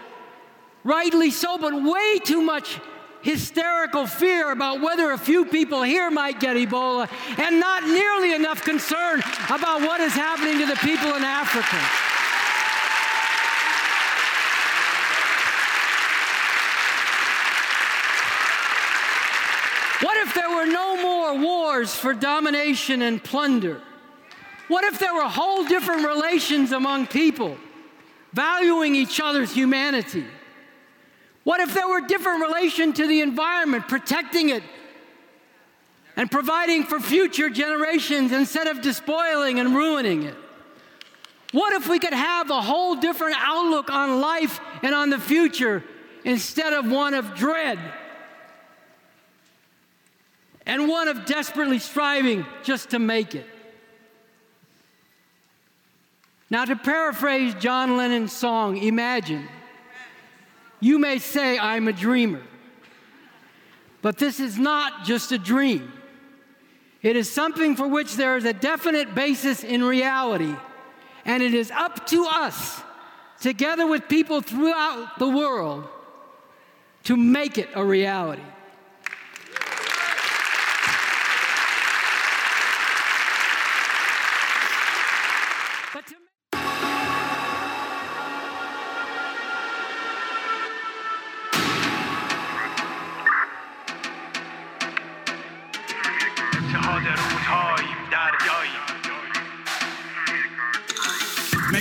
rightly 0.84 1.30
so, 1.30 1.60
but 1.60 1.84
way 1.84 2.18
too 2.18 2.42
much 2.42 2.80
hysterical 3.22 4.08
fear 4.08 4.52
about 4.52 4.82
whether 4.82 5.12
a 5.12 5.20
few 5.20 5.46
people 5.46 5.84
here 5.84 6.10
might 6.10 6.40
get 6.40 6.58
Ebola, 6.58 7.08
and 7.38 7.60
not 7.60 7.84
nearly 7.84 8.34
enough 8.34 8.64
concern 8.64 9.20
about 9.52 9.82
what 9.82 10.02
is 10.02 10.14
happening 10.14 10.58
to 10.58 10.66
the 10.66 10.78
people 10.78 11.14
in 11.14 11.24
Africa. 11.24 11.78
What 20.04 20.18
if 20.18 20.34
there 20.34 20.50
wars 21.34 21.96
for 21.96 22.14
domination 22.14 23.02
and 23.02 23.24
plunder? 23.24 23.82
What 24.68 24.84
if 24.84 25.00
there 25.00 25.14
were 25.14 25.24
whole 25.24 25.66
different 25.66 26.06
relations 26.06 26.72
among 26.72 27.08
people, 27.08 27.58
valuing 28.34 28.96
each 28.96 29.20
other's 29.20 29.52
humanity? 29.52 30.26
What 31.44 31.60
if 31.60 31.74
there 31.74 31.88
were 31.88 32.02
different 32.02 32.42
relation 32.42 32.94
to 32.94 33.08
the 33.08 33.22
environment, 33.22 33.88
protecting 33.88 34.50
it 34.50 34.64
and 36.16 36.30
providing 36.32 36.84
for 36.84 37.00
future 37.00 37.50
generations 37.50 38.32
instead 38.32 38.68
of 38.68 38.82
despoiling 38.82 39.60
and 39.60 39.76
ruining 39.76 40.24
it? 40.24 40.36
What 41.52 41.74
if 41.74 41.88
we 41.88 42.00
could 42.00 42.14
have 42.14 42.50
a 42.50 42.62
whole 42.62 42.96
different 42.96 43.38
outlook 43.40 43.90
on 43.90 44.20
life 44.20 44.60
and 44.82 44.96
on 44.96 45.10
the 45.10 45.20
future 45.20 45.84
instead 46.24 46.74
of 46.74 46.90
one 46.90 47.14
of 47.14 47.36
dread 47.36 47.80
and 50.66 50.88
one 50.88 51.08
of 51.08 51.26
desperately 51.26 51.80
striving 51.80 52.46
just 52.64 52.92
to 52.92 53.00
make 53.00 53.36
it? 53.36 53.46
Now, 56.50 56.66
to 56.66 56.76
paraphrase 56.76 57.56
John 57.56 57.98
Lennon's 57.98 58.32
song, 58.32 58.78
Imagine. 58.78 59.48
You 60.80 61.00
may 61.00 61.18
say, 61.18 61.58
I'm 61.58 61.88
a 61.88 61.94
dreamer. 61.94 62.42
But 64.02 64.18
this 64.18 64.40
is 64.40 64.60
not 64.60 65.04
just 65.04 65.32
a 65.32 65.38
dream, 65.38 65.92
it 67.02 67.16
is 67.16 67.32
something 67.32 67.76
for 67.76 67.88
which 67.88 68.16
there 68.16 68.38
is 68.38 68.46
a 68.46 68.54
definite 68.54 69.16
basis 69.16 69.64
in 69.64 69.84
reality. 69.84 70.56
And 71.26 71.42
it 71.42 71.56
is 71.56 71.72
up 71.72 72.06
to 72.08 72.26
us, 72.26 72.82
together 73.42 73.88
with 73.88 74.08
people 74.08 74.42
throughout 74.42 75.18
the 75.18 75.28
world, 75.28 75.88
to 77.06 77.18
make 77.18 77.58
it 77.58 77.70
a 77.74 77.84
reality. 77.84 78.44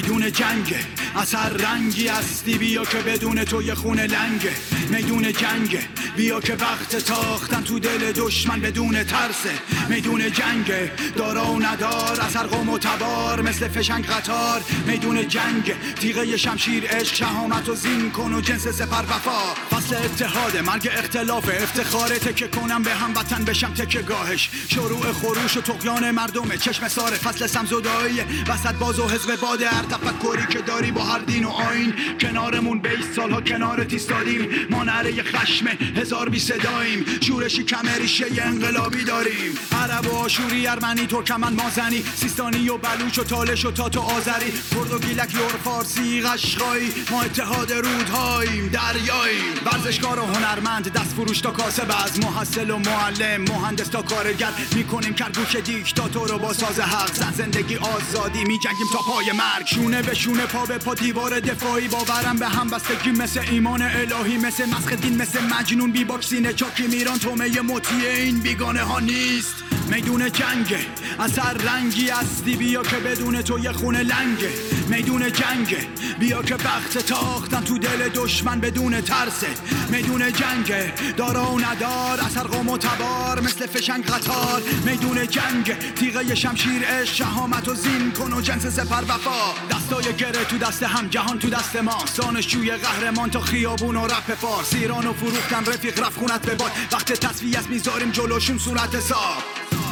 جنگه. 0.03 0.79
اثر 1.17 1.49
رنگی 1.49 2.09
هستی 2.09 2.59
بیا 2.59 2.85
که 2.85 2.99
بدون 2.99 3.45
تو 3.45 3.63
یه 3.63 3.75
خونه 3.75 4.07
لنگه. 4.07 4.53
میدون 4.91 5.33
جنگه. 5.33 5.89
بیا 6.17 6.41
که 6.41 6.55
وقت 6.55 6.97
تاختن 6.97 7.63
تو 7.63 7.79
دل 7.79 8.13
دشمن 8.13 8.61
بدون 8.61 9.05
ترسه. 9.05 9.51
میدون 9.89 10.33
جنگه. 10.33 10.93
دارا 11.17 11.47
و 11.47 11.63
ندار 11.63 12.21
از 12.21 12.37
هر 12.37 12.47
قوم 12.47 12.69
و 12.69 12.79
تبار 12.79 13.43
مثل 13.43 13.69
فشنگ 13.69 14.07
قطار. 14.07 14.63
میدون 14.87 15.29
جنگ 15.29 15.75
تیغه 16.01 16.37
شمشیر 16.37 16.87
عشق 16.87 17.15
شهامت 17.15 17.69
و 17.69 17.75
زین 17.75 18.11
کن 18.11 18.33
و 18.33 18.41
جنس 18.41 18.69
سپر 18.69 19.03
وفا. 19.03 19.74
فصل 19.75 19.97
اتحاد 19.97 20.57
مرگ 20.57 20.91
اختلاف 20.93 21.49
افتخار 21.63 22.09
تکه 22.09 22.49
کنم 22.49 22.83
به 22.83 22.95
هم 22.95 23.11
وطن 23.17 23.45
بشم 23.45 23.75
تکه 23.75 24.03
گاهش. 24.03 24.51
شروع 24.69 25.13
خروش 25.13 25.57
و 25.57 25.61
تقیان 25.61 26.11
مردم 26.11 26.57
چشم 26.57 26.89
ساره 26.89 27.17
فصل 27.17 27.47
سمزدایی 27.47 28.21
وسط 28.49 28.75
باز 28.75 28.99
و 28.99 29.09
حزب 29.09 29.41
باد 29.41 29.63
هر 29.63 29.83
تفکری 29.83 30.47
که 30.51 30.59
داری 30.59 30.91
با 30.91 31.05
هر 31.05 31.19
دین 31.19 31.45
و 31.45 31.49
آین. 31.49 31.95
کنارمون 32.21 32.79
بیست 32.79 33.13
سالها 33.17 33.41
کنار 33.41 33.85
تیستادیم. 33.85 34.49
ما 34.71 34.85
نره 34.85 35.23
خشم 35.23 35.67
هزار 35.97 36.29
بی 36.29 36.39
صداییم. 36.39 37.05
شورشی 37.21 37.65
کمریشه 37.65 38.27
انقلابی 38.39 39.05
داریم. 39.05 39.59
عرب 39.83 40.13
و 40.13 40.17
آشوری 40.17 40.67
ارمنی 40.67 41.07
ترکمن 41.07 41.53
مازنی. 41.53 42.05
سیستانی 42.17 42.69
و 42.69 42.79
بلوچ 42.79 43.19
و 43.19 43.25
تالش 43.25 43.65
و 43.65 43.71
تات 43.71 43.97
و 43.97 44.01
آذری. 44.01 44.53
کرد 44.75 44.93
و 44.93 44.99
گیلک 44.99 45.35
لور 45.35 45.53
فارسی 45.65 46.21
قشقایی. 46.21 46.93
ما 47.11 47.23
اتحاد 47.23 47.73
رودهاییم 47.73 48.69
دریاییم. 48.69 49.64
ورزشکار 49.67 50.19
و 50.19 50.23
هنرمند 50.23 50.93
دست 50.93 51.15
فروش 51.15 51.41
تا 51.41 51.51
کاسب 51.51 51.95
از 52.05 52.21
محصل 52.21 52.71
و 52.71 52.79
معلم 52.79 53.41
مهندس 53.41 53.89
تا 53.89 54.03
کارگر. 54.03 54.51
می‌کنیم 54.75 55.15
کرگوش 55.15 55.57
دیکتاتور 55.57 56.29
رو 56.29 56.39
با 56.39 56.53
ساز 56.53 56.81
حق. 56.81 57.15
زن 57.15 57.33
زندگی 57.33 57.77
آزادی 57.77 58.45
میجنگیم 58.45 58.87
تا 58.93 58.99
پای 58.99 59.33
مرگ. 59.33 59.67
شونه 59.67 60.03
به 60.03 60.15
شونه 60.15 60.47
پا 60.47 60.67
به 60.67 60.79
پا 60.79 60.95
دیوار 60.95 61.41
دفاعی. 61.41 61.89
باورم 61.89 62.37
به 62.37 62.49
هم 62.49 62.69
بستگی 62.69 63.11
مثل 63.11 63.41
ایمان 63.51 63.83
الهی 63.83 64.39
مثل 64.39 64.67
مسخ 64.67 64.93
دین 64.93 65.17
مثل 65.23 65.39
مجنون. 65.45 65.93
بی 65.93 66.05
باکسینه 66.05 66.53
چاکی 66.53 66.87
میران. 66.87 67.19
تومه 67.19 67.61
مطیع 67.61 68.09
این 68.09 68.41
بیگانه 68.41 68.83
ها 68.83 69.01
نیست. 69.01 69.55
میدون 69.91 70.33
جنگه. 70.33 70.87
اثر 71.19 71.53
رنگی 71.53 72.09
هستی 72.09 72.57
بیا 72.57 72.83
که 72.83 72.97
بدون 72.97 73.43
تو 73.43 73.59
یه 73.59 73.73
خونه 73.73 74.03
لنگه. 74.03 74.51
میدون 74.89 75.33
جنگه. 75.33 75.87
بیا 76.19 76.43
که 76.43 76.55
بخت 76.55 76.99
تاختن 76.99 77.61
تو 77.61 77.79
دل 77.79 78.09
دشمن 78.09 78.61
بدون 78.61 79.01
ترسه. 79.01 79.47
میدون 79.89 80.33
جنگه 80.33 80.93
دارا 81.17 81.53
و 81.53 81.61
ندار 81.61 82.21
اثر 82.21 82.43
قوم 82.43 82.69
و 82.69 82.79
تبار 82.79 83.41
مثل 83.41 83.67
فشنگ 83.67 84.07
قطار. 84.07 84.63
میدون 84.85 85.27
جنگ 85.29 85.95
تیغه 85.95 86.35
شمشیر 86.35 86.85
عشق 86.85 87.15
شهامت 87.15 87.69
و 87.69 87.75
زین 87.75 88.13
کن 88.13 88.33
و 88.33 88.41
جنس 88.41 88.67
سپر 88.67 89.03
وفا. 89.03 89.55
دستای 89.71 90.13
گره 90.13 90.45
تو 90.45 90.59
دست 90.59 90.83
هم 90.83 91.09
جهان 91.09 91.39
تو 91.39 91.51
دست 91.51 91.77
ما. 91.77 92.05
دانشجوی 92.17 92.71
قهرمان 92.71 93.31
تا 93.31 93.41
خیابون 93.41 93.97
و 93.97 94.07
رپ 94.07 94.35
فارس. 94.35 94.75
ایران 94.75 95.07
و 95.07 95.13
فروختن 95.13 95.65
رفیق 95.65 96.01
رفت 96.01 96.19
خونت 96.19 96.47
به 96.47 96.55
باد. 96.55 96.73
وقت 96.93 97.13
تصویه 97.13 97.69
می‌ذاریم 97.69 98.11
جلوشون 98.11 98.59
صورت 98.59 98.95
حساب. 98.95 99.43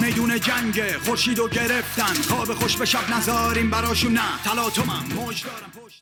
میدون 0.01 0.41
جنگ 0.41 0.83
خورشید 1.05 1.39
و 1.39 1.49
گرفتن. 1.49 2.23
خواب 2.29 2.55
خوش 2.55 2.77
به 2.77 2.85
شب 2.85 3.11
نذاریم 3.11 3.71
براشون 3.71 4.13
نه. 4.13 4.39
تلاطمم 4.45 5.05
موج 5.15 5.43
دارم 5.43 5.87
پشت 5.87 6.02